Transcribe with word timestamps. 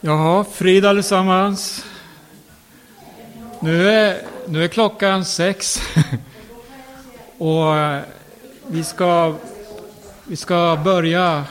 Jaha, 0.00 0.44
frid 0.44 0.84
allesammans. 0.84 1.84
Nu 3.60 3.90
är, 3.90 4.22
nu 4.46 4.64
är 4.64 4.68
klockan 4.68 5.24
sex. 5.24 5.82
Och 7.38 7.76
eh, 7.76 8.02
vi 8.66 8.84
ska, 8.84 9.34
vi 10.24 10.36
ska 10.36 10.80
börja 10.84 11.44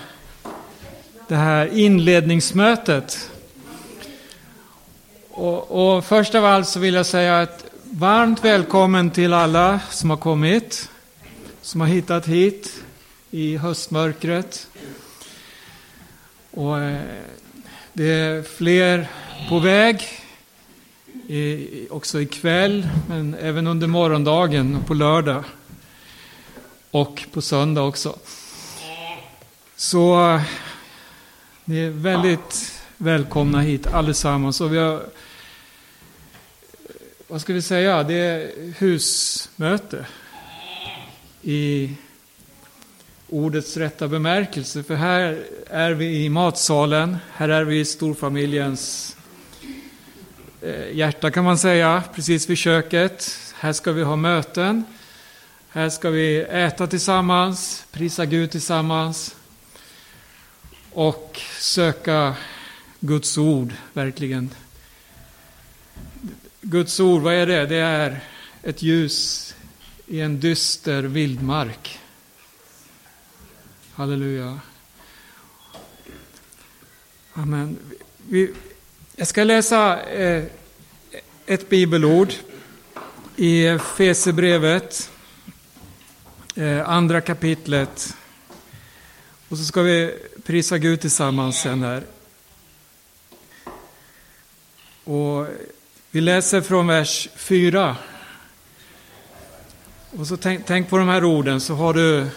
det 1.28 1.36
här 1.36 1.68
inledningsmötet. 1.78 3.32
Och, 5.30 5.96
och 5.96 6.06
först 6.06 6.36
av 6.36 6.46
allt 6.46 6.68
så 6.68 6.80
vill 6.80 6.94
jag 6.94 7.06
säga 7.06 7.42
ett 7.42 7.66
varmt 7.84 8.44
välkommen 8.46 9.12
till 9.12 9.34
alla 9.34 9.80
som 9.90 10.10
har 10.10 10.18
kommit, 10.18 10.90
som 11.62 11.82
har 11.82 11.88
hittat 11.88 12.26
hit 12.26 12.84
i 13.32 13.58
höstmörkret. 13.58 14.68
Och 16.52 16.80
eh, 16.80 17.02
det 17.98 18.12
är 18.12 18.44
fler 18.44 19.08
på 19.50 19.60
väg, 19.60 20.04
också 21.90 22.22
ikväll, 22.22 22.88
men 23.10 23.36
även 23.36 23.68
under 23.68 23.88
morgondagen 23.88 24.76
och 24.76 24.88
på 24.88 24.94
lördag. 24.94 25.44
Och 26.92 27.24
på 27.34 27.42
söndag 27.42 27.82
också. 27.82 28.20
Så 29.76 30.40
ni 31.66 31.80
är 31.80 31.90
väldigt 31.90 32.82
välkomna 32.98 33.62
hit 33.62 33.88
allesammans. 33.88 34.62
Och 34.62 34.74
vi 34.74 34.78
har, 34.78 35.04
vad 37.28 37.42
ska 37.42 37.54
vi 37.54 37.62
säga, 37.62 38.04
det 38.04 38.16
är 38.16 38.74
husmöte 38.78 40.06
i 41.42 41.92
ordets 43.30 43.78
rätta 43.78 44.08
bemärkelse. 44.08 44.84
För 44.84 44.96
här 44.96 45.44
är 45.70 45.92
vi 45.92 46.26
i 46.26 46.30
matsalen, 46.30 47.18
här 47.34 47.50
är 47.50 47.64
vi 47.64 47.80
i 47.80 47.86
storfamiljens 47.86 49.16
eh, 50.62 50.96
hjärta 50.96 51.32
kan 51.32 51.44
man 51.44 51.58
säga, 51.58 52.04
precis 52.16 52.50
vid 52.50 52.58
köket. 52.58 53.40
Här 53.56 53.74
ska 53.74 53.92
vi 53.92 54.04
ha 54.04 54.16
möten, 54.16 54.84
här 55.70 55.90
ska 55.90 56.10
vi 56.10 56.40
äta 56.42 56.88
tillsammans, 56.88 57.86
prisa 57.92 58.26
Gud 58.26 58.52
tillsammans 58.52 59.36
och 60.94 61.42
söka 61.60 62.36
Guds 63.00 63.38
ord, 63.38 63.74
verkligen. 63.94 64.50
Guds 66.62 67.00
ord, 67.00 67.22
vad 67.22 67.34
är 67.34 67.46
det? 67.46 67.66
Det 67.66 67.78
är 67.78 68.20
ett 68.64 68.82
ljus 68.82 69.56
i 70.08 70.22
en 70.22 70.40
dyster 70.40 71.04
vildmark. 71.04 72.00
Halleluja. 73.98 74.60
Amen. 77.34 77.78
Vi, 78.30 78.54
jag 79.16 79.28
ska 79.28 79.44
läsa 79.44 80.04
eh, 80.04 80.44
ett 81.46 81.70
bibelord 81.70 82.34
i 83.36 83.78
Fesebrevet, 83.80 85.12
eh, 86.56 86.90
andra 86.90 87.22
kapitlet. 87.22 88.16
Och 89.50 89.58
så 89.58 89.64
ska 89.64 89.82
vi 89.82 90.20
prisa 90.44 90.78
Gud 90.78 91.02
tillsammans 91.02 91.62
sen 91.62 91.84
här. 91.84 92.04
Och 95.04 95.48
vi 96.12 96.22
läser 96.22 96.62
från 96.62 96.88
vers 96.88 97.30
4. 97.36 97.98
Och 100.12 100.28
så 100.28 100.38
tänk, 100.38 100.66
tänk 100.66 100.90
på 100.90 100.98
de 100.98 101.08
här 101.08 101.24
orden 101.24 101.62
så 101.62 101.76
har 101.76 101.94
du 101.94 102.28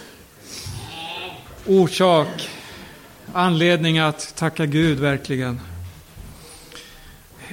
orsak, 1.71 2.49
anledning 3.33 3.99
att 3.99 4.35
tacka 4.37 4.67
Gud 4.67 4.99
verkligen. 4.99 5.61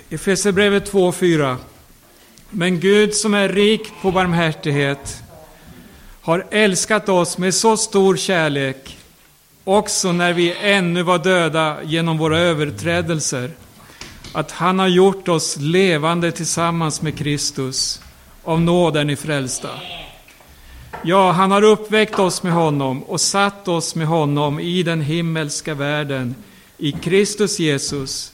Efesierbrevet 0.10 0.92
2.4. 0.92 1.56
Men 2.50 2.80
Gud 2.80 3.14
som 3.14 3.34
är 3.34 3.50
rik 3.50 3.92
på 4.02 4.12
barmhärtighet 4.12 5.24
har 6.22 6.46
älskat 6.52 7.10
oss 7.10 7.38
med 7.38 7.54
så 7.54 7.78
stor 7.78 8.18
kärlek 8.18 8.98
också 9.64 10.12
när 10.12 10.34
vi 10.34 10.56
ännu 10.62 11.04
var 11.04 11.20
döda 11.20 11.78
genom 11.84 12.18
våra 12.18 12.40
överträdelser 12.40 13.52
att 14.34 14.52
han 14.52 14.80
har 14.80 14.88
gjort 14.88 15.28
oss 15.28 15.58
levande 15.58 16.32
tillsammans 16.32 17.02
med 17.02 17.18
Kristus. 17.18 18.02
Av 18.44 18.62
nåd 18.62 18.98
är 18.98 19.04
ni 19.04 19.16
frälsta. 19.16 19.70
Ja, 21.04 21.32
han 21.32 21.52
har 21.52 21.64
uppväckt 21.64 22.20
oss 22.20 22.44
med 22.44 22.54
honom 22.54 23.04
och 23.04 23.22
satt 23.22 23.68
oss 23.68 23.96
med 23.96 24.08
honom 24.08 24.60
i 24.60 24.84
den 24.84 25.02
himmelska 25.02 25.74
världen, 25.74 26.36
i 26.78 26.92
Kristus 26.92 27.60
Jesus, 27.60 28.34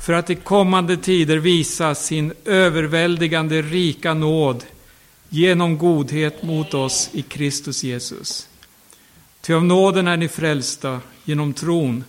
för 0.00 0.12
att 0.12 0.30
i 0.30 0.34
kommande 0.34 0.96
tider 0.96 1.36
visa 1.36 1.94
sin 1.94 2.32
överväldigande 2.44 3.62
rika 3.62 4.14
nåd 4.14 4.64
genom 5.28 5.78
godhet 5.78 6.42
mot 6.42 6.74
oss 6.74 7.10
i 7.12 7.22
Kristus 7.22 7.84
Jesus. 7.84 8.48
Ty 9.40 9.54
av 9.54 9.64
nåden 9.64 10.08
är 10.08 10.16
ni 10.16 10.28
frälsta 10.28 11.00
genom 11.24 11.52
tron, 11.52 12.04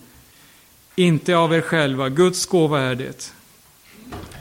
inte 0.95 1.35
av 1.35 1.53
er 1.53 1.61
själva, 1.61 2.09
Guds 2.09 2.45
gåva 2.45 2.81
är 2.81 2.95
det. 2.95 3.33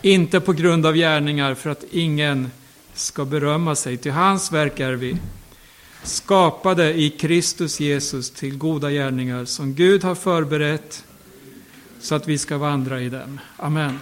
Inte 0.02 0.40
på 0.40 0.52
grund 0.52 0.86
av 0.86 0.94
gärningar 0.94 1.54
för 1.54 1.70
att 1.70 1.84
ingen 1.90 2.50
ska 2.94 3.24
berömma 3.24 3.74
sig. 3.74 3.96
Till 3.96 4.12
hans 4.12 4.52
verk 4.52 4.80
är 4.80 4.92
vi 4.92 5.16
skapade 6.02 6.94
i 6.94 7.10
Kristus 7.10 7.80
Jesus 7.80 8.30
till 8.30 8.58
goda 8.58 8.90
gärningar 8.90 9.44
som 9.44 9.74
Gud 9.74 10.04
har 10.04 10.14
förberett 10.14 11.04
så 12.00 12.14
att 12.14 12.28
vi 12.28 12.38
ska 12.38 12.58
vandra 12.58 13.00
i 13.00 13.08
dem. 13.08 13.40
Amen. 13.56 14.00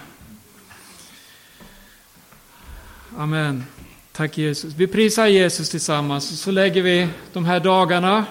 Amen. 3.17 3.63
Tack 4.11 4.37
Jesus. 4.37 4.73
Vi 4.73 4.87
prisar 4.87 5.27
Jesus 5.27 5.69
tillsammans 5.69 6.31
och 6.31 6.37
så 6.37 6.51
lägger 6.51 6.81
vi 6.81 7.07
de 7.33 7.45
här 7.45 7.59
dagarna 7.59 8.25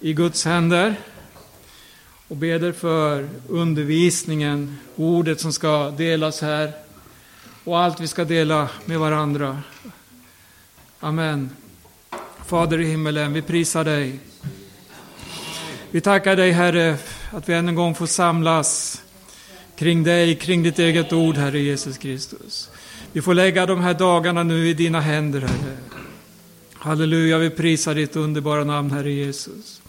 i 0.00 0.12
Guds 0.12 0.44
händer 0.44 0.94
och 2.28 2.36
beder 2.36 2.72
för 2.72 3.28
undervisningen, 3.48 4.78
ordet 4.96 5.40
som 5.40 5.52
ska 5.52 5.90
delas 5.90 6.40
här 6.40 6.72
och 7.70 7.78
allt 7.78 8.00
vi 8.00 8.08
ska 8.08 8.24
dela 8.24 8.68
med 8.84 8.98
varandra. 8.98 9.62
Amen. 11.00 11.50
Fader 12.46 12.80
i 12.80 12.86
himmelen, 12.86 13.32
vi 13.32 13.42
prisar 13.42 13.84
dig. 13.84 14.18
Vi 15.90 16.00
tackar 16.00 16.36
dig 16.36 16.50
Herre 16.50 16.96
att 17.32 17.48
vi 17.48 17.54
än 17.54 17.68
en 17.68 17.74
gång 17.74 17.94
får 17.94 18.06
samlas 18.06 19.02
kring 19.76 20.02
dig, 20.02 20.36
kring 20.36 20.62
ditt 20.62 20.78
eget 20.78 21.12
ord 21.12 21.36
Herre 21.36 21.60
Jesus 21.60 21.98
Kristus. 21.98 22.70
Vi 23.12 23.22
får 23.22 23.34
lägga 23.34 23.66
de 23.66 23.80
här 23.80 23.94
dagarna 23.94 24.42
nu 24.42 24.68
i 24.68 24.74
dina 24.74 25.00
händer 25.00 25.40
Herre. 25.40 25.76
Halleluja, 26.74 27.38
vi 27.38 27.50
prisar 27.50 27.94
ditt 27.94 28.16
underbara 28.16 28.64
namn 28.64 28.90
Herre 28.90 29.12
Jesus. 29.12 29.82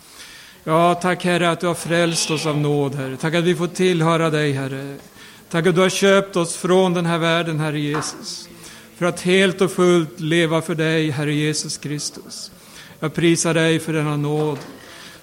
Ja, 0.64 0.96
tack 0.96 1.26
Herre 1.26 1.50
att 1.50 1.60
du 1.60 1.68
har 1.68 1.76
frälst 1.76 2.32
oss 2.32 2.46
av 2.46 2.58
nåd 2.58 2.96
Herre. 2.96 3.18
Tack 3.18 3.34
att 3.34 3.44
vi 3.44 3.56
får 3.56 3.68
tillhöra 3.68 4.30
dig 4.30 4.52
Herre. 4.52 4.96
Tack 5.52 5.68
att 5.68 5.76
du 5.76 5.82
har 5.82 5.90
köpt 5.90 6.36
oss 6.36 6.56
från 6.56 6.94
den 6.94 7.06
här 7.06 7.18
världen, 7.18 7.60
Herre 7.60 7.80
Jesus. 7.80 8.50
För 8.98 9.06
att 9.06 9.22
helt 9.22 9.62
och 9.62 9.72
fullt 9.72 10.20
leva 10.20 10.62
för 10.62 10.76
dig, 10.76 11.10
Herre 11.10 11.34
Jesus 11.34 11.78
Kristus. 11.78 12.52
Jag 13.00 13.14
prisar 13.14 13.54
dig 13.54 13.80
för 13.80 13.94
denna 13.94 14.18
nåd. 14.18 14.58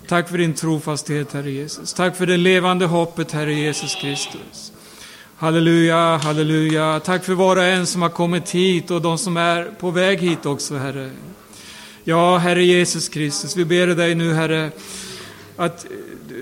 Tack 0.08 0.28
för 0.28 0.38
din 0.38 0.54
trofasthet, 0.54 1.32
Herre 1.32 1.50
Jesus. 1.50 1.94
Tack 1.94 2.16
för 2.16 2.26
det 2.26 2.36
levande 2.36 2.86
hoppet, 2.86 3.32
Herre 3.32 3.54
Jesus 3.54 3.94
Kristus. 3.94 4.72
Halleluja, 5.36 6.16
halleluja. 6.16 7.00
Tack 7.00 7.24
för 7.24 7.34
var 7.34 7.56
och 7.56 7.64
en 7.64 7.86
som 7.86 8.02
har 8.02 8.08
kommit 8.08 8.50
hit 8.50 8.90
och 8.90 9.02
de 9.02 9.18
som 9.18 9.36
är 9.36 9.64
på 9.64 9.90
väg 9.90 10.20
hit 10.20 10.46
också, 10.46 10.76
Herre. 10.76 11.10
Ja, 12.04 12.36
Herre 12.38 12.64
Jesus 12.64 13.08
Kristus, 13.08 13.56
vi 13.56 13.64
ber 13.64 13.86
dig 13.86 14.14
nu, 14.14 14.32
Herre, 14.32 14.70
att 15.58 15.84
eh, 15.84 15.90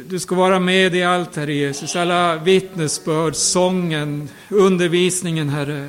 du 0.08 0.18
ska 0.18 0.34
vara 0.34 0.58
med 0.58 0.94
i 0.94 1.02
allt, 1.02 1.36
Herre 1.36 1.54
Jesus. 1.54 1.96
Alla 1.96 2.36
vittnesbörd, 2.36 3.34
sången, 3.34 4.28
undervisningen, 4.48 5.48
Herre. 5.48 5.88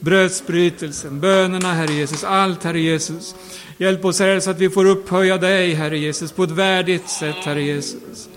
Brödsbrytelsen, 0.00 1.20
bönerna, 1.20 1.72
Herre 1.72 1.92
Jesus. 1.92 2.24
Allt, 2.24 2.64
Herre 2.64 2.80
Jesus. 2.80 3.34
Hjälp 3.78 4.04
oss, 4.04 4.18
Herre, 4.18 4.40
så 4.40 4.50
att 4.50 4.58
vi 4.58 4.70
får 4.70 4.84
upphöja 4.84 5.38
dig, 5.38 5.74
Herre 5.74 5.98
Jesus, 5.98 6.32
på 6.32 6.44
ett 6.44 6.50
värdigt 6.50 7.08
sätt, 7.08 7.36
Herre 7.44 7.62
Jesus. 7.62 8.28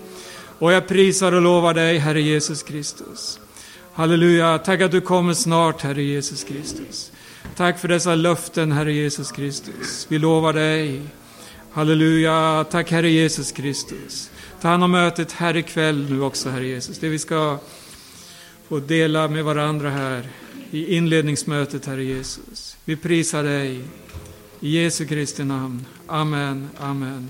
Och 0.58 0.72
jag 0.72 0.88
prisar 0.88 1.32
och 1.32 1.42
lovar 1.42 1.74
dig, 1.74 1.98
Herre 1.98 2.22
Jesus 2.22 2.62
Kristus. 2.62 3.40
Halleluja. 3.92 4.58
Tack 4.58 4.80
att 4.80 4.90
du 4.90 5.00
kommer 5.00 5.34
snart, 5.34 5.82
Herre 5.82 6.02
Jesus 6.02 6.44
Kristus. 6.44 7.12
Tack 7.56 7.78
för 7.78 7.88
dessa 7.88 8.14
löften, 8.14 8.72
Herre 8.72 8.92
Jesus 8.92 9.32
Kristus. 9.32 10.06
Vi 10.08 10.18
lovar 10.18 10.52
dig. 10.52 11.02
Halleluja. 11.72 12.64
Tack, 12.70 12.90
Herre 12.90 13.10
Jesus 13.10 13.52
Kristus. 13.52 14.30
Ta 14.60 14.68
hand 14.68 14.84
om 14.84 14.90
mötet 14.90 15.32
här 15.32 15.56
ikväll 15.56 16.10
nu 16.10 16.22
också, 16.22 16.50
Herre 16.50 16.66
Jesus. 16.66 16.98
Det 16.98 17.08
vi 17.08 17.18
ska 17.18 17.58
få 18.68 18.80
dela 18.80 19.28
med 19.28 19.44
varandra 19.44 19.90
här 19.90 20.28
i 20.70 20.96
inledningsmötet, 20.96 21.86
Herre 21.86 22.04
Jesus. 22.04 22.76
Vi 22.84 22.96
prisar 22.96 23.44
dig. 23.44 23.80
I 24.60 24.82
Jesu 24.82 25.06
Kristi 25.06 25.44
namn. 25.44 25.86
Amen, 26.06 26.70
amen. 26.78 27.28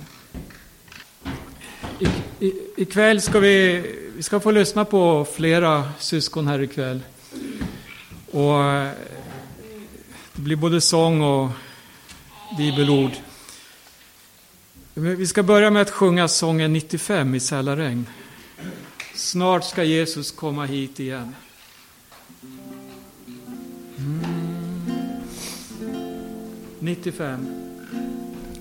I, 1.99 2.07
i, 2.47 2.53
ikväll 2.77 3.21
ska 3.21 3.41
vi 3.41 3.83
vi 4.17 4.23
ska 4.23 4.41
få 4.41 4.51
lyssna 4.51 4.85
på 4.85 5.27
flera 5.35 5.89
syskon 5.99 6.47
här 6.47 6.63
ikväll. 6.63 7.01
Och 8.31 8.63
eh, 8.65 8.91
det 10.33 10.43
blir 10.43 10.57
både 10.57 10.81
sång 10.81 11.23
och 11.23 11.49
bibelord. 12.59 13.13
Vi 14.95 15.27
ska 15.27 15.43
börja 15.43 15.71
med 15.71 15.83
att 15.83 15.91
sjunga 15.91 16.29
sången 16.29 16.73
95 16.73 17.35
i 17.35 17.41
Sälaregn. 17.41 18.07
Snart 19.15 19.65
ska 19.65 19.85
Jesus 19.85 20.31
komma 20.31 20.65
hit 20.65 21.01
igen. 21.01 21.35
Mm. 23.99 24.25
95. 26.79 27.47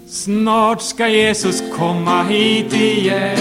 Snart 0.07 0.81
ska 0.81 1.07
Jesus 1.07 1.63
komma 1.77 2.23
hit 2.23 2.73
igen. 2.73 3.37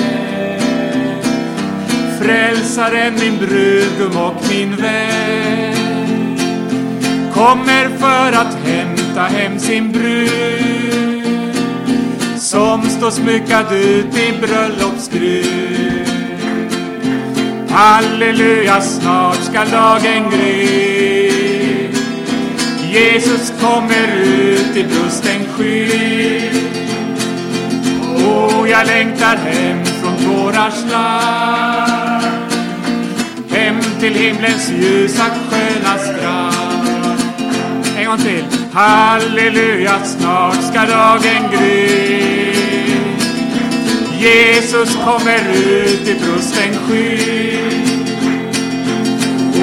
Frälsaren, 2.21 3.15
min 3.15 3.39
brudgum 3.39 4.17
och 4.17 4.35
min 4.51 4.77
vän 4.77 6.39
kommer 7.35 7.89
för 7.89 8.33
att 8.33 8.55
hämta 8.55 9.23
hem 9.23 9.59
sin 9.59 9.93
brud 9.93 10.78
som 12.51 12.83
står 12.91 13.11
smyckad 13.11 13.73
ut 13.73 14.17
i 14.17 14.33
bröllopsgrud. 14.41 16.09
Halleluja, 17.71 18.81
snart 18.81 19.37
ska 19.37 19.65
dagen 19.65 20.31
gry. 20.31 21.31
Jesus 22.93 23.53
kommer 23.61 24.17
ut 24.25 24.77
i 24.77 24.85
brusten 24.85 25.45
sky. 25.57 26.51
Och 28.27 28.69
jag 28.69 28.87
längtar 28.87 29.37
hem 29.37 29.85
från 29.85 30.17
tårars 30.17 30.93
land. 30.93 32.25
Hem 33.51 33.81
till 34.01 34.15
himlens 34.15 34.71
ljusa 34.71 35.25
sköna 35.25 35.99
strand. 35.99 36.48
En 38.09 38.17
gång 38.17 38.27
till. 38.27 38.45
Halleluja, 38.73 40.05
snart 40.05 40.63
ska 40.63 40.81
dagen 40.81 41.51
gry. 41.53 42.55
Jesus 44.19 44.97
kommer 45.05 45.39
ut 45.57 46.09
i 46.09 46.15
brusten 46.15 46.75
sky. 46.87 47.59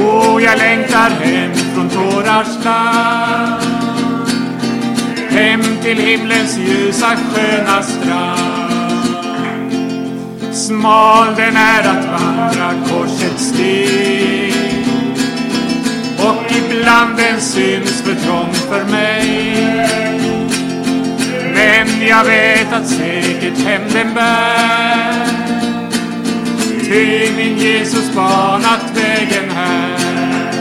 Och 0.08 0.42
jag 0.42 0.58
längtar 0.58 1.10
hem 1.10 1.54
från 1.54 1.90
tårars 1.90 2.66
land. 2.66 3.62
Hem 5.30 5.62
till 5.84 5.98
himlens 5.98 6.58
ljusa 6.58 7.08
sköna 7.16 7.84
strand. 7.84 8.92
Smal 10.54 11.36
den 11.36 11.56
är 11.58 11.82
att 11.82 12.06
vandra 12.06 12.74
korsets 12.90 13.44
stig. 13.44 14.65
Och 16.26 16.52
ibland 16.52 17.18
den 17.18 17.42
syns 17.42 18.02
för 18.02 18.16
trång 18.16 18.54
för 18.54 18.84
mig. 18.84 19.26
Men 21.54 22.08
jag 22.08 22.24
vet 22.24 22.74
att 22.74 22.88
säkert 22.88 23.58
hem 23.66 23.82
den 23.94 24.14
bär. 24.14 25.28
Ty 26.84 27.32
min 27.38 27.58
Jesus 27.58 28.14
banat 28.16 28.92
vägen 28.94 29.50
här. 29.50 30.54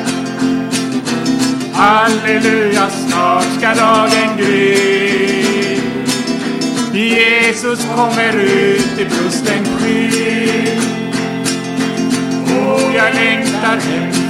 Halleluja, 1.72 2.90
snart 2.90 3.46
ska 3.58 3.74
dagen 3.74 4.36
gry. 4.36 5.80
Jesus 6.92 7.86
kommer 7.96 8.36
ut 8.36 8.98
i 8.98 9.04
brusten 9.04 9.64
sky. 9.64 10.10
Och 12.68 12.94
jag 12.94 13.14
längtar 13.14 13.76
hem 13.76 14.23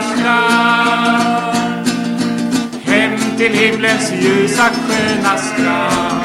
strand. 0.00 1.88
Hem 2.82 3.36
till 3.36 3.52
himlens 3.52 4.12
ljusa 4.12 4.70
sköna 4.70 5.36
strand. 5.36 6.24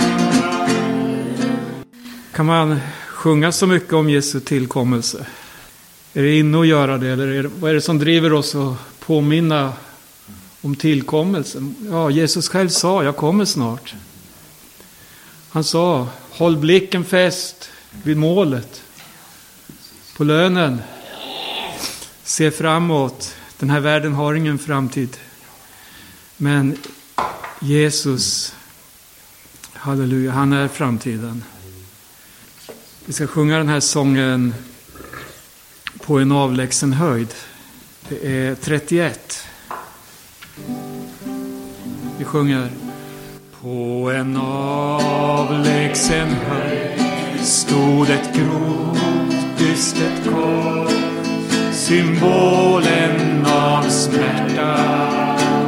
Kan 2.34 2.46
man 2.46 2.80
sjunga 3.08 3.52
så 3.52 3.68
mycket 3.68 3.94
om 3.94 4.10
Jesu 4.10 4.40
tillkommelse? 4.40 5.26
Är 6.14 6.22
det 6.22 6.40
inne 6.40 6.60
att 6.60 6.68
göra 6.68 6.98
det 6.98 7.08
eller 7.08 7.28
är 7.28 7.44
det, 7.44 7.50
vad 7.60 7.72
är 7.72 7.76
det 7.76 7.82
som 7.82 8.00
driver 8.00 8.34
oss 8.34 8.56
att 8.56 9.00
påminna 9.00 9.74
om 10.62 10.76
tillkommelsen? 10.76 11.76
Ja, 11.92 12.10
Jesus 12.10 12.50
själv 12.50 12.70
sa, 12.70 13.04
jag 13.04 13.16
kommer 13.16 13.46
snart. 13.46 13.96
Han 15.50 15.64
sa, 15.64 16.08
håll 16.30 16.58
blicken 16.58 17.06
fäst 17.06 17.70
vid 18.04 18.18
målet, 18.18 18.82
på 20.18 20.24
lönen. 20.24 20.82
Se 22.24 22.52
framåt, 22.52 23.36
den 23.60 23.70
här 23.70 23.80
världen 23.80 24.14
har 24.14 24.34
ingen 24.34 24.60
framtid. 24.60 25.18
Men 26.38 26.78
Jesus, 27.60 28.56
halleluja, 29.74 30.32
han 30.32 30.54
är 30.54 30.68
framtiden. 30.68 31.44
Vi 33.06 33.14
ska 33.14 33.28
sjunga 33.28 33.58
den 33.58 33.68
här 33.68 33.80
sången 33.80 34.54
på 36.06 36.20
en 36.20 36.32
avlägsen 36.32 36.94
höjd. 36.94 37.34
Det 38.10 38.48
är 38.48 38.56
31. 38.56 39.48
Vi 42.18 42.26
sjunger. 42.26 42.72
På 43.62 44.12
en 44.16 44.38
avlägsen 44.38 46.28
höjd 46.28 47.02
stod 47.46 48.10
ett 48.10 48.36
grovt 48.36 49.00
dystert 49.58 50.24
kors. 50.24 51.19
Symbolen 51.90 53.46
av 53.46 53.84
smärta 53.90 54.76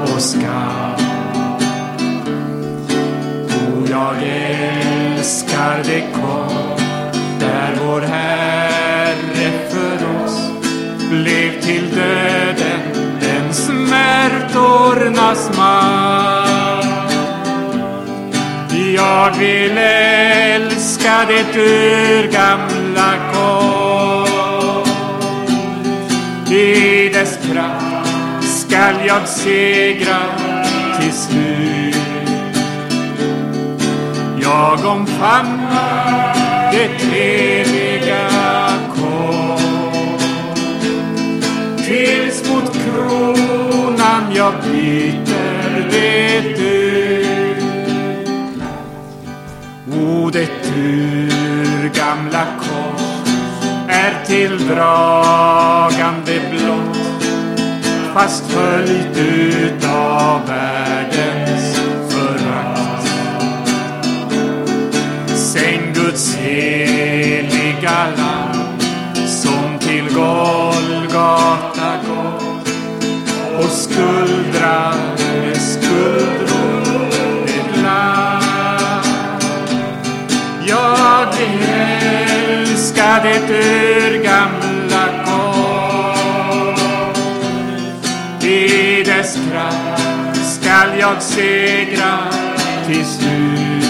och 0.03 0.21
skam. 0.21 0.99
O, 3.47 3.85
jag 3.89 4.15
älskar 4.23 5.83
det 5.83 6.01
kors 6.13 6.81
där 7.39 7.75
vår 7.85 8.01
Herre 8.01 9.51
för 9.69 10.23
oss 10.23 10.51
blev 11.09 11.61
till 11.61 11.89
döden 11.95 12.81
den 13.21 13.53
smärtornas 13.53 15.51
man. 15.57 16.83
Jag 18.95 19.31
vill 19.39 19.77
älska 19.77 21.25
det 21.27 21.59
urgamla 21.59 23.13
kors. 23.33 23.70
I 26.61 27.09
dess 27.09 27.37
kraft 27.45 28.07
skall 28.45 28.95
jag 29.07 29.27
segra 29.27 30.19
till 30.99 31.11
slut. 31.11 31.95
Jag 34.41 34.85
omfamnar 34.85 36.35
det 36.71 36.89
eviga 37.17 38.29
kors. 38.95 40.23
Tills 41.85 42.49
mot 42.49 42.73
kronan 42.73 44.23
jag 44.35 44.53
byter 44.53 45.87
det 45.91 46.39
ut. 46.61 47.63
O, 49.93 50.29
det 50.33 50.49
urgamla 50.77 52.45
kors 52.59 53.00
är 54.01 54.25
tilldragande 54.25 55.81
blott 56.51 56.97
fast 58.13 58.51
följt 58.51 59.17
utav 59.17 60.47
världens 60.47 61.79
förakt. 62.09 63.07
Sänd 65.35 65.95
Guds 65.95 66.35
heliga 66.35 68.07
land 68.17 68.81
som 69.27 69.79
till 69.79 70.13
Golgata 70.15 71.93
gått 72.07 72.67
och 73.59 73.71
skuldra 73.71 74.93
med 75.17 75.61
skuldra 75.61 76.50
det 83.23 83.49
urgamla 83.49 85.05
kors. 85.25 86.81
I 88.43 89.03
dess 89.03 89.35
kraft 89.35 90.45
skall 90.55 90.99
jag 90.99 91.21
segra 91.21 92.19
till 92.87 93.05
slut. 93.05 93.85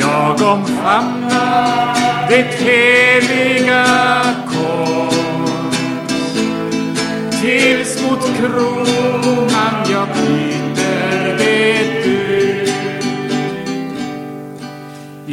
Jag 0.00 0.42
omfamnar 0.42 1.96
det 2.28 2.42
heliga 2.64 3.86
kors 4.46 5.14
tills 7.40 8.02
mot 8.02 8.36
kronan 8.36 9.74
jag 9.90 10.08
blir 10.08 10.59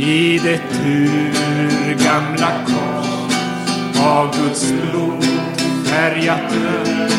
I 0.07 0.39
det 0.43 0.61
urgamla 0.85 2.51
kors 2.65 3.35
av 3.99 4.35
Guds 4.37 4.71
blod 4.71 5.25
färgat 5.85 6.53
rött. 6.53 7.13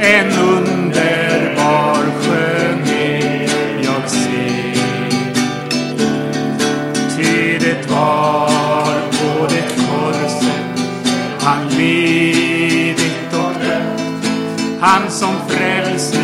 En 0.00 0.32
underbar 0.38 2.04
skönhet 2.20 3.50
jag 3.82 4.10
ser. 4.10 5.10
Ty 7.16 7.58
det 7.58 7.90
var 7.90 8.92
på 9.10 9.46
det 9.46 9.68
korset 9.76 10.88
han 11.40 11.68
lidit 11.68 13.32
och 13.32 13.64
dött. 13.64 14.28
Han 14.80 15.10
som 15.10 15.34
frälste 15.48 16.23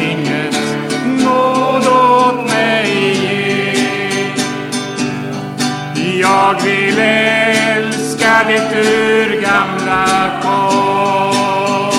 Jag 6.53 6.61
vill 6.63 6.99
älska 6.99 8.45
det 8.47 8.81
urgamla 8.81 10.31
kors. 10.43 11.95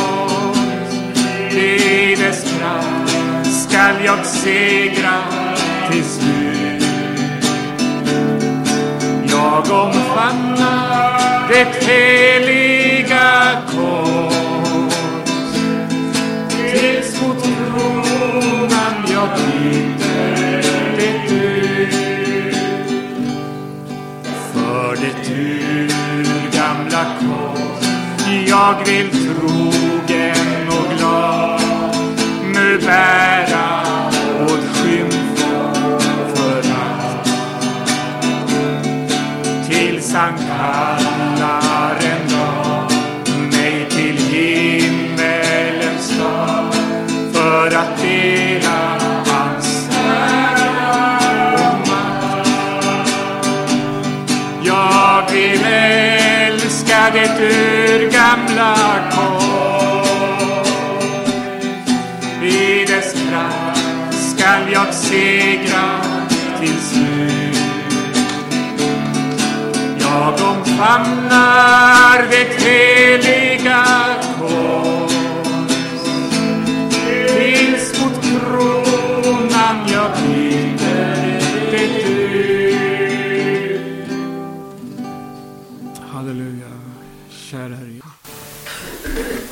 I 1.55 2.15
dess 2.15 2.43
kraft 2.43 3.63
skall 3.63 3.95
jag 4.05 4.25
segra 4.25 5.23
till 5.91 6.03
slut. 6.03 6.83
Jag 9.29 9.71
omfamnar 9.71 11.47
det 11.49 11.85
heliga 11.85 13.61
kors. 13.67 14.93
Tills 16.71 17.21
mot 17.21 17.43
kronan 17.43 18.95
jag 19.13 19.29
blir 19.35 20.00
jag 28.61 28.85
vill 28.85 29.09
trogen 29.09 30.67
och 30.69 30.97
glad 30.97 31.61
nu 32.53 32.77
bära 32.77 33.83
åt 34.43 34.77
skymf 34.77 35.43
och 35.53 36.37
förakt. 36.37 37.29
till 39.69 40.03
Sankt 40.03 40.43
kallar 40.47 41.10
famnar 70.81 72.27
det 72.31 72.63
heliga 72.63 73.85
kors. 74.39 75.13
Tills 77.27 78.01
mot 78.01 78.21
kronan 78.23 79.77
jag 79.93 80.11
binder 80.17 81.41
det 81.71 81.87
du. 82.05 82.19
Halleluja. 86.13 86.71
Kära 87.29 87.75
Herre. 87.75 88.01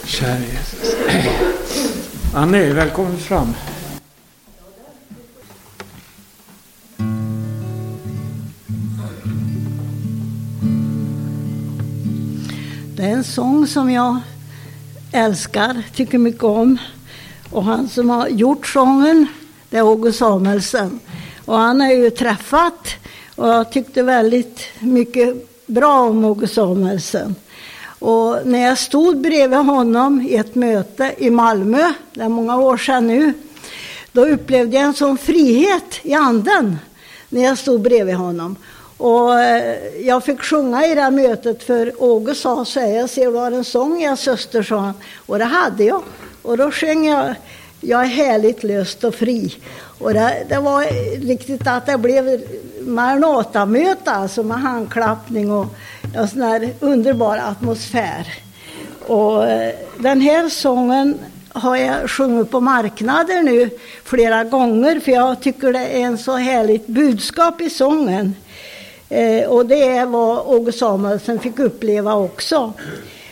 Kära 0.05 0.39
Jesus. 0.39 0.95
Annie, 2.36 2.74
välkommen 2.74 3.17
fram. 3.17 3.53
Som 13.69 13.91
jag 13.91 14.17
älskar, 15.11 15.83
tycker 15.95 16.17
mycket 16.17 16.43
om. 16.43 16.77
Och 17.51 17.63
han 17.63 17.89
som 17.89 18.09
har 18.09 18.27
gjort 18.27 18.67
sången, 18.67 19.27
det 19.69 19.77
är 19.77 19.81
Åge 19.81 20.13
Samuelsen. 20.13 20.99
Och 21.45 21.57
han 21.57 21.81
har 21.81 21.91
ju 21.91 22.09
träffat 22.09 22.88
och 23.35 23.47
jag 23.47 23.71
tyckte 23.71 24.03
väldigt 24.03 24.59
mycket 24.79 25.35
bra 25.67 26.01
om 26.01 26.25
Åge 26.25 26.47
Samuelsen. 26.47 27.35
Och 27.99 28.38
när 28.45 28.59
jag 28.59 28.77
stod 28.77 29.21
bredvid 29.21 29.59
honom 29.59 30.21
i 30.21 30.35
ett 30.35 30.55
möte 30.55 31.15
i 31.17 31.29
Malmö, 31.29 31.93
det 32.13 32.21
är 32.21 32.29
många 32.29 32.57
år 32.57 32.77
sedan 32.77 33.07
nu, 33.07 33.33
då 34.11 34.25
upplevde 34.25 34.77
jag 34.77 34.85
en 34.85 34.93
sån 34.93 35.17
frihet 35.17 35.99
i 36.01 36.13
anden 36.13 36.77
när 37.29 37.43
jag 37.43 37.57
stod 37.57 37.81
bredvid 37.81 38.15
honom. 38.15 38.55
Och 38.99 39.39
eh, 39.39 39.77
jag 40.01 40.23
fick 40.23 40.41
sjunga 40.41 40.85
i 40.85 40.95
det 40.95 41.01
här 41.01 41.11
mötet 41.11 41.63
för 41.63 42.03
Åge 42.03 42.35
sa 42.35 42.65
så 42.65 42.79
här, 42.79 42.87
jag 42.87 43.09
ser 43.09 43.31
du 43.31 43.37
har 43.37 43.51
en 43.51 43.63
sång 43.63 44.01
jag, 44.01 44.19
syster, 44.19 44.63
sa 44.63 44.79
han. 44.79 44.93
Och 45.25 45.39
det 45.39 45.45
hade 45.45 45.83
jag. 45.83 46.03
Och 46.41 46.57
då 46.57 46.71
sjöng 46.71 47.07
jag 47.07 47.35
Jag 47.81 48.01
är 48.01 48.07
härligt 48.07 48.63
löst 48.63 49.03
och 49.03 49.15
fri. 49.15 49.55
Och 49.99 50.13
det, 50.13 50.45
det 50.49 50.59
var 50.59 50.85
riktigt 51.27 51.67
att 51.67 51.85
det 51.85 51.97
blev 51.97 52.41
Maranata-möte 52.81 54.11
alltså 54.11 54.43
med 54.43 54.57
handklappning 54.57 55.51
och 55.51 55.65
en 56.15 56.27
sån 56.27 56.41
här 56.41 56.73
underbar 56.79 57.37
atmosfär. 57.37 58.27
Och 59.07 59.47
eh, 59.47 59.73
den 59.97 60.21
här 60.21 60.49
sången 60.49 61.19
har 61.49 61.75
jag 61.75 62.09
sjungit 62.09 62.51
på 62.51 62.59
marknader 62.59 63.43
nu 63.43 63.69
flera 64.03 64.43
gånger 64.43 64.99
för 64.99 65.11
jag 65.11 65.41
tycker 65.41 65.73
det 65.73 65.85
är 65.85 65.99
en 65.99 66.17
så 66.17 66.35
härligt 66.35 66.87
budskap 66.87 67.61
i 67.61 67.69
sången. 67.69 68.35
Eh, 69.09 69.49
och 69.49 69.65
det 69.65 69.83
är 69.83 70.05
vad 70.05 70.37
Åge 70.47 70.71
Samuelsen 70.71 71.39
fick 71.39 71.59
uppleva 71.59 72.15
också. 72.15 72.73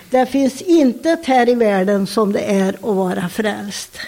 Det 0.10 0.26
finns 0.26 0.62
intet 0.62 1.26
här 1.26 1.50
i 1.50 1.56
världen 1.56 2.08
som 2.08 2.34
det 2.34 2.40
är 2.40 2.74
att 2.74 2.96
vara 2.96 3.30
frälst. 3.30 4.00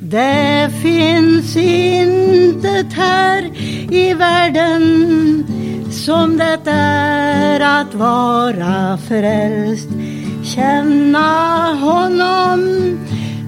Det 0.00 0.70
finns 0.82 1.56
intet 1.56 2.92
här 2.92 3.50
i 3.90 4.14
världen 4.14 5.44
som 5.92 6.36
det 6.36 6.70
är 6.70 7.80
att 7.80 7.94
vara 7.94 8.98
frälst. 9.08 9.88
Känna 10.44 11.74
honom 11.74 12.60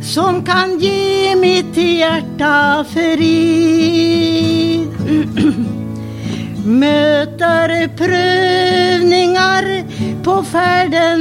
som 0.03 0.45
kan 0.45 0.79
ge 0.79 1.37
mitt 1.37 1.77
hjärta 1.77 2.85
frid. 2.95 4.89
Möter 6.67 7.89
prövningar 7.97 9.85
på 10.25 10.43
färden 10.43 11.21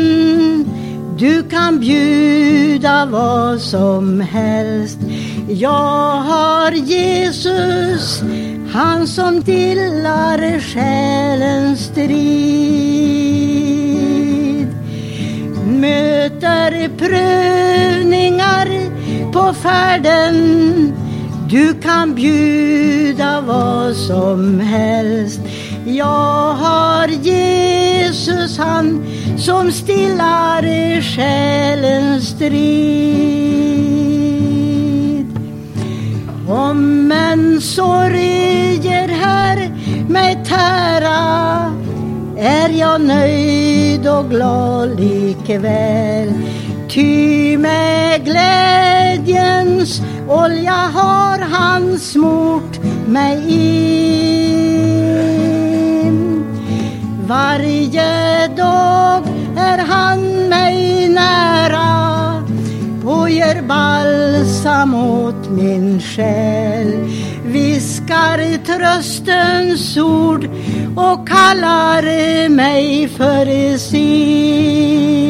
du 1.22 1.44
kan 1.44 1.80
bjuda 1.80 3.06
vad 3.06 3.62
som 3.62 4.20
helst. 4.20 5.00
Jag 5.48 6.18
har 6.18 6.72
Jesus, 6.72 8.22
han 8.74 9.08
som 9.08 9.42
dillar 9.42 10.60
själens 10.60 11.86
strid. 11.86 13.81
Möter 15.82 16.90
prövningar 16.98 18.68
på 19.32 19.54
färden 19.54 20.36
du 21.50 21.74
kan 21.74 22.16
bjuda 22.16 23.42
vad 23.42 23.96
som 23.96 24.60
helst. 24.60 25.40
Jag 25.86 26.54
har 26.54 27.08
Jesus, 27.08 28.58
han 28.58 29.06
som 29.38 29.72
stillar 29.72 30.62
själens 31.02 32.30
strid. 32.30 32.62
Om 36.50 37.12
en 37.12 37.62
sorger 37.62 39.08
här 39.08 39.72
mig 40.10 40.38
tära 40.46 41.76
är 42.38 42.70
jag 42.70 43.02
nöjd 43.02 43.91
och 44.20 44.30
glad 44.30 45.00
likväl. 45.00 46.34
Ty 46.90 47.58
med 47.58 48.26
glädjens 48.26 50.02
olja 50.30 50.72
har 50.94 51.40
han 51.40 52.00
smort 52.00 52.80
mig 53.08 53.44
in. 53.48 54.02
Varje 57.28 58.48
dag 58.48 59.24
är 59.58 59.78
han 59.78 60.50
mig 60.50 61.10
nära 61.10 62.44
på 63.04 63.30
ger 63.30 63.62
balsam 63.62 64.96
åt 64.96 65.50
min 65.50 66.00
själ 66.02 67.12
viskar 67.46 68.66
tröstens 68.66 69.98
ord 69.98 70.50
och 70.96 71.28
kallar 71.28 72.50
mig 72.50 73.08
för 73.08 73.78
sin. 73.78 75.22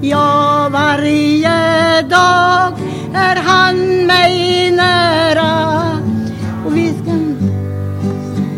Ja, 0.00 0.68
varje 0.72 2.02
dag 2.02 2.72
är 3.14 3.36
han 3.36 4.06
mig 4.06 4.70
nära 4.70 5.98
och 6.66 6.76
viskar 6.76 7.36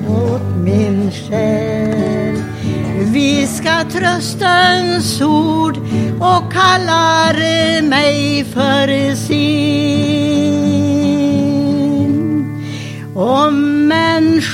åt 0.08 0.56
min 0.64 1.10
själ. 1.10 2.42
Viskar 3.12 3.84
tröstens 3.90 5.20
ord 5.22 5.76
och 6.20 6.52
kallar 6.52 7.82
mig 7.82 8.44
för 8.44 9.14
sin. 9.14 9.78
Om 13.14 13.67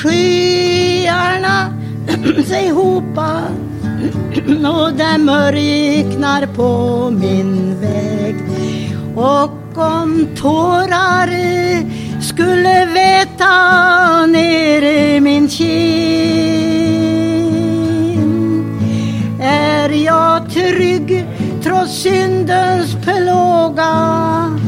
skyarna 0.04 1.72
sig 2.46 2.68
hopa 2.68 3.30
och 4.46 4.92
det 4.92 5.18
mörknar 5.18 6.46
på 6.46 7.10
min 7.10 7.80
väg. 7.80 8.36
Och 9.16 9.78
om 9.78 10.26
tårar 10.36 11.30
skulle 12.20 12.86
veta 12.86 14.26
ner 14.26 14.82
i 14.82 15.20
min 15.20 15.48
kind 15.48 16.24
är 19.40 19.90
jag 19.90 20.50
trygg 20.50 21.26
trots 21.62 22.02
syndens 22.02 22.96
plåga. 23.04 24.60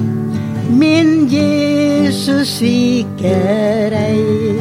Min 0.71 1.29
Jesus 1.29 2.59
sviker 2.59 3.93
ej 3.93 4.56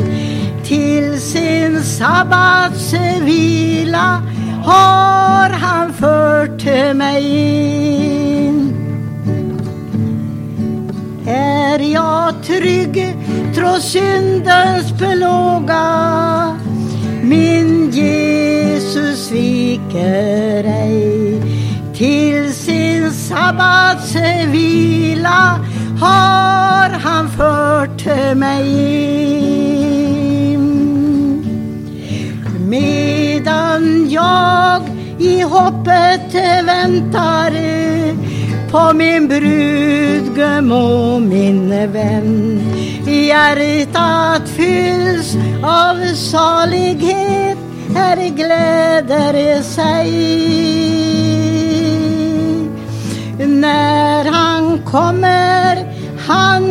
sabbatsvila 1.98 4.22
har 4.64 5.50
han 5.50 5.94
fört 5.94 6.66
mig 6.96 7.24
in. 8.46 8.74
Är 11.28 11.80
jag 11.80 12.44
trygg 12.44 13.16
trots 13.56 13.92
syndens 13.92 14.92
plåga 14.98 16.58
min 17.24 17.92
Jesus 17.92 19.28
sviker 19.28 20.64
ej 20.64 21.42
till 21.94 22.54
sin 22.54 23.12
sabbatsvila 23.12 25.60
har 26.00 26.90
han 26.90 27.30
fört 27.30 28.06
mig 28.36 28.66
in. 29.50 29.55
Medan 32.76 34.10
jag 34.10 34.82
i 35.20 35.42
hoppet 35.42 36.34
väntar 36.66 37.52
på 38.72 38.94
min 38.94 39.28
brudgum 39.28 40.72
och 40.72 41.22
min 41.22 41.92
vän. 41.92 42.62
Hjärtat 43.08 44.50
fylls 44.50 45.36
av 45.64 46.16
salighet, 46.16 47.58
här 47.96 48.30
gläder 48.30 49.62
sig. 49.62 50.12
När 53.40 54.26
han 54.26 54.80
kommer, 54.86 55.94
han 56.28 56.64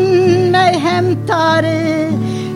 mig 0.51 0.79
hämtar 0.79 1.65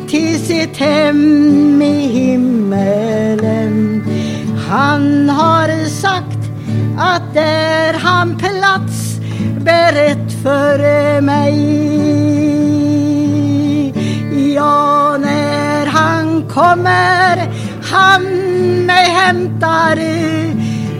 till 0.09 0.39
sitt 0.39 0.77
hem 0.77 1.83
i 1.83 2.09
himmelen. 2.09 4.03
Han 4.69 5.29
har 5.29 5.89
sagt 5.89 6.39
att 6.99 7.35
där 7.35 7.93
han 7.93 8.39
plats 8.39 9.21
berett 9.61 10.33
för 10.43 11.21
mig. 11.21 11.59
Ja, 14.55 15.17
när 15.19 15.87
han 15.87 16.43
kommer, 16.49 17.53
han 17.83 18.23
mig 18.87 19.05
hämtar 19.05 19.97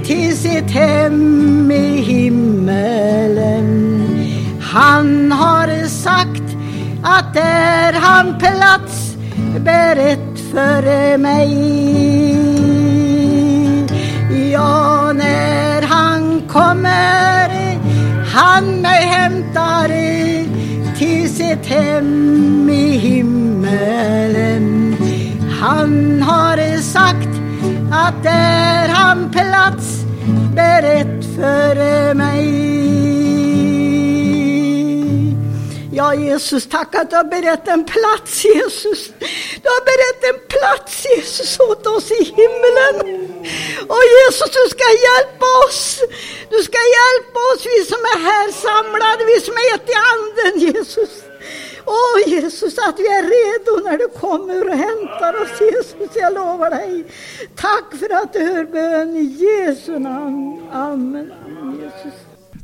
till 0.05 0.37
sitt 0.37 0.71
hem 0.71 1.71
i 1.71 2.01
himmelen. 2.01 3.69
Han 4.61 5.33
har 5.33 5.88
att 7.09 7.35
där 7.35 7.93
han 7.93 8.39
plats 8.39 9.17
berett 9.59 10.41
för 10.53 11.19
mig. 11.19 11.53
Ja, 14.53 15.13
när 15.13 15.83
han 15.83 16.43
kommer, 16.49 17.79
han 18.35 18.65
mig 18.65 19.07
hämtar 19.07 19.89
till 20.99 21.35
sitt 21.35 21.67
hem 21.67 22.71
i 22.71 22.91
himmelen. 22.99 24.97
Han 25.61 26.23
har 26.23 26.81
sagt 26.81 27.29
att 27.93 28.23
där 28.23 28.89
han 28.89 29.31
plats 29.31 30.05
berett 30.55 31.25
för 31.37 32.15
mig. 32.15 32.98
Ja, 36.09 36.15
Jesus, 36.15 36.67
tack 36.67 36.95
att 36.95 37.11
du 37.11 37.17
har 37.17 37.25
berett 37.25 37.69
en 37.69 37.85
plats, 37.85 38.45
Jesus. 38.45 39.01
Du 39.63 39.69
har 39.75 39.83
berett 39.91 40.21
en 40.31 40.41
plats, 40.55 41.07
Jesus, 41.11 41.61
åt 41.61 41.87
oss 41.87 42.11
i 42.11 42.25
himlen. 42.25 42.95
Och 43.93 44.05
Jesus, 44.17 44.51
du 44.59 44.65
ska 44.75 44.87
hjälpa 45.09 45.47
oss. 45.65 46.01
Du 46.51 46.59
ska 46.69 46.79
hjälpa 46.99 47.39
oss, 47.51 47.61
vi 47.73 47.79
som 47.93 48.03
är 48.13 48.19
här 48.31 48.49
samlade, 48.67 49.21
vi 49.33 49.41
som 49.47 49.55
är 49.63 49.69
ett 49.75 49.89
i 49.95 49.97
anden, 50.13 50.55
Jesus. 50.67 51.11
Åh 51.87 52.19
Jesus, 52.27 52.79
att 52.79 52.99
vi 52.99 53.07
är 53.07 53.25
redo 53.37 53.89
när 53.89 53.99
du 53.99 54.09
kommer 54.09 54.69
och 54.69 54.77
hämtar 54.77 55.43
oss 55.43 55.61
Jesus, 55.61 56.11
jag 56.15 56.35
lovar 56.35 56.71
dig. 56.71 57.05
Tack 57.55 57.87
för 58.01 58.15
att 58.23 58.33
du 58.33 58.39
hör 58.39 58.65
bön 58.65 59.17
i 59.17 59.25
Jesu 59.25 59.99
namn. 59.99 60.69
Amen. 60.73 61.33
Amen 61.47 61.81
Jesus. 61.83 62.19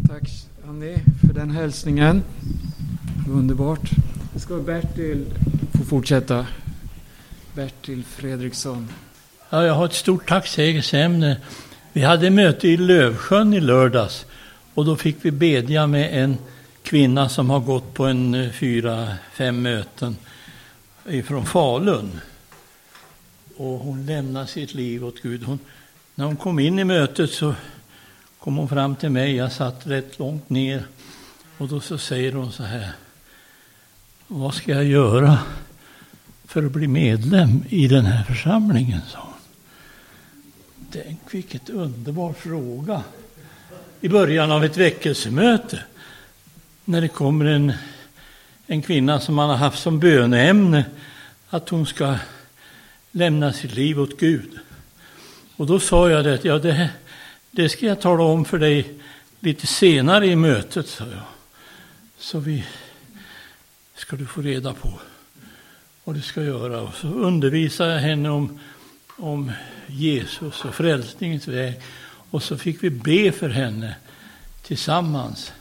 Tack 0.08 0.22
Annie 0.68 0.98
för 1.26 1.34
den 1.34 1.50
hälsningen. 1.50 2.22
Underbart. 3.28 3.90
Nu 4.32 4.40
ska 4.40 4.58
Bertil 4.58 5.24
få 5.78 5.84
fortsätta. 5.84 6.46
Bertil 7.54 8.04
Fredriksson. 8.04 8.88
Ja, 9.50 9.66
jag 9.66 9.74
har 9.74 9.84
ett 9.84 9.94
stort 9.94 10.28
tacksägelseämne. 10.28 11.36
Vi 11.92 12.02
hade 12.02 12.30
möte 12.30 12.68
i 12.68 12.76
Lövsjön 12.76 13.54
i 13.54 13.60
lördags 13.60 14.26
och 14.74 14.84
då 14.84 14.96
fick 14.96 15.16
vi 15.20 15.30
bedja 15.30 15.86
med 15.86 16.22
en 16.22 16.36
kvinna 16.82 17.28
som 17.28 17.50
har 17.50 17.60
gått 17.60 17.94
på 17.94 18.04
en 18.04 18.34
eh, 18.34 18.50
fyra, 18.50 19.08
fem 19.32 19.62
möten 19.62 20.16
ifrån 21.08 21.46
Falun. 21.46 22.20
Och 23.56 23.78
hon 23.78 24.06
lämnar 24.06 24.46
sitt 24.46 24.74
liv 24.74 25.04
åt 25.04 25.22
Gud. 25.22 25.44
Hon, 25.44 25.58
när 26.14 26.24
hon 26.24 26.36
kom 26.36 26.58
in 26.58 26.78
i 26.78 26.84
mötet 26.84 27.30
så 27.30 27.54
kom 28.38 28.56
hon 28.56 28.68
fram 28.68 28.96
till 28.96 29.10
mig. 29.10 29.36
Jag 29.36 29.52
satt 29.52 29.86
rätt 29.86 30.18
långt 30.18 30.50
ner 30.50 30.84
och 31.58 31.68
då 31.68 31.80
så 31.80 31.98
säger 31.98 32.32
hon 32.32 32.52
så 32.52 32.62
här. 32.62 32.92
Vad 34.28 34.54
ska 34.54 34.72
jag 34.72 34.84
göra 34.84 35.38
för 36.44 36.66
att 36.66 36.72
bli 36.72 36.88
medlem 36.88 37.64
i 37.68 37.88
den 37.88 38.04
här 38.04 38.24
församlingen? 38.24 39.00
sa 39.08 39.18
hon. 39.18 39.32
Tänk 40.90 41.18
vilket 41.30 41.70
underbar 41.70 42.32
fråga 42.32 43.02
i 44.00 44.08
början 44.08 44.50
av 44.50 44.64
ett 44.64 44.76
väckelsemöte. 44.76 45.80
När 46.84 47.00
det 47.00 47.08
kommer 47.08 47.44
en, 47.44 47.72
en 48.66 48.82
kvinna 48.82 49.20
som 49.20 49.34
man 49.34 49.50
har 49.50 49.56
haft 49.56 49.82
som 49.82 50.00
böneämne 50.00 50.84
att 51.50 51.68
hon 51.68 51.86
ska 51.86 52.16
lämna 53.10 53.52
sitt 53.52 53.74
liv 53.74 54.00
åt 54.00 54.20
Gud. 54.20 54.58
Och 55.56 55.66
då 55.66 55.80
sa 55.80 56.10
jag 56.10 56.24
det, 56.24 56.44
ja 56.44 56.58
det, 56.58 56.90
det 57.50 57.68
ska 57.68 57.86
jag 57.86 58.00
tala 58.00 58.22
om 58.22 58.44
för 58.44 58.58
dig 58.58 58.94
lite 59.40 59.66
senare 59.66 60.26
i 60.26 60.36
mötet, 60.36 60.88
sa 60.88 61.04
jag. 61.04 61.24
Så 62.18 62.38
vi 62.38 62.64
ska 63.96 64.16
du 64.16 64.26
få 64.26 64.42
reda 64.42 64.72
på 64.72 65.00
vad 66.04 66.16
du 66.16 66.22
ska 66.22 66.42
göra. 66.42 66.80
Och 66.80 66.94
så 66.94 67.08
undervisade 67.08 67.92
jag 67.92 68.00
henne 68.00 68.30
om, 68.30 68.58
om 69.18 69.52
Jesus 69.86 70.64
och 70.64 70.74
frälsningens 70.74 71.48
väg. 71.48 71.80
Och 72.30 72.42
så 72.42 72.58
fick 72.58 72.84
vi 72.84 72.90
be 72.90 73.32
för 73.32 73.48
henne 73.48 73.94
tillsammans. 74.62 75.52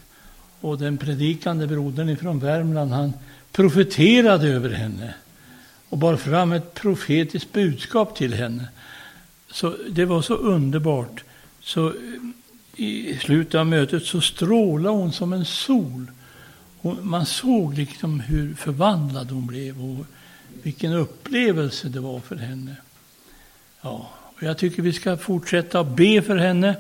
Och 0.62 0.78
den 0.78 0.98
predikande 0.98 1.68
brodern 1.68 2.18
från 2.18 2.40
Värmland, 2.40 2.92
han 2.92 3.14
profeterade 3.52 4.48
över 4.48 4.70
henne 4.70 5.14
och 5.90 5.98
bar 5.98 6.16
fram 6.16 6.52
ett 6.52 6.74
profetiskt 6.74 7.54
budskap 7.54 8.16
till 8.16 8.34
henne. 8.34 8.68
Så 9.52 9.76
det 9.90 10.06
var 10.06 10.22
så 10.22 10.34
underbart. 10.34 11.24
Så 11.62 11.88
eh, 11.88 11.94
i 12.76 13.18
slutet 13.22 13.56
av 13.56 13.68
mötet 13.68 14.06
så 14.06 14.22
strålade 14.22 14.96
hon 14.96 15.12
som 15.12 15.34
en 15.34 15.46
sol. 15.46 16.08
Och 16.84 17.06
man 17.06 17.26
såg 17.26 17.74
liksom 17.74 18.20
hur 18.20 18.56
förvandlad 18.56 19.32
hon 19.32 19.48
blev 19.48 19.84
och 19.84 20.06
vilken 20.64 20.94
upplevelse 20.94 21.90
det 21.90 22.00
var 22.00 22.20
för 22.20 22.36
henne. 22.36 22.76
Ja, 23.82 24.10
och 24.36 24.44
jag 24.44 24.58
tycker 24.58 24.82
vi 24.82 24.94
ska 24.94 25.18
fortsätta 25.18 25.80
att 25.80 25.96
be 25.96 26.22
för 26.22 26.38
henne 26.38 26.76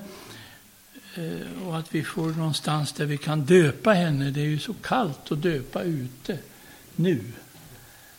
eh, 1.15 1.67
och 1.67 1.77
att 1.77 1.95
vi 1.95 2.03
får 2.03 2.27
någonstans 2.27 2.93
där 2.93 3.05
vi 3.05 3.17
kan 3.17 3.41
döpa 3.41 3.93
henne. 3.93 4.31
Det 4.31 4.41
är 4.41 4.45
ju 4.45 4.59
så 4.59 4.73
kallt 4.73 5.31
att 5.31 5.41
döpa 5.41 5.81
ute 5.81 6.37
nu. 6.95 7.21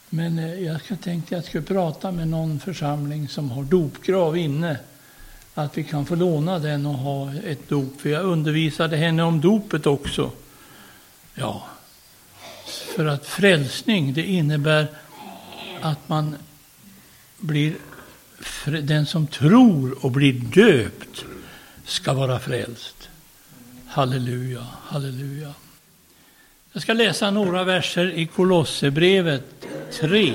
Men 0.08 0.38
eh, 0.38 0.54
jag 0.54 0.80
tänkte 1.02 1.16
att 1.16 1.30
jag 1.30 1.44
skulle 1.44 1.64
prata 1.64 2.12
med 2.12 2.28
någon 2.28 2.60
församling 2.60 3.28
som 3.28 3.50
har 3.50 3.64
dopgrav 3.64 4.36
inne. 4.36 4.78
Att 5.54 5.78
vi 5.78 5.84
kan 5.84 6.06
få 6.06 6.14
låna 6.14 6.58
den 6.58 6.86
och 6.86 6.94
ha 6.94 7.34
ett 7.34 7.68
dop. 7.68 8.00
För 8.00 8.08
jag 8.08 8.24
undervisade 8.24 8.96
henne 8.96 9.22
om 9.22 9.40
dopet 9.40 9.86
också. 9.86 10.30
Ja, 11.34 11.66
för 12.94 13.06
att 13.06 13.26
frälsning 13.26 14.14
det 14.14 14.22
innebär 14.22 14.86
att 15.80 16.08
man 16.08 16.36
blir 17.38 17.74
den 18.82 19.06
som 19.06 19.26
tror 19.26 20.04
och 20.04 20.10
blir 20.10 20.32
döpt 20.32 21.24
ska 21.84 22.12
vara 22.12 22.38
frälst. 22.38 23.08
Halleluja, 23.86 24.66
halleluja. 24.82 25.54
Jag 26.72 26.82
ska 26.82 26.92
läsa 26.92 27.30
några 27.30 27.64
verser 27.64 28.10
i 28.10 28.26
Kolosserbrevet 28.26 29.66
3. 29.92 30.34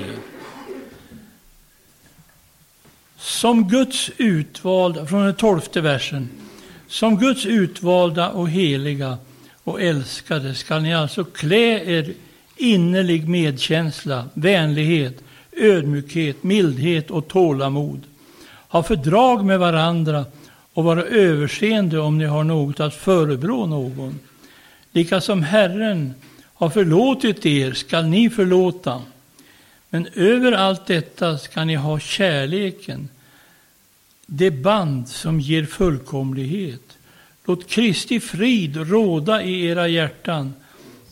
Som 3.18 3.68
Guds 3.68 4.10
utvalda, 4.16 5.06
från 5.06 5.24
den 5.24 5.34
tolfte 5.34 5.80
versen. 5.80 6.28
Som 6.88 7.18
Guds 7.18 7.46
utvalda 7.46 8.30
och 8.30 8.50
heliga 8.50 9.18
och 9.64 9.82
älskade 9.82 10.54
skall 10.54 10.82
ni 10.82 10.94
alltså 10.94 11.24
klä 11.24 11.84
er 11.84 12.14
innerlig 12.60 13.28
medkänsla, 13.28 14.28
vänlighet, 14.34 15.22
ödmjukhet, 15.52 16.42
mildhet 16.42 17.10
och 17.10 17.28
tålamod. 17.28 18.00
Ha 18.68 18.82
fördrag 18.82 19.44
med 19.44 19.58
varandra 19.58 20.24
och 20.72 20.84
vara 20.84 21.04
överseende 21.04 21.98
om 21.98 22.18
ni 22.18 22.24
har 22.24 22.44
något 22.44 22.80
att 22.80 22.94
förebrå 22.94 23.66
någon. 23.66 24.18
Lika 24.92 25.20
som 25.20 25.42
Herren 25.42 26.14
har 26.54 26.70
förlåtit 26.70 27.46
er 27.46 27.72
skall 27.72 28.04
ni 28.04 28.30
förlåta. 28.30 29.02
Men 29.90 30.06
över 30.14 30.52
allt 30.52 30.86
detta 30.86 31.38
ska 31.38 31.64
ni 31.64 31.74
ha 31.74 31.98
kärleken, 31.98 33.08
det 34.26 34.50
band 34.50 35.08
som 35.08 35.40
ger 35.40 35.64
fullkomlighet. 35.64 36.98
Låt 37.44 37.68
Kristi 37.68 38.20
frid 38.20 38.76
råda 38.76 39.42
i 39.42 39.66
era 39.66 39.88
hjärtan, 39.88 40.54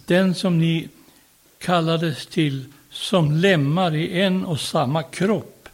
den 0.07 0.35
som 0.35 0.59
ni 0.59 0.89
kallades 1.59 2.27
till 2.27 2.65
som 2.91 3.33
lemmar 3.33 3.95
i 3.95 4.21
en 4.21 4.45
och 4.45 4.61
samma 4.61 5.03
kropp. 5.03 5.69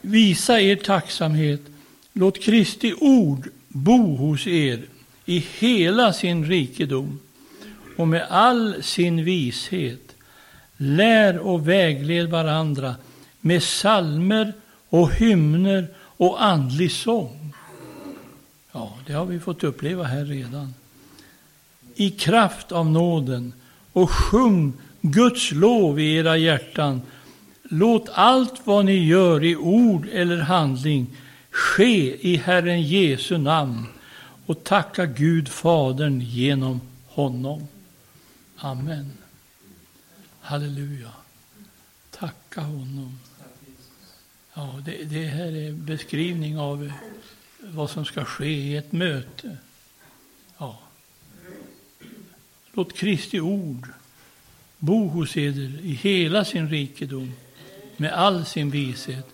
Visa 0.00 0.60
er 0.60 0.76
tacksamhet. 0.76 1.60
Låt 2.12 2.42
Kristi 2.42 2.94
ord 3.00 3.48
bo 3.68 4.16
hos 4.16 4.46
er 4.46 4.82
i 5.24 5.38
hela 5.58 6.12
sin 6.12 6.44
rikedom 6.44 7.18
och 7.96 8.08
med 8.08 8.26
all 8.30 8.82
sin 8.82 9.24
vishet. 9.24 10.14
Lär 10.76 11.38
och 11.38 11.68
vägled 11.68 12.30
varandra 12.30 12.94
med 13.40 13.62
salmer 13.62 14.52
och 14.88 15.12
hymner 15.12 15.88
och 15.96 16.44
andlig 16.44 16.92
sång. 16.92 17.54
Ja, 18.72 18.98
det 19.06 19.12
har 19.12 19.24
vi 19.24 19.40
fått 19.40 19.64
uppleva 19.64 20.04
här 20.04 20.24
redan. 20.24 20.74
I 21.94 22.10
kraft 22.10 22.72
av 22.72 22.90
nåden 22.90 23.52
och 23.92 24.10
sjung 24.10 24.72
Guds 25.00 25.52
lov 25.52 26.00
i 26.00 26.14
era 26.16 26.36
hjärtan. 26.36 27.02
Låt 27.62 28.08
allt 28.08 28.66
vad 28.66 28.84
ni 28.84 29.06
gör 29.06 29.44
i 29.44 29.56
ord 29.56 30.08
eller 30.12 30.40
handling 30.40 31.06
ske 31.50 32.28
i 32.28 32.36
Herren 32.36 32.82
Jesu 32.82 33.38
namn 33.38 33.86
och 34.46 34.64
tacka 34.64 35.06
Gud 35.06 35.48
Fadern 35.48 36.20
genom 36.20 36.80
honom. 37.06 37.68
Amen. 38.56 39.12
Halleluja. 40.40 41.12
Tacka 42.10 42.60
honom. 42.60 43.18
Ja, 44.54 44.82
det, 44.84 45.04
det 45.04 45.26
här 45.26 45.56
är 45.56 45.72
beskrivning 45.72 46.58
av 46.58 46.92
vad 47.60 47.90
som 47.90 48.04
ska 48.04 48.24
ske 48.24 48.46
i 48.46 48.76
ett 48.76 48.92
möte. 48.92 49.56
Ja. 50.58 50.78
Låt 52.72 52.96
Kristi 52.96 53.40
ord 53.40 53.88
bo 54.78 55.08
hos 55.08 55.36
eder 55.36 55.80
i 55.82 55.92
hela 55.92 56.44
sin 56.44 56.68
rikedom 56.68 57.32
med 57.96 58.12
all 58.12 58.44
sin 58.44 58.70
vishet. 58.70 59.26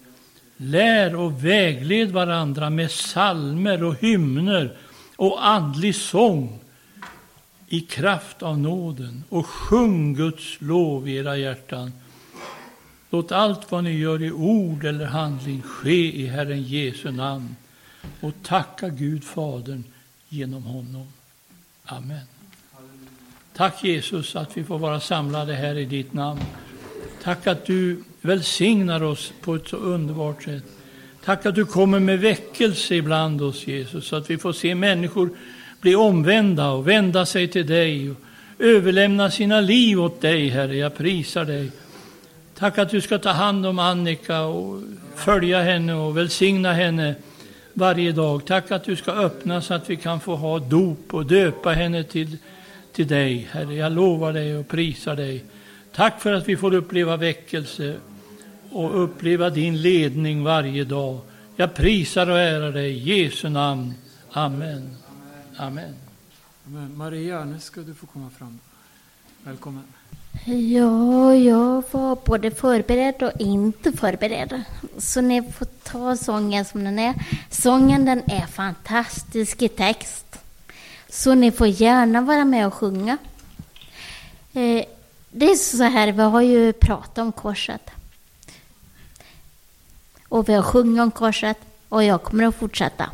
Lär 0.57 1.17
och 1.17 1.45
vägled 1.45 2.11
varandra 2.11 2.71
med 2.71 2.91
salmer 2.91 3.85
och 3.85 3.97
hymner 4.01 4.77
och 5.17 5.47
andlig 5.47 5.95
sång 5.95 6.61
i 7.69 7.81
kraft 7.81 8.43
av 8.43 8.59
nåden 8.59 9.25
och 9.29 9.47
sjung 9.47 10.15
Guds 10.15 10.61
lov 10.61 11.09
i 11.09 11.17
era 11.17 11.37
hjärtan. 11.37 11.93
Låt 13.11 13.33
allt 13.33 13.71
vad 13.71 13.85
ni 13.85 13.99
gör 13.99 14.23
i 14.23 14.33
ord 14.33 14.85
eller 14.85 15.07
handling 15.07 15.63
ske 15.63 16.21
i 16.21 16.27
Herren 16.27 16.63
Jesu 16.63 17.11
namn 17.11 17.57
och 18.21 18.33
tacka 18.43 18.89
Gud 18.89 19.25
Fadern 19.25 19.85
genom 20.29 20.63
honom. 20.63 21.07
Amen. 21.85 22.34
Tack 23.57 23.85
Jesus 23.85 24.37
att 24.37 24.57
vi 24.57 24.65
får 24.65 24.79
vara 24.79 25.01
samlade 25.01 25.55
här 25.55 25.79
i 25.79 25.85
ditt 25.85 26.13
namn. 26.13 26.41
Tack 27.23 27.47
att 27.47 27.67
du 27.67 28.05
välsignar 28.21 29.03
oss 29.03 29.33
på 29.41 29.55
ett 29.55 29.69
så 29.69 29.77
underbart 29.77 30.43
sätt. 30.43 30.63
Tack 31.25 31.47
att 31.47 31.55
du 31.55 31.65
kommer 31.65 32.01
med 32.01 32.21
väckelse 32.21 32.95
ibland 32.95 33.43
oss 33.43 33.67
Jesus, 33.67 34.07
så 34.07 34.17
att 34.17 34.31
vi 34.31 34.39
får 34.39 34.53
se 34.53 34.75
människor 34.75 35.31
bli 35.81 35.95
omvända 35.95 36.71
och 36.71 36.89
vända 36.89 37.27
sig 37.27 37.49
till 37.49 37.67
dig 37.67 38.11
och 38.11 38.17
överlämna 38.59 39.31
sina 39.31 39.61
liv 39.61 40.01
åt 40.01 40.21
dig, 40.21 40.49
Herre. 40.49 40.77
Jag 40.77 40.97
prisar 40.97 41.45
dig. 41.45 41.71
Tack 42.59 42.79
att 42.79 42.91
du 42.91 43.01
ska 43.01 43.19
ta 43.19 43.31
hand 43.31 43.67
om 43.67 43.79
Annika 43.79 44.41
och 44.41 44.83
följa 45.15 45.63
henne 45.63 45.95
och 45.95 46.17
välsigna 46.17 46.73
henne 46.73 47.15
varje 47.73 48.13
dag. 48.13 48.45
Tack 48.47 48.71
att 48.71 48.85
du 48.85 48.97
ska 48.97 49.13
öppna 49.13 49.61
så 49.61 49.75
att 49.75 49.91
vi 49.91 49.97
kan 49.97 50.21
få 50.21 50.37
ha 50.37 50.59
dop 50.59 51.15
och 51.15 51.27
döpa 51.27 51.73
henne 51.73 52.05
till 52.05 52.37
till 52.95 53.07
dig, 53.07 53.49
Herre. 53.51 53.75
Jag 53.75 53.93
lovar 53.93 54.33
dig 54.33 54.57
och 54.57 54.69
prisar 54.69 55.17
dig. 55.17 55.45
Tack 55.95 56.21
för 56.21 56.33
att 56.33 56.49
vi 56.49 56.57
får 56.57 56.75
uppleva 56.75 57.17
väckelse 57.17 57.97
och 58.71 59.05
uppleva 59.05 59.51
din 59.51 59.83
ledning 59.83 60.45
varje 60.45 60.85
dag. 60.85 61.19
Jag 61.57 61.75
prisar 61.75 62.31
och 62.31 62.39
ärar 62.39 62.73
dig 62.73 62.91
i 62.91 63.23
Jesu 63.23 63.49
namn. 63.49 63.95
Amen. 64.31 64.97
Amen. 65.57 65.95
Amen. 66.67 66.97
Maria, 66.97 67.45
nu 67.45 67.61
ska 67.61 67.81
du 67.81 67.95
få 67.95 68.07
komma 68.07 68.31
fram. 68.31 68.59
Välkommen. 69.43 69.85
Ja, 70.45 71.35
jag 71.35 71.85
var 71.91 72.19
både 72.27 72.51
förberedd 72.51 73.23
och 73.23 73.41
inte 73.41 73.93
förberedd. 73.93 74.63
Så 74.99 75.21
ni 75.21 75.53
får 75.53 75.65
ta 75.65 76.17
sången 76.17 76.65
som 76.65 76.85
den 76.85 76.99
är. 76.99 77.15
Sången 77.51 78.05
den 78.05 78.31
är 78.31 78.47
fantastisk 78.47 79.63
i 79.63 79.69
text. 79.69 80.24
Så 81.15 81.35
ni 81.35 81.53
får 81.53 81.67
gärna 81.67 82.21
vara 82.21 82.45
med 82.45 82.67
och 82.67 82.75
sjunga. 82.75 83.19
Eh, 84.53 84.85
det 85.31 85.51
är 85.51 85.55
så 85.55 85.83
här, 85.83 86.13
vi 86.13 86.23
har 86.23 86.41
ju 86.41 86.73
pratat 86.73 87.19
om 87.19 87.33
korset. 87.33 87.91
Och 90.29 90.49
vi 90.49 90.55
har 90.55 90.63
sjungit 90.63 91.03
om 91.03 91.11
korset 91.11 91.59
och 91.89 92.05
jag 92.05 92.23
kommer 92.23 92.47
att 92.47 92.55
fortsätta. 92.55 93.11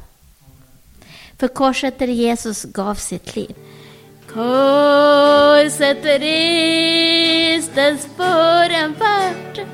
För 1.39 1.49
korset 1.49 1.99
där 1.99 2.07
Jesus 2.07 2.65
gav 2.65 2.95
sitt 2.95 3.37
liv. 3.37 3.55
Korset 4.27 6.05
restes 6.05 8.09
för 8.17 8.71
en 8.71 8.93
värld 8.93 9.67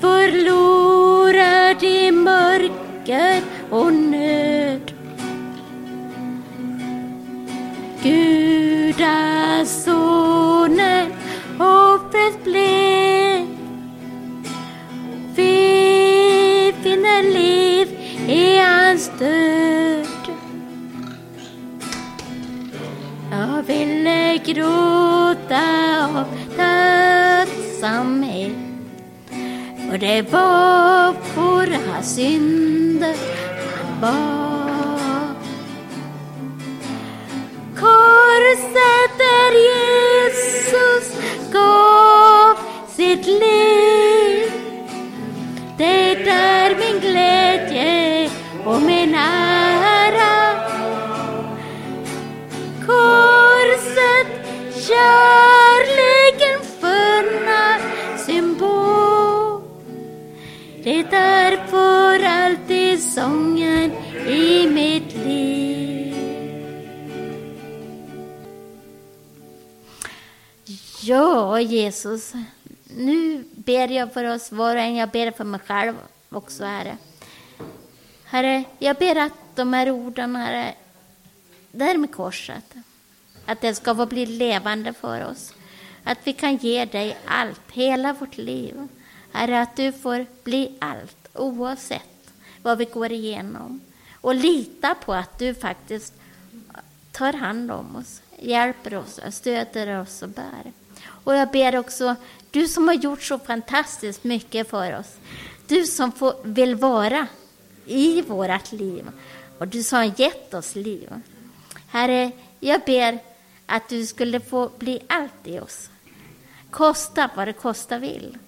förlorad 0.00 1.82
i 1.82 2.12
mörker 2.12 3.42
och 3.70 3.92
nöd 3.92 4.95
Gudasonen 9.66 11.06
offret 11.58 12.44
blev. 12.44 13.46
Vi 15.34 16.72
finner 16.82 17.22
liv 17.22 17.88
i 18.28 18.58
hans 18.58 19.10
död. 19.18 20.06
Jag 23.30 23.62
ville 23.62 24.38
gråta 24.44 25.64
av 26.04 26.24
tacksamhet 26.56 28.52
för 29.90 29.98
det 29.98 30.22
var 30.32 31.14
våra 31.34 32.02
synder 32.02 33.16
han 33.76 34.00
bar 34.00 34.65
Corset 37.76 39.35
Ja, 71.06 71.60
Jesus, 71.60 72.32
nu 72.84 73.44
ber 73.54 73.88
jag 73.88 74.12
för 74.12 74.24
oss 74.24 74.52
var 74.52 74.76
och 74.76 74.82
en. 74.82 74.96
Jag 74.96 75.08
ber 75.08 75.30
för 75.30 75.44
mig 75.44 75.60
själv 75.60 75.94
också, 76.30 76.64
Herre. 76.64 76.96
Herre, 78.24 78.64
jag 78.78 78.96
ber 78.96 79.16
att 79.16 79.32
de 79.54 79.72
här 79.72 79.90
orden, 79.90 80.36
Herre, 80.36 80.74
där 81.72 81.96
med 81.96 82.12
korset, 82.12 82.74
att 83.44 83.60
det 83.60 83.74
ska 83.74 83.94
få 83.94 84.06
bli 84.06 84.26
levande 84.26 84.92
för 84.92 85.24
oss. 85.24 85.54
Att 86.04 86.18
vi 86.24 86.32
kan 86.32 86.56
ge 86.56 86.84
dig 86.84 87.18
allt, 87.24 87.70
hela 87.72 88.12
vårt 88.12 88.38
liv. 88.38 88.88
Herre, 89.32 89.60
att 89.60 89.76
du 89.76 89.92
får 89.92 90.26
bli 90.44 90.76
allt, 90.78 91.28
oavsett 91.32 92.32
vad 92.62 92.78
vi 92.78 92.84
går 92.84 93.12
igenom. 93.12 93.80
Och 94.20 94.34
lita 94.34 94.94
på 94.94 95.14
att 95.14 95.38
du 95.38 95.54
faktiskt 95.54 96.14
tar 97.12 97.32
hand 97.32 97.70
om 97.70 97.96
oss, 97.96 98.22
hjälper 98.38 98.94
oss, 98.94 99.20
stöder 99.30 100.00
oss 100.00 100.22
och 100.22 100.28
bär. 100.28 100.72
Och 101.26 101.34
jag 101.34 101.50
ber 101.50 101.76
också, 101.76 102.16
du 102.50 102.68
som 102.68 102.88
har 102.88 102.94
gjort 102.94 103.22
så 103.22 103.38
fantastiskt 103.38 104.24
mycket 104.24 104.70
för 104.70 104.98
oss, 104.98 105.16
du 105.66 105.86
som 105.86 106.12
får, 106.12 106.34
vill 106.42 106.74
vara 106.74 107.26
i 107.86 108.22
vårt 108.22 108.72
liv 108.72 109.10
och 109.58 109.68
du 109.68 109.82
som 109.82 109.98
har 109.98 110.20
gett 110.20 110.54
oss 110.54 110.74
liv. 110.74 111.10
Herre, 111.88 112.30
jag 112.60 112.80
ber 112.86 113.18
att 113.66 113.88
du 113.88 114.06
skulle 114.06 114.40
få 114.40 114.70
bli 114.78 115.00
allt 115.06 115.46
i 115.46 115.60
oss. 115.60 115.90
Kosta 116.70 117.30
vad 117.36 117.48
det 117.48 117.52
kosta 117.52 117.98
vill. 117.98 118.38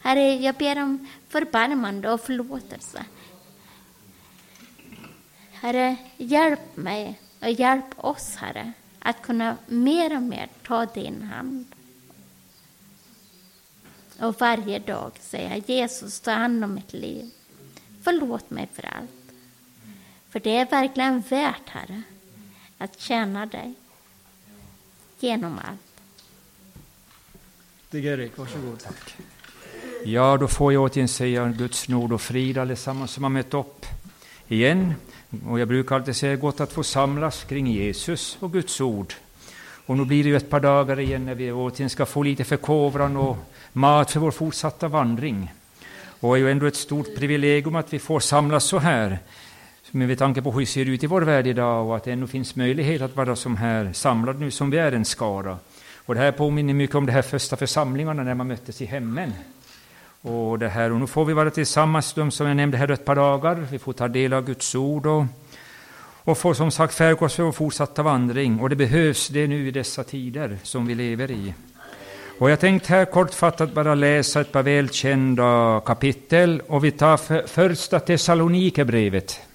Herre, 0.00 0.34
jag 0.34 0.54
ber 0.54 0.82
om 0.82 1.08
förbarmande 1.28 2.10
och 2.10 2.20
förlåtelse. 2.20 3.04
Herre, 5.52 5.96
hjälp 6.16 6.76
mig 6.76 7.20
och 7.40 7.50
hjälp 7.50 8.04
oss, 8.04 8.36
Herre, 8.36 8.72
att 8.98 9.22
kunna 9.22 9.56
mer 9.66 10.16
och 10.16 10.22
mer 10.22 10.48
ta 10.66 10.86
din 10.86 11.22
hand. 11.22 11.74
Och 14.20 14.40
varje 14.40 14.78
dag 14.78 15.12
säga 15.20 15.56
Jesus, 15.56 16.20
ta 16.20 16.30
hand 16.30 16.64
om 16.64 16.74
mitt 16.74 16.92
liv. 16.92 17.30
Förlåt 18.02 18.50
mig 18.50 18.68
för 18.72 18.86
allt. 18.86 19.10
För 20.30 20.40
det 20.40 20.56
är 20.56 20.70
verkligen 20.70 21.20
värt, 21.20 21.68
Herre, 21.68 22.02
att 22.78 23.00
tjäna 23.00 23.46
dig 23.46 23.74
genom 25.20 25.58
allt. 25.58 25.80
Stig-Erik, 27.88 28.38
varsågod. 28.38 28.78
Tack. 28.80 29.16
Ja, 30.04 30.36
då 30.36 30.48
får 30.48 30.72
jag 30.72 30.82
återigen 30.82 31.08
säga 31.08 31.48
Guds 31.48 31.88
nåd 31.88 32.12
och 32.12 32.20
frid 32.20 32.58
allesammans 32.58 33.10
som 33.10 33.22
har 33.22 33.30
mött 33.30 33.54
upp 33.54 33.86
igen. 34.48 34.94
Och 35.46 35.60
jag 35.60 35.68
brukar 35.68 35.96
alltid 35.96 36.16
säga 36.16 36.36
gott 36.36 36.60
att 36.60 36.72
få 36.72 36.82
samlas 36.82 37.44
kring 37.44 37.66
Jesus 37.66 38.36
och 38.40 38.52
Guds 38.52 38.80
ord. 38.80 39.14
Och 39.88 39.96
nu 39.96 40.04
blir 40.04 40.24
det 40.24 40.28
ju 40.28 40.36
ett 40.36 40.50
par 40.50 40.60
dagar 40.60 41.00
igen 41.00 41.24
när 41.24 41.34
vi 41.34 41.52
återigen 41.52 41.90
ska 41.90 42.06
få 42.06 42.22
lite 42.22 42.44
förkovran 42.44 43.16
och 43.16 43.36
mat 43.72 44.10
för 44.10 44.20
vår 44.20 44.30
fortsatta 44.30 44.88
vandring. 44.88 45.52
Och 46.20 46.34
det 46.34 46.40
är 46.40 46.44
ju 46.44 46.50
ändå 46.50 46.66
ett 46.66 46.76
stort 46.76 47.16
privilegium 47.16 47.76
att 47.76 47.92
vi 47.92 47.98
får 47.98 48.20
samlas 48.20 48.64
så 48.64 48.78
här. 48.78 49.18
Med 49.90 50.18
tanke 50.18 50.42
på 50.42 50.52
hur 50.52 50.60
det 50.60 50.66
ser 50.66 50.88
ut 50.88 51.04
i 51.04 51.06
vår 51.06 51.22
värld 51.22 51.46
idag 51.46 51.86
och 51.86 51.96
att 51.96 52.04
det 52.04 52.12
ännu 52.12 52.26
finns 52.26 52.56
möjlighet 52.56 53.02
att 53.02 53.16
vara 53.16 53.36
som 53.36 53.56
här 53.56 53.92
samlad 53.92 54.40
nu 54.40 54.50
som 54.50 54.70
vi 54.70 54.78
är 54.78 54.92
en 54.92 55.04
skara. 55.04 55.58
Och 55.96 56.14
det 56.14 56.20
här 56.20 56.32
påminner 56.32 56.74
mycket 56.74 56.96
om 56.96 57.06
de 57.06 57.12
här 57.12 57.22
första 57.22 57.56
församlingarna 57.56 58.22
när 58.22 58.34
man 58.34 58.48
möttes 58.48 58.82
i 58.82 58.86
hemmen. 58.86 59.32
Och, 60.20 60.58
det 60.58 60.68
här, 60.68 60.92
och 60.92 61.00
nu 61.00 61.06
får 61.06 61.24
vi 61.24 61.32
vara 61.32 61.50
tillsammans, 61.50 62.12
de 62.12 62.30
som 62.30 62.46
jag 62.46 62.56
nämnde 62.56 62.76
här 62.76 62.90
ett 62.90 63.04
par 63.04 63.16
dagar. 63.16 63.54
Vi 63.54 63.78
får 63.78 63.92
ta 63.92 64.08
del 64.08 64.32
av 64.32 64.44
Guds 64.44 64.74
ord 64.74 65.06
och, 65.06 65.24
och 66.28 66.38
får 66.38 66.54
som 66.54 66.70
sagt 66.70 66.94
färgas 66.94 67.34
för 67.34 67.42
vår 67.42 67.52
fortsatta 67.52 68.02
vandring. 68.02 68.60
Och 68.60 68.68
det 68.68 68.76
behövs 68.76 69.28
det 69.28 69.46
nu 69.46 69.68
i 69.68 69.70
dessa 69.70 70.04
tider 70.04 70.58
som 70.62 70.86
vi 70.86 70.94
lever 70.94 71.30
i. 71.30 71.54
Och 72.38 72.50
jag 72.50 72.60
tänkte 72.60 72.88
här 72.88 73.04
kortfattat 73.04 73.74
bara 73.74 73.94
läsa 73.94 74.40
ett 74.40 74.52
par 74.52 74.62
välkända 74.62 75.82
kapitel. 75.86 76.62
Och 76.66 76.84
vi 76.84 76.90
tar 76.90 77.16
för, 77.16 77.46
första 77.46 78.00
Thessalonikerbrevet 78.00 79.47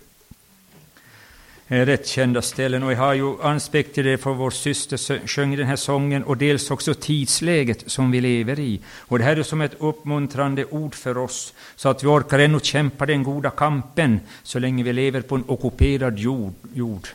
Eh, 1.68 1.86
rätt 1.86 2.08
kända 2.08 2.42
ställen. 2.42 2.84
Och 2.84 2.92
jag 2.92 2.98
har 2.98 3.14
ju 3.14 3.42
anspekt 3.42 3.96
till 3.96 4.06
det 4.06 4.18
för 4.18 4.34
vår 4.34 4.52
syster 4.52 5.28
sjöng 5.28 5.58
den 5.58 5.68
här 5.68 5.76
sången 5.76 6.24
och 6.24 6.38
dels 6.38 6.72
också 6.72 6.94
tidsläget 6.94 7.84
som 7.92 8.12
vi 8.12 8.22
lever 8.22 8.60
i. 8.60 8.80
Och 8.98 9.18
det 9.18 9.24
här 9.24 9.36
är 9.36 9.44
som 9.44 9.62
ett 9.62 9.76
uppmuntrande 9.80 10.66
ord 10.66 10.96
för 10.96 11.18
oss 11.18 11.54
så 11.76 11.90
att 11.90 12.04
vi 12.04 12.08
orkar 12.08 12.40
ännu 12.40 12.60
kämpa 12.60 13.06
den 13.06 13.24
goda 13.24 13.50
kampen 13.50 14.20
så 14.44 14.60
länge 14.60 14.84
vi 14.84 14.94
lever 14.94 15.22
på 15.22 15.36
en 15.36 15.44
ockuperad 15.48 16.20
jord. 16.20 16.54
jord. 16.74 17.08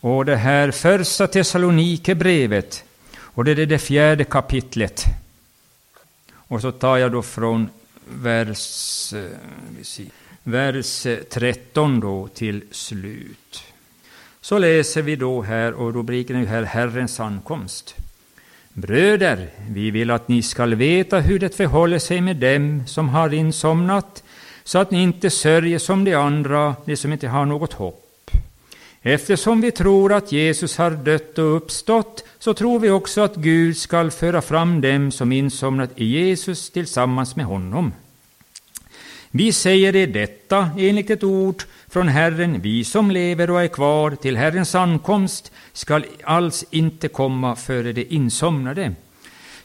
Och 0.00 0.24
det 0.24 0.36
här 0.36 0.70
första 0.70 1.26
Thessalonikerbrevet 1.26 2.84
och 3.18 3.44
det 3.44 3.50
är 3.50 3.66
det 3.66 3.78
fjärde 3.78 4.24
kapitlet. 4.24 5.04
Och 6.34 6.60
så 6.60 6.72
tar 6.72 6.96
jag 6.96 7.12
då 7.12 7.22
från 7.22 7.68
vers... 8.04 9.12
Eh, 9.12 9.24
vers 10.46 11.06
13 11.30 12.00
då 12.00 12.28
till 12.28 12.62
slut. 12.70 13.62
Så 14.40 14.58
läser 14.58 15.02
vi 15.02 15.16
då 15.16 15.42
här, 15.42 15.72
och 15.72 15.94
rubriken 15.94 16.36
är 16.36 16.46
här 16.46 16.62
Herrens 16.62 17.20
ankomst. 17.20 17.94
Bröder, 18.72 19.48
vi 19.68 19.90
vill 19.90 20.10
att 20.10 20.28
ni 20.28 20.42
skall 20.42 20.74
veta 20.74 21.20
hur 21.20 21.38
det 21.38 21.56
förhåller 21.56 21.98
sig 21.98 22.20
med 22.20 22.36
dem 22.36 22.82
som 22.86 23.08
har 23.08 23.34
insomnat, 23.34 24.22
så 24.64 24.78
att 24.78 24.90
ni 24.90 25.02
inte 25.02 25.30
sörjer 25.30 25.78
som 25.78 26.04
de 26.04 26.14
andra, 26.14 26.76
de 26.84 26.96
som 26.96 27.12
inte 27.12 27.28
har 27.28 27.46
något 27.46 27.72
hopp. 27.72 28.30
Eftersom 29.02 29.60
vi 29.60 29.70
tror 29.70 30.12
att 30.12 30.32
Jesus 30.32 30.76
har 30.76 30.90
dött 30.90 31.38
och 31.38 31.56
uppstått, 31.56 32.24
så 32.38 32.54
tror 32.54 32.80
vi 32.80 32.90
också 32.90 33.20
att 33.20 33.36
Gud 33.36 33.76
skall 33.76 34.10
föra 34.10 34.42
fram 34.42 34.80
dem 34.80 35.12
som 35.12 35.32
insomnat 35.32 35.90
i 35.96 36.04
Jesus 36.04 36.70
tillsammans 36.70 37.36
med 37.36 37.46
honom. 37.46 37.92
Vi 39.36 39.52
säger 39.52 39.96
er 39.96 40.06
detta 40.06 40.70
enligt 40.78 41.10
ett 41.10 41.24
ord 41.24 41.62
från 41.88 42.08
Herren, 42.08 42.60
vi 42.60 42.84
som 42.84 43.10
lever 43.10 43.50
och 43.50 43.62
är 43.62 43.68
kvar 43.68 44.10
till 44.10 44.36
Herrens 44.36 44.74
ankomst 44.74 45.52
skall 45.72 46.04
alls 46.24 46.64
inte 46.70 47.08
komma 47.08 47.56
före 47.56 47.92
de 47.92 48.06
insomnade. 48.10 48.94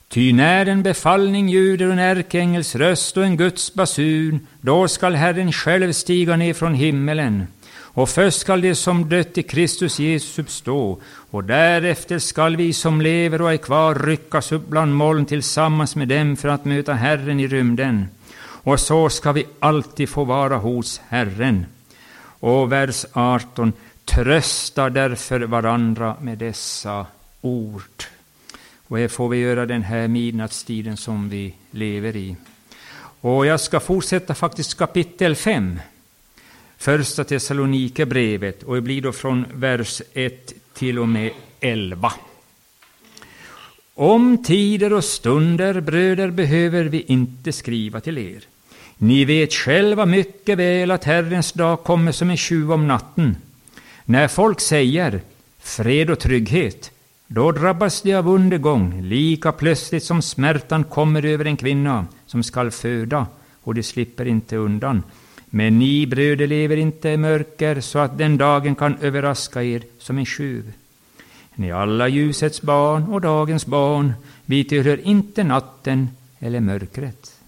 Ty 0.09 0.33
när 0.33 0.65
en 0.65 0.83
befallning 0.83 1.49
ljuder 1.49 1.87
och 1.87 1.93
en 1.93 1.99
ärkeängels 1.99 2.75
röst 2.75 3.17
och 3.17 3.25
en 3.25 3.37
Guds 3.37 3.73
basun, 3.73 4.47
då 4.61 4.87
skall 4.87 5.15
Herren 5.15 5.51
själv 5.51 5.91
stiga 5.93 6.35
ner 6.35 6.53
från 6.53 6.73
himmelen. 6.73 7.47
Och 7.93 8.09
först 8.09 8.39
skall 8.39 8.61
de 8.61 8.75
som 8.75 9.09
dött 9.09 9.37
i 9.37 9.43
Kristus 9.43 9.99
Jesus 9.99 10.39
uppstå, 10.39 11.01
och 11.31 11.43
därefter 11.43 12.19
skall 12.19 12.55
vi 12.55 12.73
som 12.73 13.01
lever 13.01 13.41
och 13.41 13.53
är 13.53 13.57
kvar 13.57 13.95
ryckas 13.95 14.51
upp 14.51 14.67
bland 14.67 14.95
moln 14.95 15.25
tillsammans 15.25 15.95
med 15.95 16.07
dem 16.07 16.37
för 16.37 16.49
att 16.49 16.65
möta 16.65 16.93
Herren 16.93 17.39
i 17.39 17.47
rymden 17.47 18.07
och 18.63 18.79
så 18.79 19.09
ska 19.09 19.31
vi 19.31 19.45
alltid 19.59 20.09
få 20.09 20.23
vara 20.23 20.57
hos 20.57 21.01
Herren. 21.07 21.65
Och 22.23 22.71
vers 22.71 23.05
18. 23.13 23.73
Trösta 24.05 24.89
därför 24.89 25.39
varandra 25.39 26.15
med 26.21 26.37
dessa 26.37 27.05
ord. 27.41 28.03
Och 28.87 28.97
det 28.97 29.09
får 29.09 29.29
vi 29.29 29.37
göra 29.37 29.65
den 29.65 29.83
här 29.83 30.07
midnattstiden 30.07 30.97
som 30.97 31.29
vi 31.29 31.53
lever 31.71 32.15
i. 32.15 32.35
Och 33.21 33.45
jag 33.45 33.59
ska 33.59 33.79
fortsätta 33.79 34.35
faktiskt 34.35 34.77
kapitel 34.77 35.35
5. 35.35 35.79
Första 36.77 37.23
Thessalonikerbrevet 37.23 38.63
och 38.63 38.75
det 38.75 38.81
blir 38.81 39.01
då 39.01 39.11
från 39.11 39.45
vers 39.53 40.01
1 40.13 40.53
till 40.73 40.99
och 40.99 41.07
med 41.07 41.31
11. 41.59 42.13
Om 43.93 44.43
tider 44.43 44.93
och 44.93 45.03
stunder, 45.03 45.81
bröder, 45.81 46.31
behöver 46.31 46.83
vi 46.83 47.01
inte 47.01 47.51
skriva 47.51 48.01
till 48.01 48.17
er. 48.17 48.47
Ni 49.03 49.25
vet 49.25 49.53
själva 49.53 50.05
mycket 50.05 50.57
väl 50.57 50.91
att 50.91 51.03
Herrens 51.03 51.51
dag 51.51 51.83
kommer 51.83 52.11
som 52.11 52.29
en 52.29 52.37
tjuv 52.37 52.71
om 52.71 52.87
natten. 52.87 53.35
När 54.05 54.27
folk 54.27 54.59
säger 54.59 55.21
fred 55.59 56.09
och 56.09 56.19
trygghet, 56.19 56.91
då 57.27 57.51
drabbas 57.51 58.01
de 58.01 58.13
av 58.13 58.29
undergång 58.29 59.01
lika 59.01 59.51
plötsligt 59.51 60.03
som 60.03 60.21
smärtan 60.21 60.83
kommer 60.83 61.25
över 61.25 61.45
en 61.45 61.57
kvinna 61.57 62.05
som 62.25 62.43
skall 62.43 62.71
föda, 62.71 63.27
och 63.63 63.75
de 63.75 63.83
slipper 63.83 64.25
inte 64.25 64.55
undan. 64.55 65.03
Men 65.45 65.79
ni 65.79 66.07
bröder 66.07 66.47
lever 66.47 66.77
inte 66.77 67.09
i 67.09 67.17
mörker 67.17 67.81
så 67.81 67.99
att 67.99 68.17
den 68.17 68.37
dagen 68.37 68.75
kan 68.75 68.97
överraska 69.01 69.63
er 69.63 69.81
som 69.99 70.17
en 70.17 70.25
tjuv. 70.25 70.73
Ni 71.55 71.71
alla 71.71 72.07
ljusets 72.07 72.61
barn 72.61 73.03
och 73.03 73.21
dagens 73.21 73.65
barn, 73.65 74.13
vi 74.45 74.63
tillhör 74.63 75.07
inte 75.07 75.43
natten 75.43 76.09
eller 76.39 76.59
mörkret. 76.59 77.40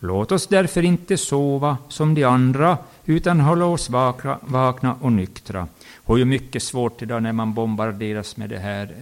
Låt 0.00 0.32
oss 0.32 0.46
därför 0.46 0.84
inte 0.84 1.16
sova 1.16 1.76
som 1.88 2.14
de 2.14 2.24
andra, 2.24 2.78
utan 3.04 3.40
hålla 3.40 3.64
oss 3.64 3.90
vakna, 3.90 4.38
vakna 4.42 4.94
och 5.00 5.12
nyktra. 5.12 5.68
Och 5.96 6.16
det 6.16 6.22
är 6.22 6.24
mycket 6.24 6.62
svårt 6.62 7.02
idag 7.02 7.22
när 7.22 7.32
man 7.32 7.54
bombarderas 7.54 8.36
med 8.36 8.50
de 8.50 8.58
här 8.58 8.94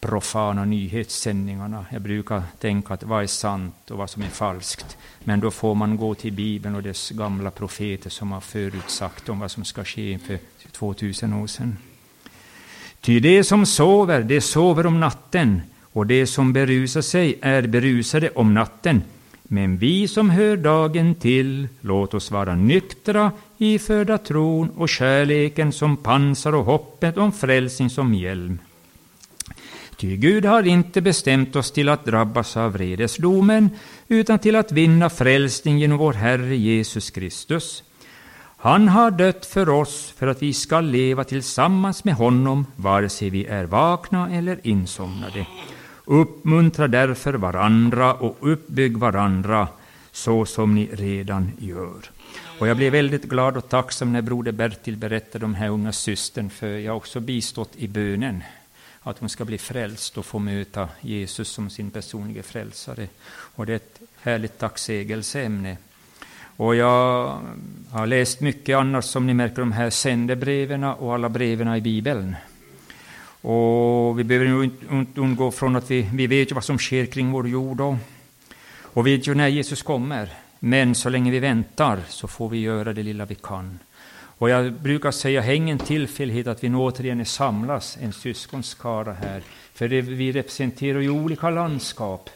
profana 0.00 0.64
nyhetssändningarna. 0.64 1.86
Jag 1.90 2.02
brukar 2.02 2.42
tänka 2.60 2.94
att 2.94 3.02
vad 3.02 3.22
är 3.22 3.26
sant 3.26 3.90
och 3.90 3.98
vad 3.98 4.10
som 4.10 4.22
är 4.22 4.28
falskt. 4.28 4.96
Men 5.24 5.40
då 5.40 5.50
får 5.50 5.74
man 5.74 5.96
gå 5.96 6.14
till 6.14 6.32
Bibeln 6.32 6.74
och 6.74 6.82
dess 6.82 7.10
gamla 7.10 7.50
profeter 7.50 8.10
som 8.10 8.32
har 8.32 8.40
förutsagt 8.40 9.28
om 9.28 9.38
vad 9.38 9.50
som 9.50 9.64
ska 9.64 9.84
ske 9.84 10.18
för 10.18 10.38
2000 10.72 11.32
år 11.32 11.46
sedan. 11.46 11.76
Ty 13.00 13.20
det 13.20 13.44
som 13.44 13.66
sover, 13.66 14.22
det 14.22 14.40
sover 14.40 14.86
om 14.86 15.00
natten, 15.00 15.62
och 15.92 16.06
det 16.06 16.26
som 16.26 16.52
berusar 16.52 17.00
sig 17.00 17.38
är 17.42 17.66
berusade 17.66 18.30
om 18.30 18.54
natten. 18.54 19.02
Men 19.48 19.78
vi 19.78 20.08
som 20.08 20.30
hör 20.30 20.56
dagen 20.56 21.14
till, 21.14 21.68
låt 21.80 22.14
oss 22.14 22.30
vara 22.30 22.54
nyktra, 22.54 23.32
iförda 23.58 24.18
tron 24.18 24.70
och 24.70 24.88
kärleken 24.88 25.72
som 25.72 25.96
pansar 25.96 26.52
och 26.52 26.64
hoppet 26.64 27.16
om 27.16 27.32
frälsning 27.32 27.90
som 27.90 28.14
hjälm. 28.14 28.58
Ty 29.96 30.16
Gud 30.16 30.44
har 30.44 30.62
inte 30.62 31.00
bestämt 31.00 31.56
oss 31.56 31.72
till 31.72 31.88
att 31.88 32.04
drabbas 32.04 32.56
av 32.56 32.72
vredesdomen, 32.72 33.70
utan 34.08 34.38
till 34.38 34.56
att 34.56 34.72
vinna 34.72 35.10
frälsning 35.10 35.78
genom 35.78 35.98
vår 35.98 36.12
Herre 36.12 36.56
Jesus 36.56 37.10
Kristus. 37.10 37.82
Han 38.56 38.88
har 38.88 39.10
dött 39.10 39.46
för 39.46 39.68
oss 39.68 40.14
för 40.16 40.26
att 40.26 40.42
vi 40.42 40.52
ska 40.52 40.80
leva 40.80 41.24
tillsammans 41.24 42.04
med 42.04 42.14
honom, 42.14 42.66
vare 42.76 43.08
sig 43.08 43.30
vi 43.30 43.46
är 43.46 43.64
vakna 43.64 44.30
eller 44.30 44.60
insomnade. 44.62 45.46
Uppmuntra 46.08 46.88
därför 46.88 47.34
varandra 47.34 48.14
och 48.14 48.36
uppbygg 48.40 48.96
varandra, 48.96 49.68
så 50.12 50.46
som 50.46 50.74
ni 50.74 50.88
redan 50.92 51.52
gör. 51.58 52.10
Och 52.58 52.68
jag 52.68 52.76
blev 52.76 52.92
väldigt 52.92 53.24
glad 53.24 53.56
och 53.56 53.68
tacksam 53.68 54.12
när 54.12 54.22
broder 54.22 54.52
Bertil 54.52 54.96
berättade 54.96 55.44
om 55.44 55.52
den 55.52 55.60
här 55.60 55.68
unga 55.68 55.92
systern, 55.92 56.50
för 56.50 56.66
jag 56.66 56.92
har 56.92 56.96
också 56.96 57.20
bistått 57.20 57.76
i 57.76 57.88
bönen 57.88 58.42
att 59.02 59.18
hon 59.18 59.28
ska 59.28 59.44
bli 59.44 59.58
frälst 59.58 60.18
och 60.18 60.26
få 60.26 60.38
möta 60.38 60.88
Jesus 61.00 61.48
som 61.48 61.70
sin 61.70 61.90
personliga 61.90 62.42
frälsare. 62.42 63.08
Och 63.28 63.66
det 63.66 63.72
är 63.72 63.76
ett 63.76 64.00
härligt 64.20 64.58
tacksägelseämne. 64.58 65.76
Och 66.56 66.76
jag 66.76 67.38
har 67.90 68.06
läst 68.06 68.40
mycket 68.40 68.76
annars, 68.76 69.04
som 69.04 69.26
ni 69.26 69.34
märker, 69.34 69.56
de 69.56 69.72
här 69.72 69.90
sändebreven 69.90 70.84
och 70.84 71.14
alla 71.14 71.28
breven 71.28 71.74
i 71.74 71.80
Bibeln. 71.80 72.36
Och 73.48 74.18
vi 74.18 74.24
behöver 74.24 74.64
inte 74.64 75.20
undgå 75.20 75.50
från 75.50 75.76
att 75.76 75.90
vi, 75.90 76.10
vi 76.12 76.26
vet 76.26 76.50
ju 76.50 76.54
vad 76.54 76.64
som 76.64 76.78
sker 76.78 77.06
kring 77.06 77.32
vår 77.32 77.48
jord 77.48 77.76
då. 77.76 77.98
Och 78.82 79.06
vi 79.06 79.16
vet 79.16 79.26
ju 79.26 79.34
när 79.34 79.48
Jesus 79.48 79.82
kommer. 79.82 80.28
Men 80.58 80.94
så 80.94 81.08
länge 81.08 81.30
vi 81.30 81.38
väntar 81.38 82.00
så 82.08 82.28
får 82.28 82.48
vi 82.48 82.58
göra 82.58 82.92
det 82.92 83.02
lilla 83.02 83.24
vi 83.24 83.34
kan. 83.34 83.78
Och 84.38 84.50
jag 84.50 84.72
brukar 84.72 85.10
säga, 85.10 85.40
häng 85.40 85.70
en 85.70 85.78
tillfällighet 85.78 86.46
att 86.46 86.64
vi 86.64 86.68
nu 86.68 86.76
återigen 86.76 87.26
samlas, 87.26 87.98
en 88.00 88.12
syskonskara 88.12 89.12
här. 89.12 89.42
För 89.74 89.88
det, 89.88 90.00
vi 90.00 90.32
representerar 90.32 91.00
ju 91.00 91.10
olika 91.10 91.50
landskap 91.50 92.30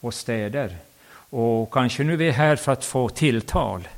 och 0.00 0.14
städer. 0.14 0.76
Och 1.30 1.72
kanske 1.72 2.04
nu 2.04 2.12
är 2.12 2.16
vi 2.16 2.30
här 2.30 2.56
för 2.56 2.72
att 2.72 2.84
få 2.84 3.08
tilltal 3.08 3.88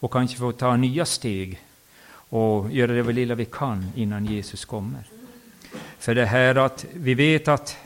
och 0.00 0.12
kanske 0.12 0.36
få 0.38 0.52
ta 0.52 0.76
nya 0.76 1.04
steg 1.04 1.60
och 2.28 2.72
göra 2.72 2.92
det 2.92 3.12
lilla 3.12 3.34
vi 3.34 3.44
kan 3.44 3.92
innan 3.96 4.26
Jesus 4.26 4.64
kommer. 4.64 5.15
För 5.98 6.14
det 6.14 6.26
här 6.26 6.54
att 6.54 6.84
vi 6.92 7.14
vet 7.14 7.48
att, 7.48 7.76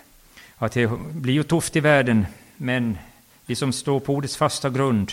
att 0.56 0.72
det 0.72 0.90
blir 1.12 1.34
ju 1.34 1.42
tufft 1.42 1.76
i 1.76 1.80
världen, 1.80 2.26
men 2.56 2.98
vi 3.46 3.54
som 3.54 3.72
står 3.72 4.00
på 4.00 4.14
ordets 4.14 4.36
fasta 4.36 4.70
grund 4.70 5.12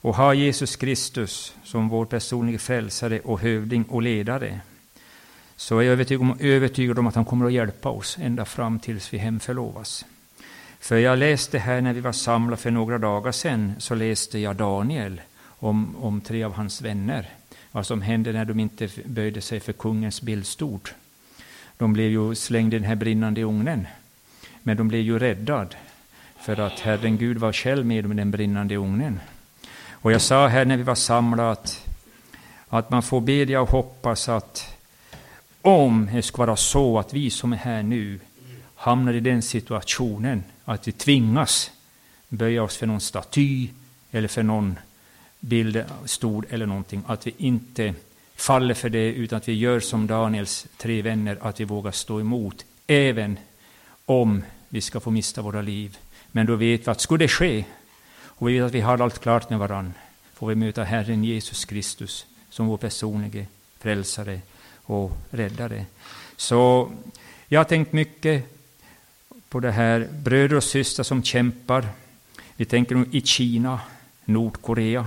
och 0.00 0.14
har 0.14 0.34
Jesus 0.34 0.76
Kristus 0.76 1.54
som 1.64 1.88
vår 1.88 2.04
personliga 2.04 2.58
frälsare 2.58 3.20
och 3.20 3.40
hövding 3.40 3.84
och 3.84 4.02
ledare, 4.02 4.60
så 5.56 5.78
är 5.78 5.82
jag 5.82 5.92
övertygad 5.92 6.22
om, 6.22 6.36
övertygad 6.40 6.98
om 6.98 7.06
att 7.06 7.14
han 7.14 7.24
kommer 7.24 7.46
att 7.46 7.52
hjälpa 7.52 7.88
oss 7.88 8.18
ända 8.20 8.44
fram 8.44 8.80
tills 8.80 9.12
vi 9.12 9.18
hemförlovas. 9.18 10.04
För 10.80 10.96
jag 10.96 11.18
läste 11.18 11.58
här 11.58 11.80
när 11.80 11.92
vi 11.92 12.00
var 12.00 12.12
samlade 12.12 12.62
för 12.62 12.70
några 12.70 12.98
dagar 12.98 13.32
sedan, 13.32 13.72
så 13.78 13.94
läste 13.94 14.38
jag 14.38 14.56
Daniel 14.56 15.20
om, 15.42 15.96
om 15.96 16.20
tre 16.20 16.42
av 16.42 16.52
hans 16.52 16.82
vänner. 16.82 17.28
Vad 17.72 17.86
som 17.86 18.02
hände 18.02 18.32
när 18.32 18.44
de 18.44 18.60
inte 18.60 18.88
böjde 19.04 19.40
sig 19.40 19.60
för 19.60 19.72
kungens 19.72 20.22
bildstord. 20.22 20.90
De 21.80 21.92
blev 21.92 22.10
ju 22.10 22.34
slängda 22.34 22.76
i 22.76 22.78
den 22.78 22.88
här 22.88 22.94
brinnande 22.94 23.42
ugnen. 23.42 23.86
Men 24.62 24.76
de 24.76 24.88
blev 24.88 25.00
ju 25.00 25.18
räddade, 25.18 25.76
för 26.40 26.60
att 26.60 26.80
Herren 26.80 27.16
Gud 27.18 27.38
var 27.38 27.52
själv 27.52 27.86
med 27.86 28.04
dem 28.04 28.12
i 28.12 28.14
den 28.14 28.30
brinnande 28.30 28.76
ugnen. 28.76 29.20
Och 29.90 30.12
jag 30.12 30.20
sa 30.20 30.48
här 30.48 30.64
när 30.64 30.76
vi 30.76 30.82
var 30.82 30.94
samlade 30.94 31.50
att, 31.50 31.88
att 32.68 32.90
man 32.90 33.02
får 33.02 33.20
bedja 33.20 33.60
och 33.60 33.70
hoppas 33.70 34.28
att 34.28 34.76
om 35.62 36.08
det 36.12 36.22
ska 36.22 36.46
vara 36.46 36.56
så 36.56 36.98
att 36.98 37.14
vi 37.14 37.30
som 37.30 37.52
är 37.52 37.56
här 37.56 37.82
nu 37.82 38.20
hamnar 38.74 39.12
i 39.12 39.20
den 39.20 39.42
situationen 39.42 40.44
att 40.64 40.88
vi 40.88 40.92
tvingas 40.92 41.70
böja 42.28 42.62
oss 42.62 42.76
för 42.76 42.86
någon 42.86 43.00
staty 43.00 43.68
eller 44.10 44.28
för 44.28 44.42
någon 44.42 44.78
bild, 45.40 45.84
stod 46.04 46.44
eller 46.50 46.66
någonting, 46.66 47.02
att 47.06 47.26
vi 47.26 47.34
inte 47.36 47.94
faller 48.40 48.74
för 48.74 48.88
det, 48.88 49.12
utan 49.12 49.36
att 49.36 49.48
vi 49.48 49.52
gör 49.52 49.80
som 49.80 50.06
Daniels 50.06 50.66
tre 50.76 51.02
vänner, 51.02 51.38
att 51.40 51.60
vi 51.60 51.64
vågar 51.64 51.92
stå 51.92 52.20
emot, 52.20 52.64
även 52.86 53.38
om 54.06 54.42
vi 54.68 54.80
ska 54.80 55.00
få 55.00 55.10
mista 55.10 55.42
våra 55.42 55.62
liv. 55.62 55.98
Men 56.32 56.46
då 56.46 56.56
vet 56.56 56.86
vi 56.86 56.90
att 56.90 57.00
skulle 57.00 57.24
det 57.24 57.28
ske, 57.28 57.64
och 58.22 58.48
vi 58.48 58.58
vet 58.58 58.66
att 58.66 58.74
vi 58.74 58.80
har 58.80 58.98
allt 58.98 59.18
klart 59.18 59.50
med 59.50 59.58
varann, 59.58 59.94
får 60.34 60.48
vi 60.48 60.54
möta 60.54 60.84
Herren 60.84 61.24
Jesus 61.24 61.64
Kristus 61.64 62.26
som 62.50 62.66
vår 62.66 62.76
personliga 62.76 63.44
frälsare 63.78 64.40
och 64.82 65.12
räddare. 65.30 65.86
Så 66.36 66.92
jag 67.48 67.60
har 67.60 67.64
tänkt 67.64 67.92
mycket 67.92 68.44
på 69.48 69.60
det 69.60 69.72
här, 69.72 70.08
bröder 70.12 70.56
och 70.56 70.64
systrar 70.64 71.04
som 71.04 71.22
kämpar. 71.22 71.88
Vi 72.56 72.64
tänker 72.64 73.04
i 73.10 73.20
Kina, 73.20 73.80
Nordkorea, 74.24 75.06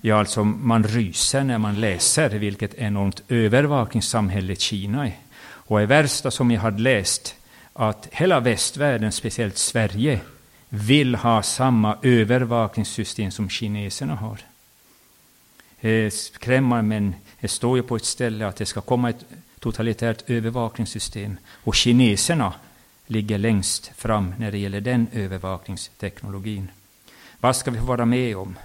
Ja, 0.00 0.18
alltså 0.18 0.44
man 0.44 0.84
ryser 0.84 1.44
när 1.44 1.58
man 1.58 1.80
läser 1.80 2.30
vilket 2.30 2.74
enormt 2.74 3.22
övervakningssamhälle 3.28 4.56
Kina 4.56 5.06
är. 5.06 5.16
Och 5.40 5.78
det 5.78 5.86
värsta 5.86 6.30
som 6.30 6.50
jag 6.50 6.60
har 6.60 6.70
läst, 6.70 7.34
att 7.72 8.08
hela 8.12 8.40
västvärlden, 8.40 9.12
speciellt 9.12 9.58
Sverige, 9.58 10.20
vill 10.68 11.14
ha 11.14 11.42
samma 11.42 11.96
övervakningssystem 12.02 13.30
som 13.30 13.48
kineserna 13.48 14.14
har. 14.14 14.38
Det 15.80 16.10
skrämmar, 16.14 16.82
men 16.82 17.14
det 17.40 17.48
står 17.48 17.76
ju 17.76 17.82
på 17.82 17.96
ett 17.96 18.04
ställe 18.04 18.46
att 18.46 18.56
det 18.56 18.66
ska 18.66 18.80
komma 18.80 19.10
ett 19.10 19.24
totalitärt 19.58 20.30
övervakningssystem. 20.30 21.36
Och 21.64 21.74
kineserna 21.74 22.52
ligger 23.06 23.38
längst 23.38 23.92
fram 23.96 24.34
när 24.38 24.52
det 24.52 24.58
gäller 24.58 24.80
den 24.80 25.06
övervakningsteknologin. 25.12 26.70
Vad 27.40 27.56
ska 27.56 27.70
vi 27.70 27.78
få 27.78 27.84
vara 27.84 28.04
med 28.04 28.36
om? 28.36 28.56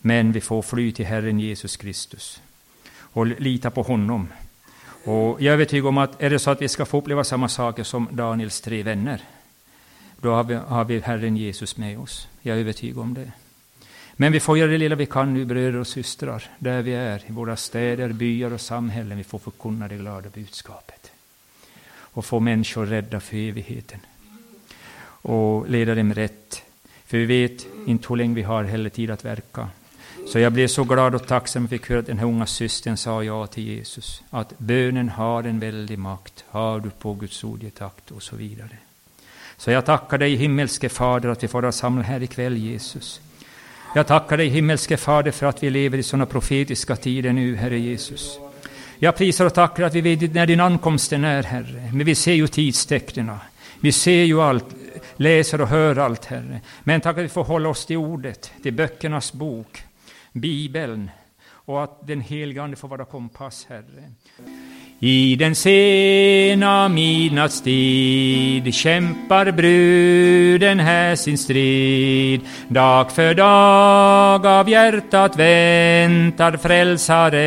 Men 0.00 0.32
vi 0.32 0.40
får 0.40 0.62
fly 0.62 0.92
till 0.92 1.06
Herren 1.06 1.40
Jesus 1.40 1.76
Kristus 1.76 2.42
och 3.12 3.26
lita 3.26 3.70
på 3.70 3.82
honom. 3.82 4.28
Och 5.04 5.42
jag 5.42 5.42
är 5.42 5.52
övertygad 5.52 5.86
om 5.86 5.98
att 5.98 6.22
är 6.22 6.30
det 6.30 6.38
så 6.38 6.50
att 6.50 6.62
vi 6.62 6.68
ska 6.68 6.84
få 6.84 6.98
uppleva 6.98 7.24
samma 7.24 7.48
saker 7.48 7.84
som 7.84 8.08
Daniels 8.10 8.60
tre 8.60 8.82
vänner, 8.82 9.22
då 10.20 10.34
har 10.34 10.44
vi, 10.44 10.54
har 10.54 10.84
vi 10.84 11.00
Herren 11.00 11.36
Jesus 11.36 11.76
med 11.76 11.98
oss. 11.98 12.28
Jag 12.42 12.56
är 12.56 12.60
övertygad 12.60 12.98
om 12.98 13.14
det. 13.14 13.32
Men 14.12 14.32
vi 14.32 14.40
får 14.40 14.58
göra 14.58 14.70
det 14.70 14.78
lilla 14.78 14.94
vi 14.94 15.06
kan 15.06 15.34
nu, 15.34 15.44
bröder 15.44 15.78
och 15.78 15.86
systrar, 15.86 16.50
där 16.58 16.82
vi 16.82 16.92
är, 16.92 17.22
i 17.26 17.32
våra 17.32 17.56
städer, 17.56 18.12
byar 18.12 18.52
och 18.52 18.60
samhällen. 18.60 19.18
Vi 19.18 19.24
får 19.24 19.38
förkunna 19.38 19.88
det 19.88 19.96
glada 19.96 20.28
budskapet. 20.34 21.10
Och 21.90 22.24
få 22.24 22.40
människor 22.40 22.86
rädda 22.86 23.20
för 23.20 23.36
evigheten. 23.36 24.00
Och 25.22 25.70
leda 25.70 25.94
dem 25.94 26.14
rätt. 26.14 26.62
För 27.04 27.18
vi 27.18 27.24
vet 27.24 27.66
inte 27.86 28.08
hur 28.08 28.16
länge 28.16 28.34
vi 28.34 28.42
har 28.42 28.64
heller 28.64 28.90
tid 28.90 29.10
att 29.10 29.24
verka. 29.24 29.68
Så 30.32 30.38
jag 30.38 30.52
blev 30.52 30.68
så 30.68 30.84
glad 30.84 31.14
och 31.14 31.26
tacksam 31.26 31.64
att 31.64 31.72
jag 31.72 31.80
fick 31.80 31.88
höra 31.90 31.98
att 31.98 32.06
den 32.06 32.18
här 32.18 32.26
unga 32.26 32.46
systern 32.46 32.96
sa 32.96 33.24
ja 33.24 33.46
till 33.46 33.64
Jesus. 33.64 34.22
Att 34.30 34.58
bönen 34.58 35.08
har 35.08 35.44
en 35.44 35.60
väldig 35.60 35.98
makt. 35.98 36.44
Har 36.48 36.80
du 36.80 36.90
på 36.90 37.14
Guds 37.14 37.44
ord 37.44 37.62
gett 37.62 37.82
akt 37.82 38.10
och 38.10 38.22
så 38.22 38.36
vidare. 38.36 38.76
Så 39.56 39.70
jag 39.70 39.86
tackar 39.86 40.18
dig 40.18 40.34
himmelske 40.34 40.88
Fader 40.88 41.28
att 41.28 41.42
vi 41.42 41.48
får 41.48 41.62
vara 41.62 41.72
samlade 41.72 42.08
här 42.08 42.22
ikväll 42.22 42.56
Jesus. 42.56 43.20
Jag 43.94 44.06
tackar 44.06 44.36
dig 44.36 44.48
himmelske 44.48 44.96
Fader 44.96 45.30
för 45.30 45.46
att 45.46 45.62
vi 45.62 45.70
lever 45.70 45.98
i 45.98 46.02
sådana 46.02 46.26
profetiska 46.26 46.96
tider 46.96 47.32
nu, 47.32 47.56
Herre 47.56 47.78
Jesus. 47.78 48.38
Jag 48.98 49.16
prisar 49.16 49.46
och 49.46 49.54
tackar 49.54 49.82
att 49.82 49.94
vi 49.94 50.00
vet 50.00 50.34
när 50.34 50.46
din 50.46 50.60
ankomst 50.60 51.12
är, 51.12 51.42
Herre. 51.42 51.90
Men 51.92 52.06
vi 52.06 52.14
ser 52.14 52.34
ju 52.34 52.46
tidstecknen. 52.46 53.36
Vi 53.80 53.92
ser 53.92 54.24
ju 54.24 54.40
allt, 54.40 54.66
läser 55.16 55.60
och 55.60 55.68
hör 55.68 55.96
allt, 55.96 56.24
Herre. 56.24 56.60
Men 56.84 57.00
tack 57.00 57.18
att 57.18 57.24
vi 57.24 57.28
får 57.28 57.44
hålla 57.44 57.68
oss 57.68 57.86
till 57.86 57.96
ordet, 57.96 58.52
till 58.62 58.72
böckernas 58.72 59.32
bok. 59.32 59.84
Bibeln 60.32 61.10
och 61.50 61.82
att 61.84 62.06
den 62.06 62.20
helige 62.20 62.62
Ande 62.62 62.76
får 62.76 62.88
vara 62.88 63.04
kompass, 63.04 63.66
Herre. 63.68 64.12
I 65.02 65.36
den 65.36 65.54
sena 65.54 66.88
midnattstid 66.88 68.74
kämpar 68.74 69.52
bruden 69.52 70.80
här 70.80 71.16
sin 71.16 71.38
strid. 71.38 72.40
Dag 72.68 73.12
för 73.12 73.34
dag 73.34 74.46
av 74.46 74.68
hjärtat 74.68 75.36
väntar 75.36 76.56
frälsaren. 76.56 77.40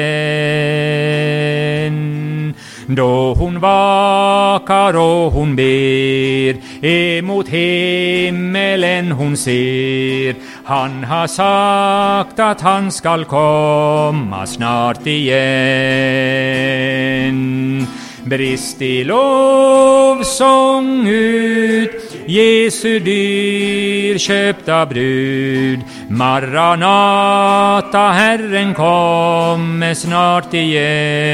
Då 2.88 3.34
hon 3.34 3.60
vakar 3.60 4.94
och 4.98 5.32
hon 5.32 5.56
ber, 5.56 6.86
emot 6.86 7.48
himmelen 7.48 9.12
hon 9.12 9.38
ser. 9.38 10.36
Han 10.66 11.04
har 11.04 11.28
sagt 11.28 12.40
att 12.40 12.62
han 12.62 12.92
skall 12.92 13.26
komma 13.26 14.46
snart 14.46 15.08
igen. 15.08 15.34
Brist 18.24 18.82
i 18.82 19.04
lovsång 19.04 20.28
ut, 21.08 21.92
Jesu 22.26 23.00
dyrköpta 23.00 24.86
brud. 24.86 25.80
Maranata, 26.10 26.52
Herren 28.12 28.74
kommer 28.74 29.94
snart 29.94 30.54
igen. 30.54 31.34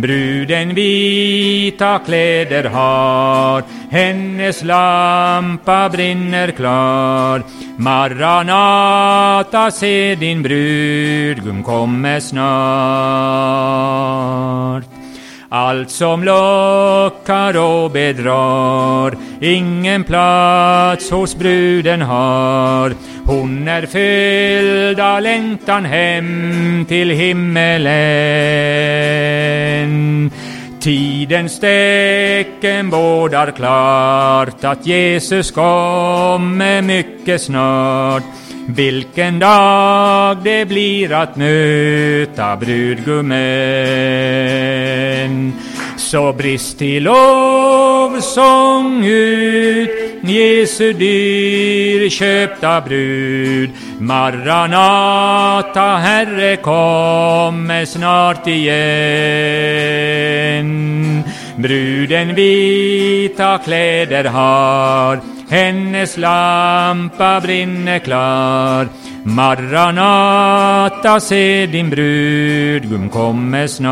Bruden 0.00 0.74
vita 0.74 1.98
kläder 1.98 2.64
har, 2.64 3.64
hennes 3.90 4.62
lampa 4.62 5.88
brinner 5.88 6.50
klar. 6.50 7.42
Maranata, 7.76 9.70
se 9.70 10.14
din 10.14 10.42
brudgum 10.42 11.62
kommer 11.62 12.20
snart. 12.20 12.40
Allt 15.52 15.90
som 15.90 16.24
lockar 16.24 17.56
och 17.56 17.90
bedrar, 17.90 19.16
ingen 19.40 20.04
plats 20.04 21.10
hos 21.10 21.36
bruden 21.36 22.02
har. 22.02 22.94
Hon 23.24 23.68
är 23.68 23.86
fylld 23.86 25.00
av 25.00 25.22
längtan 25.22 25.84
hem 25.84 26.84
till 26.88 27.10
himmelen. 27.10 27.90
Tidens 30.80 31.60
tecken 31.60 32.90
bådar 32.90 33.50
klart 33.50 34.64
att 34.64 34.86
Jesus 34.86 35.50
kommer 35.50 36.82
mycket 36.82 37.42
snart. 37.42 38.22
Vilken 38.66 39.38
dag 39.38 40.36
det 40.44 40.64
blir 40.64 41.12
att 41.12 41.36
möta 41.36 42.56
brudgummen. 42.56 45.52
Så 45.96 46.32
brist 46.32 46.82
i 46.82 47.00
lovsång 47.00 49.04
ut, 49.04 49.90
Jesu 50.22 50.92
dyrköpta 50.92 52.80
brud. 52.80 53.70
Maranata, 53.98 55.96
Herre 55.96 56.56
kommer 56.56 57.84
snart 57.84 58.46
igen. 58.46 58.80
Bruden 61.56 62.34
vita 62.34 63.58
kläder 63.58 64.24
har, 64.24 65.20
hennes 65.50 66.16
lampa 66.16 67.40
brinner 67.40 67.98
klar. 67.98 68.88
Maranata, 69.24 71.20
se 71.20 71.66
din 71.66 71.90
brudgum 71.90 73.08
kommer 73.08 73.66
snart. 73.66 73.90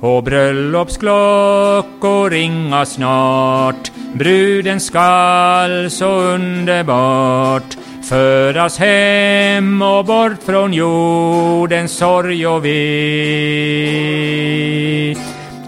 Och 0.00 0.22
bröllopsklockor 0.22 2.30
ringa 2.30 2.84
snart, 2.84 3.92
bruden 4.14 4.80
skall 4.80 5.90
så 5.90 6.06
underbart 6.06 7.76
föras 8.08 8.78
hem 8.78 9.82
och 9.82 10.04
bort 10.04 10.42
från 10.46 10.72
jordens 10.72 11.92
sorg 11.92 12.46
och 12.46 12.64
ve. 12.64 12.76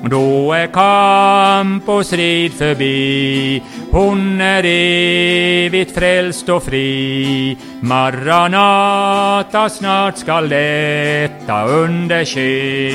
Då 0.02 0.52
är 0.52 0.66
kamp 0.66 1.88
och 1.88 2.06
strid 2.06 2.52
förbi, 2.52 3.62
hon 3.90 4.40
är 4.40 4.62
evigt 4.64 5.94
frälst 5.94 6.48
och 6.48 6.62
fri. 6.62 7.56
Maranata, 7.80 9.68
snart 9.68 10.18
skall 10.18 10.48
detta 10.48 11.66
under 11.66 12.24
ske. 12.24 12.88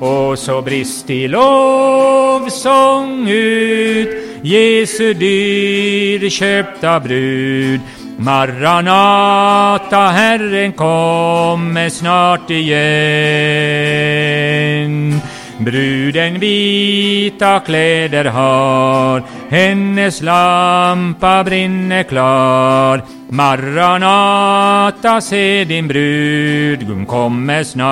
Och 0.00 0.38
så 0.38 0.62
brist 0.62 1.10
i 1.10 1.28
lovsång 1.28 3.28
ut, 3.28 4.08
Jesu 4.42 5.14
dyrköpta 5.14 7.00
brud. 7.00 7.80
Maranata, 8.20 9.96
Herren 9.96 10.72
kommer 10.72 11.88
snart 11.88 12.50
igen. 12.50 14.37
Bruden 15.58 16.40
vita 16.40 17.60
kläder 17.60 18.24
har, 18.24 19.22
hennes 19.50 20.22
lampa 20.22 21.44
brinner 21.44 22.02
klar. 22.02 23.02
Maranata, 23.30 25.20
se 25.20 25.64
din 25.64 25.88
brudgum 25.88 27.06
kommer 27.06 27.64
snart. 27.64 27.88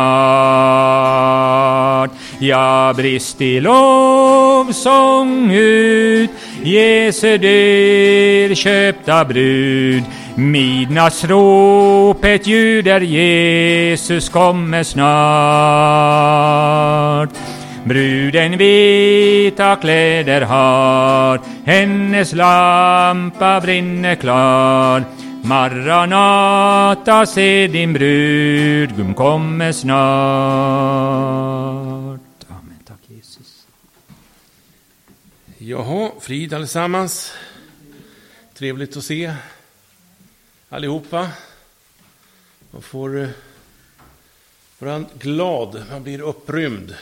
Ja, 2.39 2.93
brist 2.97 3.41
i 3.41 3.61
lovsång 3.61 5.51
ut, 5.53 6.31
Jesu 6.63 7.39
dyrköpta 7.39 9.25
brud. 9.25 10.03
Midnattsropet 10.37 12.47
ljuder, 12.47 13.01
Jesus 13.01 14.29
kommer 14.29 14.83
snart. 14.83 15.01
Bruden 17.85 18.59
vita 18.59 19.77
kläder 19.77 20.41
har, 20.41 21.41
hennes 21.65 22.33
lampa 22.33 23.61
brinner 23.61 24.15
klar. 24.15 25.05
Maranata, 25.43 27.27
se 27.27 27.67
din 27.67 27.93
brudgum 27.93 29.15
kommer 29.15 29.73
snart. 29.73 29.91
Amen, 32.49 32.79
tack 32.85 33.01
Jesus. 33.09 33.67
Jaha, 35.59 36.11
frid 36.21 36.55
allesammans. 36.55 37.33
Trevligt 38.59 38.97
att 38.97 39.05
se 39.05 39.33
allihopa. 40.69 41.31
Man 42.71 42.83
får 42.83 43.19
eh, 43.19 43.29
vara 44.79 45.05
glad, 45.19 45.85
man 45.91 46.03
blir 46.03 46.21
upprymd 46.21 46.97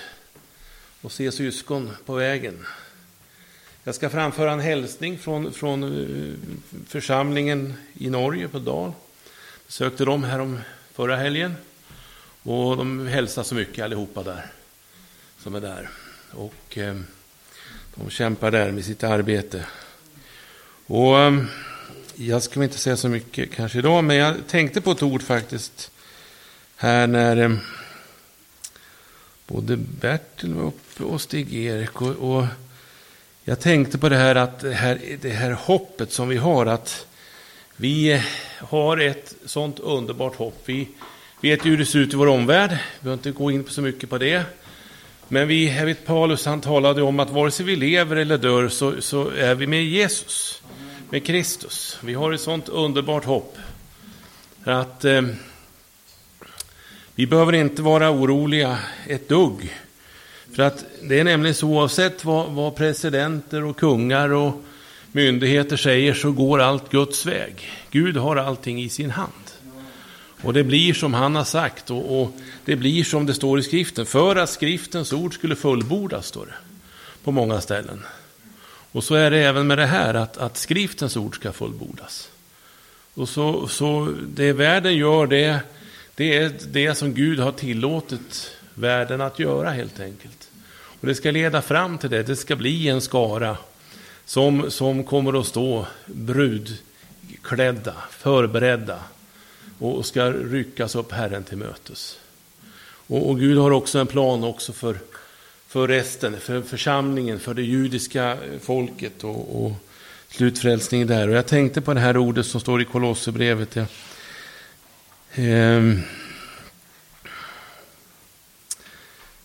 och 1.01 1.13
se 1.13 1.33
syskon 1.33 1.91
på 2.07 2.15
vägen. 2.15 2.67
Jag 3.85 3.95
ska 3.95 4.11
framföra 4.11 4.53
en 4.53 4.61
hälsning 4.61 5.19
från, 5.19 5.53
från 5.53 5.83
eh, 5.83 6.35
församlingen 6.89 7.75
i 7.95 8.11
Norge 8.11 8.49
på 8.49 8.59
Dal. 8.59 8.93
Besökte 9.67 10.05
dem 10.05 10.25
här 10.25 10.39
om 10.39 10.61
förra 10.93 11.17
helgen. 11.17 11.55
Och 12.43 12.77
de 12.77 13.07
hälsar 13.07 13.43
så 13.43 13.55
mycket 13.55 13.85
allihopa 13.85 14.23
där 14.23 14.47
som 15.39 15.55
är 15.55 15.61
där. 15.61 15.89
Och 16.31 16.79
eh, 16.79 17.01
de 17.95 18.11
kämpar 18.11 18.51
där 18.51 18.73
med 18.73 18.85
sitt 18.85 19.05
arbete. 19.05 19.67
Och 20.87 21.19
eh, 21.19 21.45
jag 22.17 22.43
ska 22.43 22.65
inte 22.65 22.79
säga 22.79 22.97
så 22.97 23.09
mycket 23.09 23.53
kanske 23.53 23.79
idag, 23.79 24.05
men 24.05 24.17
jag 24.17 24.35
tänkte 24.49 24.81
på 24.81 24.91
ett 24.91 25.03
ord 25.03 25.23
faktiskt 25.23 25.91
här 26.77 27.07
när 27.07 27.37
eh, 27.37 27.57
både 29.47 29.77
Bertil 29.77 30.55
var 30.55 30.65
uppe 30.65 31.03
och 31.03 31.21
Stig-Erik. 31.21 32.03
Och, 32.03 32.37
och, 32.37 32.47
jag 33.45 33.61
tänkte 33.61 33.99
på 33.99 34.09
det 34.09 34.17
här, 34.17 34.35
att 34.35 34.61
det 34.61 34.75
här, 34.75 35.01
det 35.21 35.31
här 35.31 35.51
hoppet 35.51 36.13
som 36.13 36.29
vi 36.29 36.37
har, 36.37 36.67
att 36.67 37.07
vi 37.77 38.23
har 38.59 38.97
ett 38.97 39.35
sånt 39.45 39.79
underbart 39.79 40.37
hopp. 40.37 40.63
Vi 40.65 40.89
vet 41.41 41.67
ju 41.67 41.71
hur 41.71 41.79
det 41.79 41.87
ser 41.87 41.99
ut 41.99 42.13
i 42.13 42.17
vår 42.17 42.27
omvärld, 42.27 42.71
vi 42.71 42.77
behöver 43.01 43.19
inte 43.19 43.31
gå 43.31 43.51
in 43.51 43.65
på 43.65 43.71
så 43.71 43.83
mycket 43.83 44.11
på 44.11 44.19
det. 44.19 44.45
Men 45.29 45.49
vi, 45.49 45.77
jag 45.77 45.87
vet 45.87 46.07
Paulus, 46.07 46.47
han 46.47 46.61
talade 46.61 47.03
om 47.03 47.21
att 47.21 47.31
vare 47.31 47.51
sig 47.51 47.67
vi 47.67 47.77
lever 47.77 48.17
eller 48.17 48.39
dör 48.39 48.69
så, 48.69 49.01
så 49.01 49.31
är 49.31 49.55
vi 49.55 49.67
med 49.67 49.85
Jesus, 49.85 50.63
med 51.11 51.27
Kristus. 51.27 51.99
Vi 52.01 52.15
har 52.15 52.33
ett 52.33 52.41
sånt 52.41 52.69
underbart 52.69 53.25
hopp. 53.25 53.59
Att 54.65 55.05
eh, 55.05 55.23
vi 57.15 57.27
behöver 57.27 57.53
inte 57.53 57.83
vara 57.83 58.11
oroliga 58.11 58.79
ett 59.07 59.29
dugg. 59.29 59.75
För 60.53 60.63
att 60.63 60.85
det 61.03 61.21
är 61.21 61.25
nämligen 61.25 61.55
så 61.55 61.69
oavsett 61.69 62.25
vad, 62.25 62.51
vad 62.51 62.77
presidenter 62.77 63.65
och 63.65 63.77
kungar 63.77 64.29
och 64.29 64.63
myndigheter 65.13 65.77
säger 65.77 66.15
så 66.15 66.33
går 66.33 66.61
allt 66.61 66.91
Guds 66.91 67.27
väg. 67.27 67.71
Gud 67.91 68.17
har 68.17 68.37
allting 68.37 68.83
i 68.83 68.89
sin 68.89 69.11
hand. 69.11 69.33
Och 70.43 70.53
det 70.53 70.65
blir 70.65 70.95
som 70.95 71.15
han 71.15 71.35
har 71.35 71.45
sagt 71.45 71.91
och, 71.91 72.23
och, 72.23 72.37
det 72.65 72.77
blir 72.77 73.05
som 73.05 73.27
det 73.27 73.35
står 73.35 73.59
i 73.59 73.63
skriften. 73.63 74.07
För 74.07 74.37
att 74.37 74.51
skriftens 74.51 75.13
ord 75.13 75.35
skulle 75.35 75.57
fullbordas, 75.57 76.27
står 76.27 76.47
det 76.47 76.55
på 77.25 77.31
många 77.31 77.61
ställen. 77.61 78.03
Och 78.95 79.05
så 79.05 79.15
är 79.15 79.31
det 79.31 79.39
även 79.39 79.67
med 79.67 79.79
det 79.79 79.87
här, 79.87 80.15
att, 80.15 80.37
att 80.37 80.57
skriftens 80.57 81.17
ord 81.17 81.35
ska 81.35 81.53
fullbordas. 81.53 82.31
Och 83.15 83.29
så, 83.29 83.69
så 83.69 84.15
det 84.27 84.53
världen 84.53 84.97
gör, 84.97 85.27
det, 85.27 85.61
det 86.15 86.37
är 86.37 86.53
det 86.67 86.95
som 86.95 87.15
Gud 87.15 87.39
har 87.39 87.53
tillåtit 87.53 88.51
världen 88.75 89.21
att 89.21 89.39
göra 89.39 89.71
helt 89.71 90.01
enkelt. 90.01 90.49
Och 91.01 91.07
det 91.07 91.15
ska 91.15 91.31
leda 91.31 91.63
fram 91.63 91.99
till 91.99 92.11
det, 92.11 92.23
det 92.23 92.37
ska 92.37 92.57
bli 92.57 92.89
en 92.89 93.01
skara 93.01 93.57
som, 94.25 94.71
som 94.71 95.05
kommer 95.05 95.41
att 95.41 95.47
stå 95.47 95.87
brudklädda, 96.07 97.95
förberedda 98.11 99.01
och 99.79 100.07
ska 100.07 100.31
ryckas 100.31 100.95
upp 100.95 101.13
Herren 101.13 101.45
till 101.45 101.59
mötes. 101.59 102.19
Och, 103.07 103.31
och 103.31 103.39
Gud 103.39 103.59
har 103.59 103.71
också 103.71 103.99
en 103.99 104.07
plan 104.07 104.45
också 104.45 104.73
för, 104.73 104.99
för 105.75 105.89
resten, 105.89 106.41
för 106.41 106.63
församlingen, 106.63 107.41
för 107.41 107.55
det 107.55 107.63
judiska 107.63 108.33
eh, 108.33 108.59
folket 108.61 109.25
och, 109.25 109.65
och 109.65 109.73
slutfrälsningen 110.29 111.07
där. 111.07 111.29
Och 111.29 111.35
jag 111.35 111.47
tänkte 111.47 111.81
på 111.81 111.95
det 111.95 112.01
här 112.01 112.17
ordet 112.17 112.47
som 112.47 112.61
står 112.61 112.83
i 112.83 112.85
Kolosserbrevet. 112.85 113.77
Ja. 113.77 113.87
Ehm, 115.35 116.01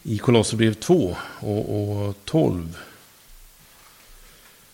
I 0.03 0.17
Kolosserbrevet 0.17 0.79
2 0.79 1.15
och, 1.39 2.07
och 2.07 2.15
12 2.25 2.77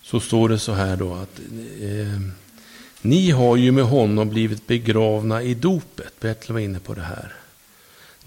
så 0.01 0.19
står 0.19 0.49
det 0.49 0.59
så 0.59 0.73
här 0.73 0.95
då 0.95 1.13
att 1.13 1.39
eh, 1.81 2.21
ni 3.01 3.31
har 3.31 3.55
ju 3.55 3.71
med 3.71 3.85
honom 3.85 4.29
blivit 4.29 4.67
begravna 4.67 5.43
i 5.43 5.53
dopet. 5.53 6.19
Bertil 6.19 6.53
var 6.53 6.59
inne 6.59 6.79
på 6.79 6.93
det 6.93 7.01
här. 7.01 7.44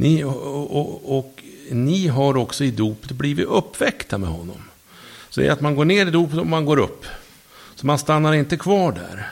Ni, 0.00 0.24
och, 0.24 0.76
och, 0.76 1.18
och, 1.18 1.42
ni 1.70 2.06
har 2.06 2.36
också 2.36 2.64
i 2.64 2.70
dopet 2.70 3.12
blivit 3.12 3.46
uppväckta 3.46 4.18
med 4.18 4.30
honom. 4.30 4.62
Så 5.30 5.40
det 5.40 5.46
är 5.46 5.50
att 5.50 5.60
man 5.60 5.76
går 5.76 5.84
ner 5.84 6.06
i 6.06 6.10
dopet 6.10 6.38
och 6.38 6.46
man 6.46 6.64
går 6.64 6.78
upp. 6.78 7.06
Så 7.74 7.86
man 7.86 7.98
stannar 7.98 8.34
inte 8.34 8.56
kvar 8.56 8.92
där. 8.92 9.30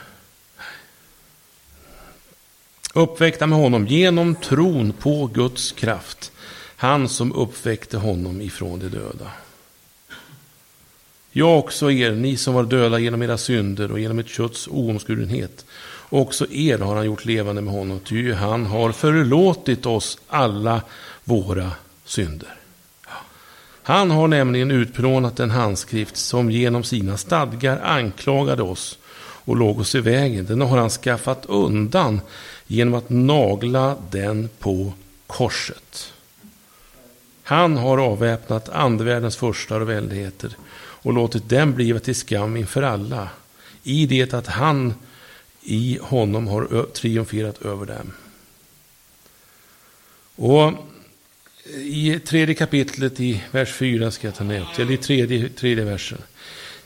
Uppväckta 2.94 3.46
med 3.46 3.58
honom 3.58 3.86
genom 3.86 4.34
tron 4.34 4.92
på 4.92 5.26
Guds 5.26 5.72
kraft. 5.72 6.32
Han 6.76 7.08
som 7.08 7.32
uppväckte 7.32 7.96
honom 7.96 8.40
ifrån 8.40 8.78
de 8.78 8.88
döda. 8.88 9.30
Jag 11.30 11.58
också 11.58 11.90
er, 11.90 12.12
ni 12.12 12.36
som 12.36 12.54
var 12.54 12.64
döda 12.64 12.98
genom 12.98 13.22
era 13.22 13.38
synder 13.38 13.92
och 13.92 14.00
genom 14.00 14.18
ett 14.18 14.28
kötts 14.28 14.68
oomskurenhet. 14.68 15.64
Också 16.08 16.46
er 16.50 16.78
har 16.78 16.96
han 16.96 17.06
gjort 17.06 17.24
levande 17.24 17.62
med 17.62 17.74
honom, 17.74 18.00
ty 18.00 18.32
han 18.32 18.66
har 18.66 18.92
förlåtit 18.92 19.86
oss 19.86 20.18
alla 20.28 20.82
våra 21.24 21.70
synder. 22.04 22.54
Han 23.82 24.10
har 24.10 24.28
nämligen 24.28 24.70
utplånat 24.70 25.40
en 25.40 25.50
handskrift 25.50 26.16
som 26.16 26.50
genom 26.50 26.84
sina 26.84 27.16
stadgar 27.16 27.80
anklagade 27.80 28.62
oss 28.62 28.98
och 29.18 29.56
låg 29.56 29.80
oss 29.80 29.94
i 29.94 30.00
vägen. 30.00 30.46
Den 30.46 30.60
har 30.60 30.78
han 30.78 30.90
skaffat 30.90 31.46
undan 31.46 32.20
genom 32.66 32.94
att 32.94 33.10
nagla 33.10 33.96
den 34.10 34.48
på 34.58 34.92
korset. 35.26 36.12
Han 37.42 37.76
har 37.76 37.98
avväpnat 37.98 38.68
andevärldens 38.68 39.36
första 39.36 39.76
och 39.76 39.88
väldigheter 39.88 40.56
och 40.76 41.12
låtit 41.12 41.48
dem 41.48 41.72
bliva 41.72 41.98
till 41.98 42.14
skam 42.14 42.56
inför 42.56 42.82
alla. 42.82 43.28
I 43.82 44.06
det 44.06 44.34
att 44.34 44.46
han 44.46 44.94
i 45.66 45.98
honom 46.02 46.46
har 46.46 46.86
triumferat 46.92 47.62
över 47.62 47.86
dem. 47.86 48.12
Och 50.36 50.72
i 51.74 52.18
tredje 52.18 52.54
kapitlet 52.54 53.20
i 53.20 53.42
vers 53.50 53.72
4 53.72 54.10
ska 54.10 54.26
jag 54.26 54.34
ta 54.34 54.44
ner 54.44 54.68
eller 54.76 54.92
i 54.92 54.96
tredje, 54.96 55.48
tredje 55.48 55.84
versen. 55.84 56.18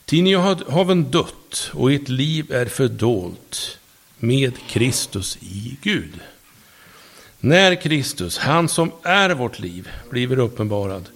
Ty 0.04 0.34
har 0.34 0.70
haven 0.70 1.10
dött 1.10 1.70
och 1.72 1.92
ert 1.92 2.08
liv 2.08 2.52
är 2.52 2.66
fördolt 2.66 3.78
med 4.18 4.52
Kristus 4.68 5.38
i 5.40 5.76
Gud. 5.82 6.20
När 7.40 7.74
Kristus, 7.74 8.38
han 8.38 8.68
som 8.68 8.92
är 9.02 9.30
vårt 9.30 9.58
liv, 9.58 9.88
blir 10.10 10.38
uppenbarad, 10.38 11.08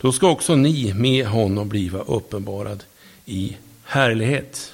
då 0.00 0.12
ska 0.12 0.30
också 0.30 0.56
ni 0.56 0.94
med 0.94 1.26
honom 1.26 1.68
bliva 1.68 1.98
uppenbarad 1.98 2.84
i 3.24 3.56
härlighet. 3.84 4.72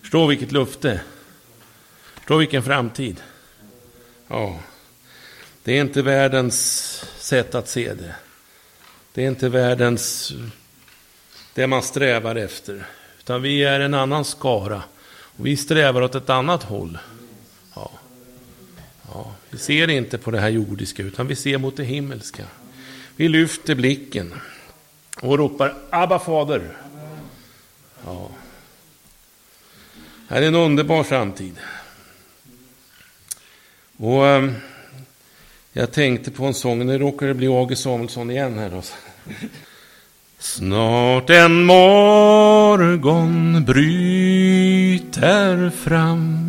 Förstå 0.00 0.26
vilket 0.26 0.52
löfte. 0.52 1.00
Förstå 2.26 2.36
vilken 2.36 2.62
framtid. 2.62 3.22
Ja, 4.28 4.58
det 5.62 5.72
är 5.72 5.80
inte 5.80 6.02
världens 6.02 6.58
sätt 7.18 7.54
att 7.54 7.68
se 7.68 7.94
det. 7.94 8.14
Det 9.12 9.24
är 9.24 9.28
inte 9.28 9.48
världens, 9.48 10.32
det 11.54 11.66
man 11.66 11.82
strävar 11.82 12.36
efter. 12.36 12.86
Utan 13.18 13.42
vi 13.42 13.64
är 13.64 13.80
en 13.80 13.94
annan 13.94 14.24
skara. 14.24 14.82
Och 15.08 15.46
vi 15.46 15.56
strävar 15.56 16.02
åt 16.02 16.14
ett 16.14 16.30
annat 16.30 16.62
håll. 16.62 16.98
Ja. 17.74 17.90
Ja, 19.12 19.34
vi 19.50 19.58
ser 19.58 19.90
inte 19.90 20.18
på 20.18 20.30
det 20.30 20.40
här 20.40 20.48
jordiska, 20.48 21.02
utan 21.02 21.26
vi 21.26 21.36
ser 21.36 21.58
mot 21.58 21.76
det 21.76 21.84
himmelska. 21.84 22.44
Vi 23.16 23.28
lyfter 23.28 23.74
blicken 23.74 24.34
och 25.20 25.38
ropar 25.38 25.74
Abba 25.90 26.18
fader. 26.18 26.76
Ja. 28.04 28.30
Här 30.28 30.42
är 30.42 30.46
en 30.46 30.54
underbar 30.54 31.04
framtid. 31.04 31.56
Och 33.96 34.22
um, 34.22 34.54
jag 35.72 35.92
tänkte 35.92 36.30
på 36.30 36.44
en 36.44 36.54
sång, 36.54 36.86
nu 36.86 36.98
råkar 36.98 37.26
det 37.26 37.34
bli 37.34 37.48
Åge 37.48 37.76
Samuelsson 37.76 38.30
igen 38.30 38.58
här 38.58 38.70
då. 38.70 38.82
Snart 40.38 41.30
en 41.30 41.64
morgon 41.64 43.64
bryter 43.64 45.70
fram 45.70 46.46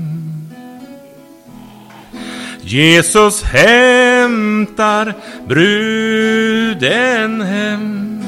Jesus 2.67 3.43
hämtar 3.43 5.13
bruden 5.47 7.41
hem. 7.41 8.23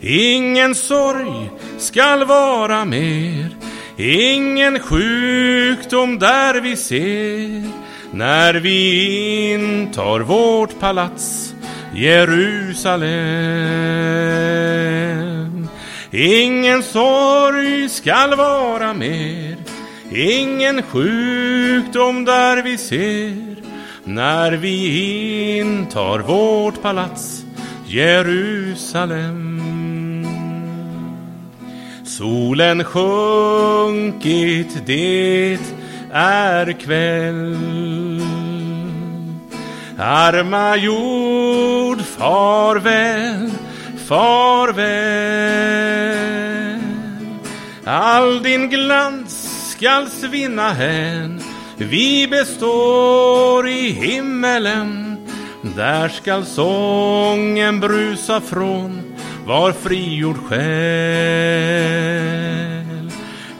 Ingen 0.00 0.74
sorg 0.74 1.50
skall 1.78 2.24
vara 2.24 2.84
mer, 2.84 3.56
ingen 3.98 4.78
sjukdom 4.80 6.18
där 6.18 6.60
vi 6.60 6.76
ser, 6.76 7.68
när 8.10 8.54
vi 8.54 9.52
intar 9.52 10.20
vårt 10.20 10.80
palats 10.80 11.54
Jerusalem. 11.94 13.08
Ingen 16.10 16.82
sorg 16.82 17.88
skall 17.88 18.36
vara 18.36 18.94
mer, 18.94 19.56
Ingen 20.10 20.82
sjukdom 20.82 22.24
där 22.24 22.62
vi 22.62 22.78
ser 22.78 23.58
när 24.08 24.52
vi 24.52 25.58
intar 25.58 26.18
vårt 26.18 26.82
palats 26.82 27.44
Jerusalem. 27.86 29.47
Solen 32.08 32.84
sjunkit, 32.84 34.86
det 34.86 35.58
är 36.12 36.72
kväll. 36.72 37.56
Arma 39.98 40.76
jord, 40.76 42.00
farväl, 42.00 43.50
farväl. 44.06 44.88
All 47.84 48.42
din 48.42 48.70
glans 48.70 49.70
skall 49.70 50.08
svinna 50.08 50.72
hän. 50.72 51.40
Vi 51.76 52.28
består 52.28 53.68
i 53.68 53.90
himmelen. 53.90 55.16
Där 55.76 56.08
skall 56.08 56.44
sången 56.44 57.80
brusa 57.80 58.40
från 58.40 59.07
var 59.48 59.72
frigjord 59.72 60.36
själ. 60.36 60.58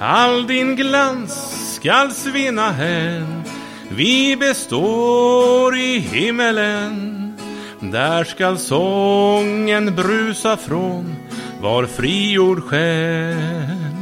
All 0.01 0.47
din 0.47 0.77
glans 0.77 1.33
skall 1.75 2.11
svinna 2.13 2.73
hän. 2.73 3.43
Vi 3.89 4.37
består 4.37 5.77
i 5.77 5.99
himmelen. 5.99 7.35
Där 7.81 8.25
skall 8.25 8.59
sången 8.59 9.95
brusa 9.97 10.57
från 10.57 11.17
var 11.61 11.87
frigjord 11.87 12.65
själ. 12.65 13.97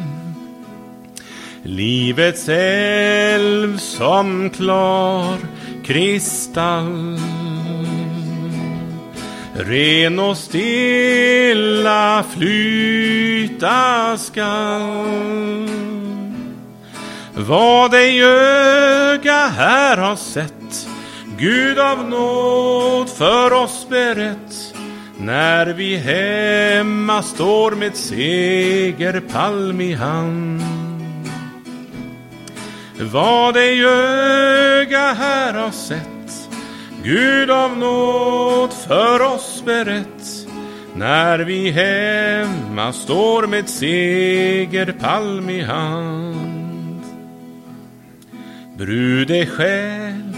Livets 1.62 2.48
älv 2.48 3.78
som 3.78 4.50
klar 4.50 5.38
kristall 5.84 7.18
Ren 9.58 10.18
och 10.18 10.36
stilla 10.36 12.24
flyta 12.30 14.18
skall 14.18 15.68
Vad 17.34 17.94
ej 17.94 18.24
öga 18.24 19.46
här 19.46 19.96
har 19.96 20.16
sett, 20.16 20.88
Gud 21.38 21.78
av 21.78 22.08
nåd 22.08 23.08
för 23.08 23.52
oss 23.52 23.86
berett. 23.88 24.74
När 25.18 25.66
vi 25.66 25.96
hemma 25.96 27.22
står 27.22 27.72
med 27.72 27.96
segerpalm 27.96 29.80
i 29.80 29.94
hand. 29.94 30.62
Vad 33.00 33.56
ej 33.56 33.84
öga 33.86 35.12
här 35.12 35.54
har 35.54 35.70
sett, 35.70 36.15
Gud 37.06 37.50
av 37.50 37.78
nåd 37.78 38.72
för 38.72 39.22
oss 39.22 39.62
berett. 39.64 40.48
När 40.94 41.38
vi 41.38 41.70
hemma 41.70 42.92
står 42.92 43.46
med 43.46 43.68
segerpalm 43.68 45.50
i 45.50 45.62
hand. 45.62 47.02
Brud 48.76 49.30
är 49.30 49.46
själ 49.46 50.36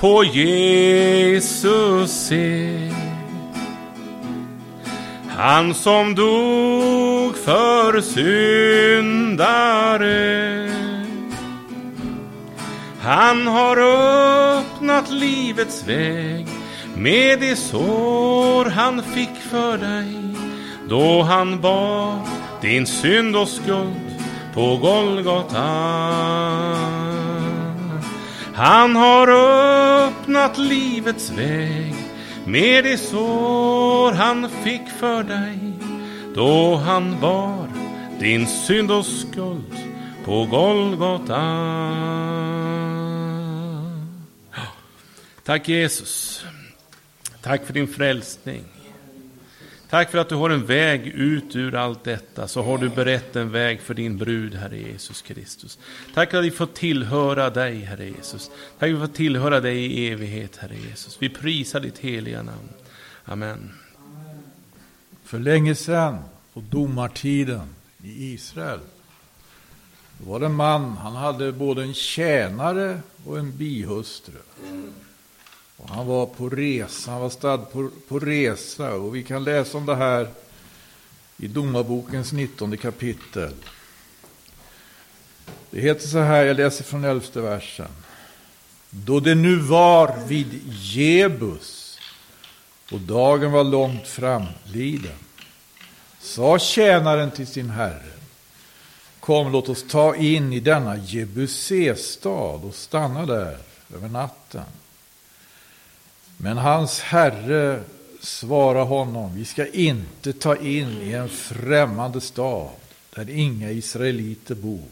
på 0.00 0.24
Jesus 0.24 2.10
se. 2.10 2.90
Han 5.28 5.74
som 5.74 6.14
dog 6.14 7.36
för 7.36 8.00
syndare. 8.00 9.30
Han 13.02 13.46
har 13.46 13.76
öppnat 13.76 15.10
livets 15.10 15.84
väg 15.88 16.46
med 16.96 17.40
de 17.40 17.56
sår 17.56 18.64
han 18.64 19.02
fick 19.02 19.36
för 19.50 19.78
dig 19.78 20.14
då 20.88 21.22
han 21.22 21.60
bar 21.60 22.18
din 22.60 22.86
synd 22.86 23.36
och 23.36 23.48
skuld 23.48 24.22
på 24.54 24.76
Golgata. 24.76 25.68
Han 28.54 28.96
har 28.96 29.28
öppnat 30.06 30.58
livets 30.58 31.30
väg 31.30 31.94
med 32.46 32.84
de 32.84 32.96
sår 32.96 34.12
han 34.12 34.48
fick 34.64 34.88
för 35.00 35.22
dig 35.22 35.58
då 36.34 36.76
han 36.76 37.20
bar 37.20 37.68
din 38.18 38.46
synd 38.46 38.90
och 38.90 39.06
skuld 39.06 39.74
på 40.24 40.44
Golgata. 40.44 41.40
Tack 45.44 45.68
Jesus. 45.68 46.44
Tack 47.42 47.66
för 47.66 47.72
din 47.72 47.88
frälsning. 47.88 48.64
Tack 49.90 50.10
för 50.10 50.18
att 50.18 50.28
du 50.28 50.34
har 50.34 50.50
en 50.50 50.66
väg 50.66 51.06
ut 51.06 51.56
ur 51.56 51.74
allt 51.74 52.04
detta, 52.04 52.48
så 52.48 52.62
har 52.62 52.78
du 52.78 52.88
berett 52.88 53.36
en 53.36 53.50
väg 53.50 53.80
för 53.80 53.94
din 53.94 54.18
brud, 54.18 54.54
Herre 54.54 54.78
Jesus 54.78 55.22
Kristus. 55.22 55.78
Tack 56.14 56.30
för 56.30 56.38
att 56.38 56.44
vi 56.44 56.50
får 56.50 56.66
tillhöra 56.66 57.50
dig, 57.50 57.80
Herre 57.80 58.06
Jesus. 58.06 58.48
Tack 58.48 58.78
för 58.78 58.86
att 58.86 58.94
vi 58.94 59.06
får 59.06 59.14
tillhöra 59.14 59.60
dig 59.60 59.76
i 59.78 60.10
evighet, 60.10 60.56
Herre 60.56 60.76
Jesus. 60.88 61.16
Vi 61.20 61.28
prisar 61.28 61.80
ditt 61.80 61.98
heliga 61.98 62.42
namn. 62.42 62.68
Amen. 63.24 63.72
För 65.24 65.38
länge 65.38 65.74
sedan, 65.74 66.18
på 66.54 66.60
domartiden 66.60 67.74
i 68.02 68.32
Israel, 68.32 68.80
då 70.18 70.30
var 70.30 70.40
det 70.40 70.46
en 70.46 70.54
man, 70.54 70.96
han 70.96 71.16
hade 71.16 71.52
både 71.52 71.82
en 71.82 71.94
tjänare 71.94 73.00
och 73.24 73.38
en 73.38 73.56
bihustru. 73.56 74.38
Och 75.82 75.88
han 75.88 76.06
var 76.06 76.26
på 76.26 76.48
resa, 76.48 77.10
han 77.10 77.20
var 77.20 77.30
stad 77.30 77.72
på, 77.72 77.90
på 78.08 78.18
resa 78.18 78.92
och 78.92 79.16
vi 79.16 79.22
kan 79.22 79.44
läsa 79.44 79.78
om 79.78 79.86
det 79.86 79.96
här 79.96 80.28
i 81.36 81.46
Domarbokens 81.46 82.32
19 82.32 82.76
kapitel. 82.76 83.54
Det 85.70 85.80
heter 85.80 86.08
så 86.08 86.18
här, 86.18 86.44
jag 86.44 86.56
läser 86.56 86.84
från 86.84 87.04
elfte 87.04 87.40
versen. 87.40 87.90
Då 88.90 89.20
det 89.20 89.34
nu 89.34 89.56
var 89.56 90.26
vid 90.26 90.60
Jebus 90.68 91.98
och 92.92 93.00
dagen 93.00 93.52
var 93.52 93.64
långt 93.64 94.06
framliden 94.06 95.18
sa 96.20 96.58
tjänaren 96.58 97.30
till 97.30 97.46
sin 97.46 97.70
herre 97.70 98.12
Kom, 99.20 99.52
låt 99.52 99.68
oss 99.68 99.84
ta 99.88 100.16
in 100.16 100.52
i 100.52 100.60
denna 100.60 100.96
Jebusestad 100.96 102.64
och 102.64 102.74
stanna 102.74 103.26
där 103.26 103.58
över 103.94 104.08
natten. 104.08 104.64
Men 106.42 106.58
hans 106.58 107.00
herre 107.00 107.82
svarade 108.20 108.84
honom, 108.84 109.34
vi 109.34 109.44
ska 109.44 109.66
inte 109.66 110.32
ta 110.32 110.56
in 110.56 111.02
i 111.02 111.12
en 111.12 111.28
främmande 111.28 112.20
stad 112.20 112.70
där 113.14 113.30
inga 113.30 113.70
israeliter 113.70 114.54
bor. 114.54 114.84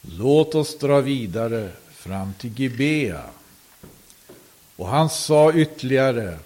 Låt 0.00 0.54
oss 0.54 0.78
dra 0.78 1.00
vidare 1.00 1.70
fram 1.90 2.34
till 2.38 2.60
Gibea. 2.60 3.22
Och 4.76 4.88
han 4.88 5.10
sa 5.10 5.52
ytterligare 5.52 6.38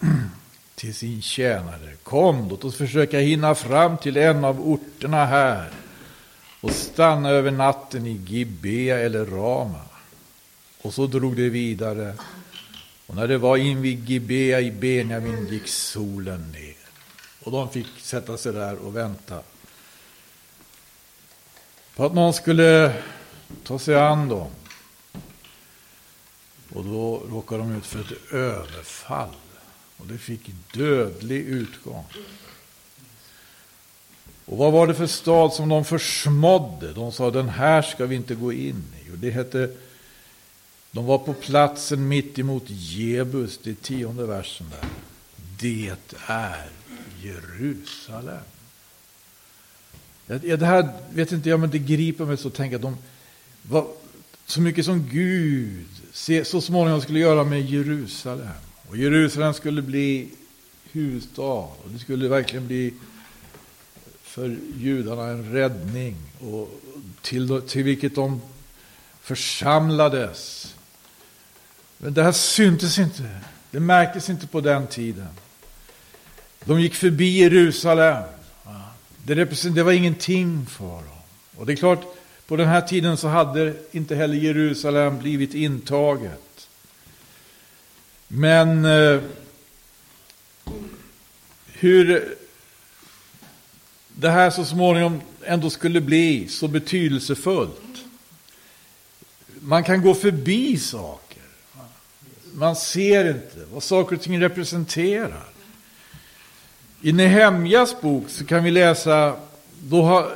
till 0.74 0.94
sin 0.94 1.22
tjänare, 1.22 1.92
kom 2.02 2.48
låt 2.48 2.64
oss 2.64 2.76
försöka 2.76 3.18
hinna 3.18 3.54
fram 3.54 3.98
till 3.98 4.16
en 4.16 4.44
av 4.44 4.68
orterna 4.68 5.26
här 5.26 5.70
och 6.60 6.70
stanna 6.70 7.30
över 7.30 7.50
natten 7.50 8.06
i 8.06 8.20
Gibea 8.26 8.98
eller 8.98 9.24
Rama. 9.24 9.82
Och 10.82 10.94
så 10.94 11.06
drog 11.06 11.36
det 11.36 11.48
vidare 11.48 12.14
och 13.06 13.14
när 13.16 13.28
det 13.28 13.38
var 13.38 13.56
invid 13.56 14.08
Gibea 14.08 14.60
i 14.60 14.70
Benjamin 14.70 15.48
gick 15.50 15.68
solen 15.68 16.52
ner. 16.52 16.76
Och 17.42 17.52
de 17.52 17.70
fick 17.70 17.86
sätta 17.98 18.36
sig 18.36 18.52
där 18.52 18.76
och 18.76 18.96
vänta. 18.96 19.42
På 21.96 22.04
att 22.04 22.14
någon 22.14 22.34
skulle 22.34 23.02
ta 23.64 23.78
sig 23.78 23.94
an 23.94 24.28
dem. 24.28 24.50
Och 26.72 26.84
då 26.84 27.22
råkade 27.30 27.62
de 27.62 27.76
ut 27.76 27.86
för 27.86 28.00
ett 28.00 28.32
överfall. 28.32 29.34
Och 29.96 30.06
det 30.06 30.18
fick 30.18 30.50
dödlig 30.74 31.40
utgång. 31.40 32.04
Och 34.44 34.58
vad 34.58 34.72
var 34.72 34.86
det 34.86 34.94
för 34.94 35.06
stad 35.06 35.52
som 35.52 35.68
de 35.68 35.84
försmådde? 35.84 36.92
De 36.92 37.12
sa 37.12 37.30
den 37.30 37.48
här 37.48 37.82
ska 37.82 38.06
vi 38.06 38.16
inte 38.16 38.34
gå 38.34 38.52
in 38.52 38.84
i. 39.06 39.12
Och 39.12 39.18
det 39.18 39.30
hette 39.30 39.70
de 40.96 41.06
var 41.06 41.18
på 41.18 41.32
platsen 41.32 42.08
mitt 42.08 42.38
emot 42.38 42.62
Jebus, 42.66 43.58
det 43.62 43.82
tionde 43.82 44.26
versen 44.26 44.66
där. 44.70 44.88
Det 45.60 45.92
är 46.26 46.68
Jerusalem. 47.22 48.44
Jag 50.26 50.58
det 50.58 50.66
här 50.66 50.88
vet 51.10 51.32
inte 51.32 51.48
jag, 51.48 51.60
men 51.60 51.70
det 51.70 51.78
griper 51.78 52.24
mig 52.24 52.36
så 52.36 52.48
att 52.48 52.54
tänka 52.54 52.76
att 52.76 52.82
de 52.82 52.96
var 53.62 53.86
så 54.46 54.60
mycket 54.60 54.84
som 54.84 55.08
Gud 55.08 55.86
så 56.44 56.60
småningom 56.60 57.00
skulle 57.00 57.18
göra 57.18 57.44
med 57.44 57.70
Jerusalem. 57.70 58.48
Och 58.88 58.96
Jerusalem 58.96 59.54
skulle 59.54 59.82
bli 59.82 60.28
huvudstad 60.92 61.42
och 61.42 61.90
det 61.92 61.98
skulle 61.98 62.28
verkligen 62.28 62.66
bli 62.66 62.94
för 64.22 64.56
judarna 64.76 65.26
en 65.26 65.52
räddning 65.52 66.16
och 66.40 66.80
till, 67.22 67.62
till 67.66 67.82
vilket 67.82 68.14
de 68.14 68.40
församlades 69.20 70.72
men 71.98 72.14
det 72.14 72.22
här 72.22 72.32
syntes 72.32 72.98
inte. 72.98 73.40
Det 73.70 73.80
märktes 73.80 74.30
inte 74.30 74.46
på 74.46 74.60
den 74.60 74.86
tiden. 74.86 75.28
De 76.64 76.80
gick 76.80 76.94
förbi 76.94 77.38
Jerusalem. 77.38 78.22
Det, 79.24 79.82
var 79.82 79.92
ingenting 79.92 80.66
för 80.66 80.84
dem. 80.84 81.20
Och 81.56 81.66
det 81.66 81.72
är 81.72 81.76
klart, 81.76 82.04
på 82.46 82.56
den 82.56 82.68
här 82.68 82.80
tiden 82.80 83.16
så 83.16 83.28
hade 83.28 83.74
inte 83.90 84.14
heller 84.14 84.36
Jerusalem 84.36 85.18
blivit 85.18 85.54
intaget. 85.54 86.68
Men 88.28 88.84
eh, 88.84 89.20
hur 91.66 92.36
det 94.08 94.30
här 94.30 94.50
så 94.50 94.64
småningom 94.64 95.20
ändå 95.44 95.70
skulle 95.70 96.00
bli 96.00 96.48
så 96.48 96.68
betydelsefullt. 96.68 98.04
Man 99.60 99.84
kan 99.84 100.02
gå 100.02 100.14
förbi 100.14 100.78
saker. 100.78 101.25
Man 102.58 102.76
ser 102.76 103.30
inte 103.30 103.64
vad 103.72 103.82
saker 103.82 104.16
och 104.16 104.22
ting 104.22 104.40
representerar. 104.40 105.48
I 107.02 107.12
Nehemjas 107.12 108.00
bok 108.00 108.24
så 108.28 108.46
kan 108.46 108.64
vi 108.64 108.70
läsa 108.70 109.36
då 109.80 110.02
har 110.02 110.32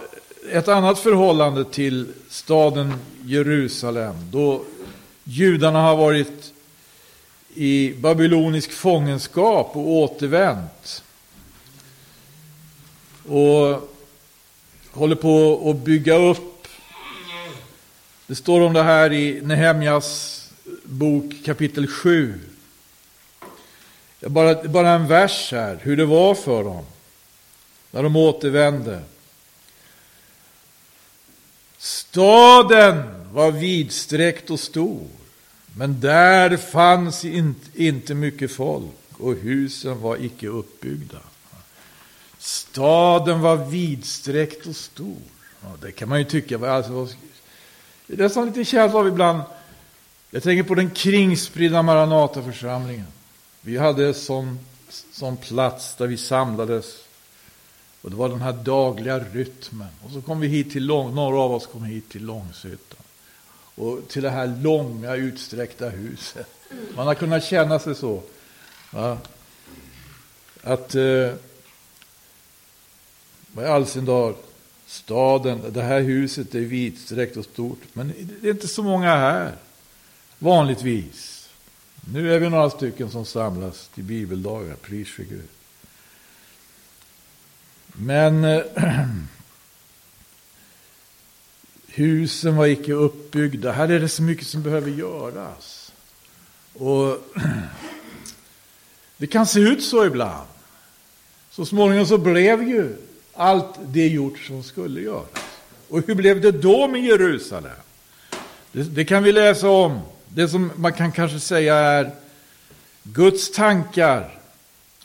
ett 0.52 0.68
annat 0.68 0.98
förhållande 0.98 1.64
till 1.64 2.08
staden 2.28 2.94
Jerusalem. 3.24 4.14
Då 4.32 4.64
judarna 5.24 5.82
har 5.82 5.96
varit 5.96 6.52
i 7.54 7.94
babylonisk 7.98 8.72
fångenskap 8.72 9.70
och 9.76 9.88
återvänt. 9.88 11.04
Och 13.28 13.90
håller 14.90 15.16
på 15.16 15.70
att 15.70 15.76
bygga 15.76 16.14
upp. 16.14 16.68
Det 18.26 18.34
står 18.34 18.60
om 18.60 18.72
det 18.72 18.82
här 18.82 19.12
i 19.12 19.40
Nehemjas 19.42 20.39
bok 20.90 21.34
kapitel 21.44 21.86
7. 21.86 22.40
Bara, 24.20 24.68
bara 24.68 24.90
en 24.90 25.06
vers 25.06 25.52
här, 25.52 25.78
hur 25.82 25.96
det 25.96 26.04
var 26.04 26.34
för 26.34 26.64
dem 26.64 26.84
när 27.90 28.02
de 28.02 28.16
återvände. 28.16 29.02
Staden 31.78 33.02
var 33.32 33.50
vidsträckt 33.50 34.50
och 34.50 34.60
stor, 34.60 35.06
men 35.76 36.00
där 36.00 36.56
fanns 36.56 37.24
inte 37.74 38.14
mycket 38.14 38.52
folk 38.52 38.90
och 39.12 39.34
husen 39.34 40.00
var 40.00 40.24
icke 40.24 40.48
uppbyggda. 40.48 41.18
Staden 42.38 43.40
var 43.40 43.56
vidsträckt 43.56 44.66
och 44.66 44.76
stor. 44.76 45.16
Ja, 45.62 45.68
det 45.82 45.92
kan 45.92 46.08
man 46.08 46.18
ju 46.18 46.24
tycka. 46.24 46.70
Alltså, 46.70 47.08
det 48.06 48.14
är 48.14 48.18
nästan 48.18 48.46
lite 48.46 48.64
känsla 48.64 48.98
av 48.98 49.08
ibland. 49.08 49.42
Jag 50.30 50.42
tänker 50.42 50.62
på 50.62 50.74
den 50.74 50.90
kringspridda 50.90 51.82
Maranataförsamlingen. 51.82 53.06
Vi 53.60 53.78
hade 53.78 54.06
en 54.06 54.14
sån, 54.14 54.58
sån 55.12 55.36
plats 55.36 55.94
där 55.94 56.06
vi 56.06 56.16
samlades. 56.16 56.96
Och 58.02 58.10
det 58.10 58.16
var 58.16 58.28
den 58.28 58.40
här 58.40 58.52
dagliga 58.52 59.18
rytmen. 59.18 59.88
Och 60.04 60.10
så 60.10 60.22
kom 60.22 60.40
vi 60.40 60.48
hit 60.48 60.72
till 60.72 60.86
Lång, 60.86 61.14
några 61.14 61.38
av 61.38 61.52
oss 61.52 61.66
kom 61.66 61.84
hit 61.84 62.08
till 62.08 62.24
Långshyttan. 62.24 63.00
Och 63.74 64.08
till 64.08 64.22
det 64.22 64.30
här 64.30 64.46
långa 64.62 65.14
utsträckta 65.14 65.88
huset. 65.88 66.46
Man 66.96 67.06
har 67.06 67.14
kunnat 67.14 67.44
känna 67.44 67.78
sig 67.78 67.94
så. 67.94 68.22
Va? 68.90 69.18
Att, 70.62 70.94
eh, 70.94 71.32
vad 73.52 73.64
i 73.64 73.68
all 73.68 73.86
sin 73.86 74.04
dag, 74.04 74.34
staden, 74.86 75.72
det 75.72 75.82
här 75.82 76.00
huset 76.00 76.54
är 76.54 76.60
vidsträckt 76.60 77.36
och 77.36 77.44
stort. 77.44 77.80
Men 77.92 78.12
det 78.40 78.48
är 78.48 78.52
inte 78.52 78.68
så 78.68 78.82
många 78.82 79.16
här, 79.16 79.56
vanligtvis. 80.40 81.48
Nu 82.12 82.34
är 82.34 82.38
vi 82.38 82.50
några 82.50 82.70
stycken 82.70 83.10
som 83.10 83.24
samlas 83.24 83.88
till 83.94 84.04
bibeldagar, 84.04 84.74
pris 84.74 85.08
för 85.08 85.22
Gud. 85.22 85.48
Men 87.86 88.44
eh, 88.44 88.62
husen 91.86 92.56
var 92.56 92.66
icke 92.66 92.92
uppbyggda. 92.92 93.72
Här 93.72 93.88
är 93.88 94.00
det 94.00 94.08
så 94.08 94.22
mycket 94.22 94.46
som 94.46 94.62
behöver 94.62 94.90
göras. 94.90 95.92
Och 96.74 97.18
Det 99.16 99.26
kan 99.26 99.46
se 99.46 99.60
ut 99.60 99.84
så 99.84 100.06
ibland. 100.06 100.48
Så 101.50 101.66
småningom 101.66 102.06
så 102.06 102.18
blev 102.18 102.68
ju 102.68 102.96
allt 103.34 103.74
det 103.86 104.08
gjort 104.08 104.38
som 104.38 104.62
skulle 104.62 105.00
göras. 105.00 105.28
Och 105.88 106.06
hur 106.06 106.14
blev 106.14 106.40
det 106.40 106.52
då 106.52 106.88
med 106.88 107.04
Jerusalem? 107.04 107.72
Det, 108.72 108.82
det, 108.82 109.04
kan 109.04 109.22
vi 109.22 109.32
läsa 109.32 109.68
om. 109.68 110.00
Det 110.34 110.48
som 110.48 110.72
man 110.76 110.92
kan 110.92 111.12
kanske 111.12 111.40
säga 111.40 111.74
är 111.74 112.10
Guds 113.02 113.52
tankar 113.52 114.38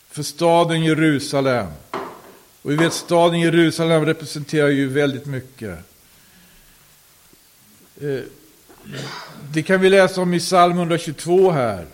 för 0.09 0.23
staden 0.23 0.83
Jerusalem. 0.83 1.67
Och 2.61 2.71
vi 2.71 2.75
vet 2.75 2.93
staden 2.93 3.39
Jerusalem 3.39 4.05
representerar 4.05 4.69
ju 4.69 4.87
väldigt 4.87 5.25
mycket. 5.25 5.79
Eh, 8.01 8.19
det 9.53 9.63
kan 9.63 9.81
vi 9.81 9.89
läsa 9.89 10.21
om 10.21 10.33
i 10.33 10.39
psalm 10.39 10.77
122 10.77 11.51
här. 11.51 11.85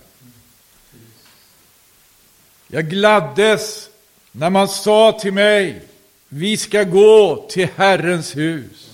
Jag 2.67 2.89
gladdes 2.89 3.89
när 4.31 4.49
man 4.49 4.67
sa 4.67 5.19
till 5.21 5.33
mig, 5.33 5.81
vi 6.29 6.57
ska 6.57 6.83
gå 6.83 7.47
till 7.49 7.69
Herrens 7.75 8.35
hus. 8.35 8.89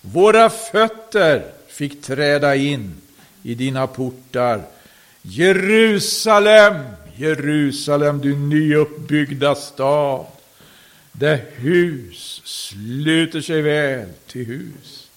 Våra 0.00 0.50
fötter 0.50 1.52
fick 1.68 2.02
träda 2.02 2.56
in 2.56 3.00
i 3.42 3.54
dina 3.54 3.86
portar. 3.86 4.62
Jerusalem, 5.22 6.74
Jerusalem, 7.16 8.20
du 8.20 8.36
nyuppbyggda 8.36 9.54
stad, 9.54 10.26
där 11.12 11.40
hus 11.56 12.42
sluter 12.44 13.40
sig 13.40 13.62
väl 13.62 14.08
till 14.26 14.46
hus. 14.46 15.10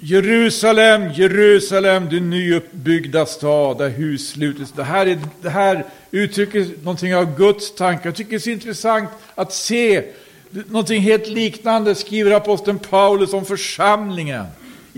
Jerusalem, 0.00 1.12
Jerusalem, 1.12 2.08
du 2.08 2.20
nyuppbyggda 2.20 3.26
stad 3.26 3.78
där 3.78 3.88
hus 3.88 4.28
slutes. 4.28 4.72
Det 4.72 4.84
här, 4.84 5.06
är, 5.06 5.18
det 5.42 5.50
här 5.50 5.84
uttrycker 6.10 6.66
någonting 6.82 7.16
av 7.16 7.36
Guds 7.36 7.74
tankar. 7.74 8.06
Jag 8.06 8.14
tycker 8.14 8.30
det 8.30 8.36
är 8.36 8.38
så 8.38 8.50
intressant 8.50 9.10
att 9.34 9.52
se 9.52 10.04
någonting 10.50 11.02
helt 11.02 11.26
liknande 11.26 11.94
skriver 11.94 12.30
aposteln 12.30 12.78
Paulus 12.78 13.32
om 13.32 13.44
församlingen 13.44 14.46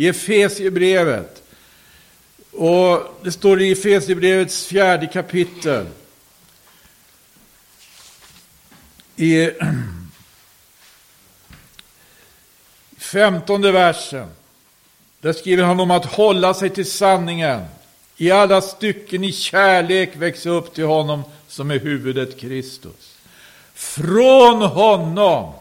i 0.01 0.09
Efesierbrevet. 0.09 1.43
Och 2.51 3.21
det 3.23 3.33
står 3.33 3.63
i 3.63 3.73
Efesierbrevets 3.73 4.67
fjärde 4.67 5.07
kapitel. 5.07 5.87
I 9.17 9.51
femtonde 12.99 13.73
versen. 13.73 14.29
Där 15.21 15.33
skriver 15.33 15.65
han 15.65 15.81
om 15.81 15.91
att 15.91 16.05
hålla 16.05 16.55
sig 16.55 16.71
till 16.71 16.91
sanningen. 16.91 17.65
I 18.17 18.31
alla 18.31 18.61
stycken 18.61 19.25
i 19.25 19.33
kärlek 19.33 20.11
växa 20.17 20.51
upp 20.51 20.75
till 20.75 20.85
honom 20.85 21.23
som 21.49 21.71
är 21.71 21.79
huvudet 21.79 22.41
Kristus. 22.41 23.17
Från 23.75 24.63
honom 24.63 25.53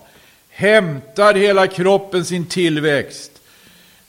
hämtar 0.50 1.34
hela 1.34 1.68
kroppen 1.68 2.26
sin 2.26 2.46
tillväxt 2.46 3.32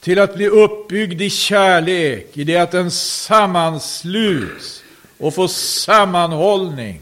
till 0.01 0.19
att 0.19 0.35
bli 0.35 0.47
uppbyggd 0.47 1.21
i 1.21 1.29
kärlek, 1.29 2.37
i 2.37 2.43
det 2.43 2.57
att 2.57 2.71
den 2.71 2.91
sammansluts 2.91 4.83
och 5.17 5.35
får 5.35 5.47
sammanhållning 5.47 7.01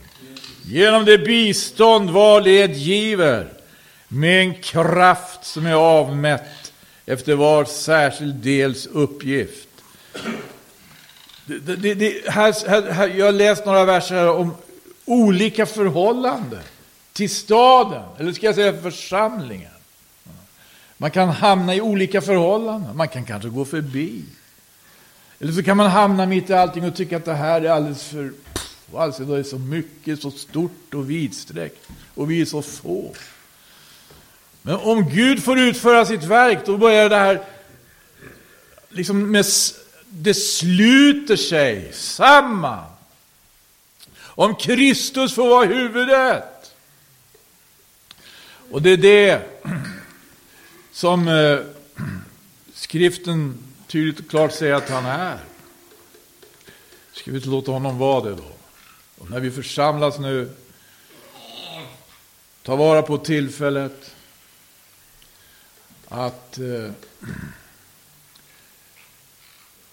genom 0.66 1.06
det 1.06 1.18
bistånd 1.18 2.10
var 2.10 2.42
led 2.42 2.74
giver 2.74 3.54
med 4.08 4.42
en 4.42 4.54
kraft 4.54 5.46
som 5.46 5.66
är 5.66 5.74
avmätt 5.74 6.74
efter 7.06 7.36
var 7.36 7.66
särskild 7.66 8.36
dels 8.36 8.86
uppgift. 8.86 9.68
Det, 11.46 11.76
det, 11.76 11.94
det, 11.94 12.30
här, 12.30 12.92
här, 12.92 13.08
jag 13.08 13.26
har 13.26 13.32
läst 13.32 13.66
några 13.66 13.86
verser 13.86 14.30
om 14.30 14.56
olika 15.06 15.66
förhållanden 15.66 16.60
till 17.14 17.30
staden, 17.30 18.04
eller 18.18 18.34
ska 18.34 18.46
jag 18.46 18.56
säga 18.56 18.82
församlingen. 18.82 19.72
Man 21.02 21.12
kan 21.12 21.30
hamna 21.30 21.76
i 21.76 21.82
olika 21.82 22.22
förhållanden, 22.22 22.98
man 22.98 23.08
kan 23.08 23.26
kanske 23.26 23.50
gå 23.50 23.66
förbi. 23.66 24.24
Eller 25.40 25.54
så 25.54 25.64
kan 25.64 25.78
man 25.78 25.90
hamna 25.90 26.26
mitt 26.26 26.50
i 26.50 26.54
allting 26.54 26.86
och 26.86 26.96
tycka 26.96 27.18
att 27.18 27.26
det 27.26 27.34
här 27.34 27.62
är 27.62 27.70
alldeles 27.70 28.04
för... 28.04 28.32
Alltså 28.96 29.26
det 29.26 29.40
är 29.40 29.44
så 29.44 29.60
mycket, 29.60 30.22
så 30.22 30.32
stort 30.32 30.94
och 30.94 31.10
vidsträckt. 31.10 31.88
Och 32.16 32.32
vi 32.32 32.42
är 32.42 32.46
så 32.46 32.62
få. 32.62 33.14
Men 34.62 34.76
om 34.76 35.10
Gud 35.10 35.44
får 35.44 35.60
utföra 35.60 36.06
sitt 36.06 36.24
verk, 36.24 36.66
då 36.66 36.78
börjar 36.78 37.10
det 37.10 37.16
här, 37.16 37.42
liksom 38.90 39.32
med, 39.32 39.46
det 40.10 40.34
sluter 40.34 41.36
sig 41.36 41.94
samman. 41.94 42.86
Om 44.20 44.56
Kristus 44.56 45.34
får 45.34 45.50
vara 45.50 45.66
huvudet. 45.66 46.76
Och 48.72 48.82
det 48.82 48.90
är 48.90 48.98
det 48.98 49.42
som 50.92 51.28
eh, 51.28 51.60
skriften 52.74 53.58
tydligt 53.88 54.20
och 54.20 54.30
klart 54.30 54.54
säger 54.54 54.74
att 54.74 54.90
han 54.90 55.06
är. 55.06 55.40
Ska 57.12 57.32
vi 57.32 57.38
inte 57.38 57.50
låta 57.50 57.72
honom 57.72 57.98
vara 57.98 58.24
det 58.24 58.36
då? 58.36 58.52
Och 59.18 59.30
när 59.30 59.40
vi 59.40 59.52
församlas 59.52 60.20
nu, 60.20 60.50
ta 62.64 62.76
vara 62.76 63.02
på 63.02 63.18
tillfället 63.18 64.16
att 66.08 66.58
eh, 66.58 66.92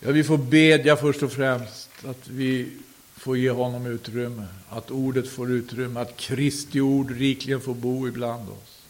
ja, 0.01 0.11
vi 0.12 0.24
får 0.24 0.38
bedja 0.38 0.97
först 0.97 1.22
och 1.22 1.32
främst 1.32 1.90
att 2.05 2.28
vi 2.28 2.72
får 3.16 3.36
ge 3.36 3.51
honom 3.51 3.86
utrymme, 3.86 4.47
att 4.68 4.90
ordet 4.90 5.28
får 5.28 5.51
utrymme, 5.51 6.01
att 6.01 6.16
Kristi 6.16 6.80
ord 6.80 7.11
rikligen 7.11 7.61
får 7.61 7.74
bo 7.74 8.09
ibland 8.09 8.49
oss. 8.49 8.82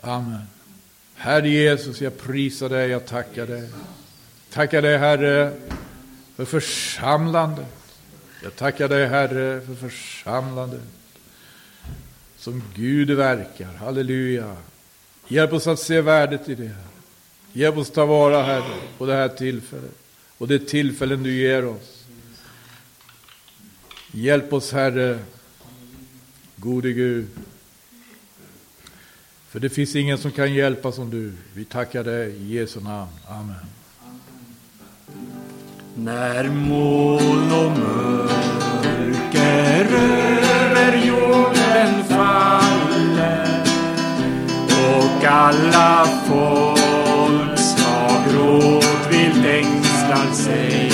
Amen. 0.00 0.46
Herre 1.22 1.48
Jesus, 1.48 2.00
jag 2.00 2.18
prisar 2.18 2.68
dig, 2.68 2.88
jag 2.88 3.06
tackar 3.06 3.46
dig. 3.46 3.68
Tackar 4.52 4.82
dig, 4.82 4.98
Herre, 4.98 5.52
för 6.36 6.44
församlandet. 6.44 7.66
Jag 8.42 8.56
tackar 8.56 8.88
dig, 8.88 9.06
Herre, 9.06 9.60
för 9.60 9.74
församlandet 9.74 10.80
som 12.36 12.62
Gud 12.74 13.10
verkar. 13.10 13.72
Halleluja. 13.72 14.56
Hjälp 15.28 15.52
oss 15.52 15.66
att 15.66 15.78
se 15.78 16.00
värdet 16.00 16.48
i 16.48 16.54
det. 16.54 16.70
Hjälp 17.52 17.76
oss 17.76 17.90
ta 17.90 18.06
vara, 18.06 18.42
Herre, 18.42 18.74
på 18.98 19.06
det 19.06 19.14
här 19.14 19.28
tillfället 19.28 19.94
och 20.38 20.48
det 20.48 20.68
tillfällen 20.68 21.22
du 21.22 21.32
ger 21.32 21.64
oss. 21.64 22.04
Hjälp 24.12 24.52
oss, 24.52 24.72
Herre, 24.72 25.18
gode 26.56 26.92
Gud. 26.92 27.28
För 29.50 29.60
det 29.60 29.68
finns 29.68 29.96
ingen 29.96 30.18
som 30.18 30.30
kan 30.30 30.54
hjälpa 30.54 30.92
som 30.92 31.10
du. 31.10 31.32
Vi 31.54 31.64
tackar 31.64 32.04
dig 32.04 32.30
i 32.30 32.54
Jesu 32.58 32.80
namn. 32.80 33.10
Amen. 33.28 33.54
När 35.94 36.48
moln 36.48 37.52
och 37.52 37.78
mörker 37.78 38.26
över 39.84 41.06
jorden 41.06 42.04
faller 42.04 43.64
och 44.68 45.24
alla 45.24 46.06
folk 46.28 46.80
folkslag 47.60 48.24
gråtvilt 48.30 49.46
ängslar 49.46 50.32
sig 50.32 50.92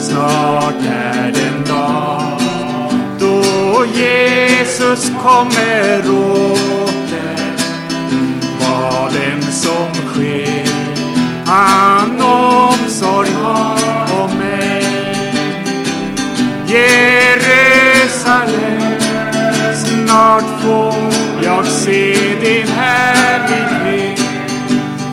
snart 0.00 0.84
är 0.88 1.32
den 1.32 1.64
dag 1.64 2.40
då 3.20 3.84
Jesus 3.94 4.35
Jesus 4.78 5.12
kommer 5.22 6.10
åter 6.10 7.36
vad 8.60 9.16
än 9.16 9.42
som 9.42 9.94
sker. 9.94 10.66
Han 11.46 12.20
omsorg 12.20 13.30
har 13.30 14.22
om 14.22 14.30
mig. 14.38 14.84
Jerusalem, 16.66 17.80
snart 19.74 20.62
får 20.62 20.94
jag 21.44 21.66
se 21.66 22.14
din 22.40 22.68
härlighet 22.68 24.20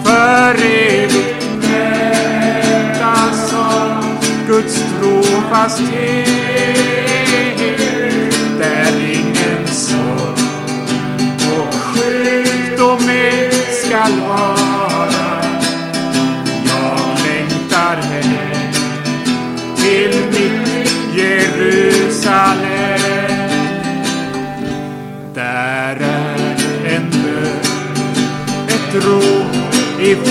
för 0.03 0.55
evigt 0.66 1.47
mätas 1.61 3.53
av 3.53 4.05
Guds 4.47 4.84
trofasthet 4.99 6.93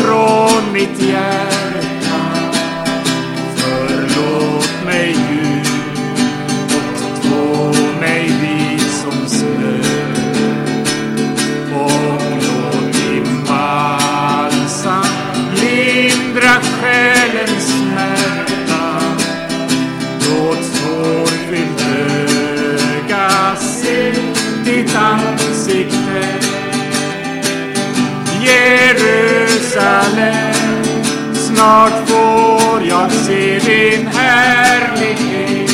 ifrån 0.03 0.52
snart 31.63 32.09
får 32.09 32.83
jag 32.89 33.13
se 33.13 33.59
din 33.59 34.07
härlighet 34.07 35.71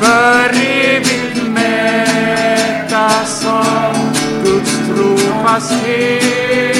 för 0.00 0.50
evigt 0.60 1.42
mätas 1.48 3.46
av 3.46 3.96
Guds 4.44 4.78
trofasthet. 4.88 6.75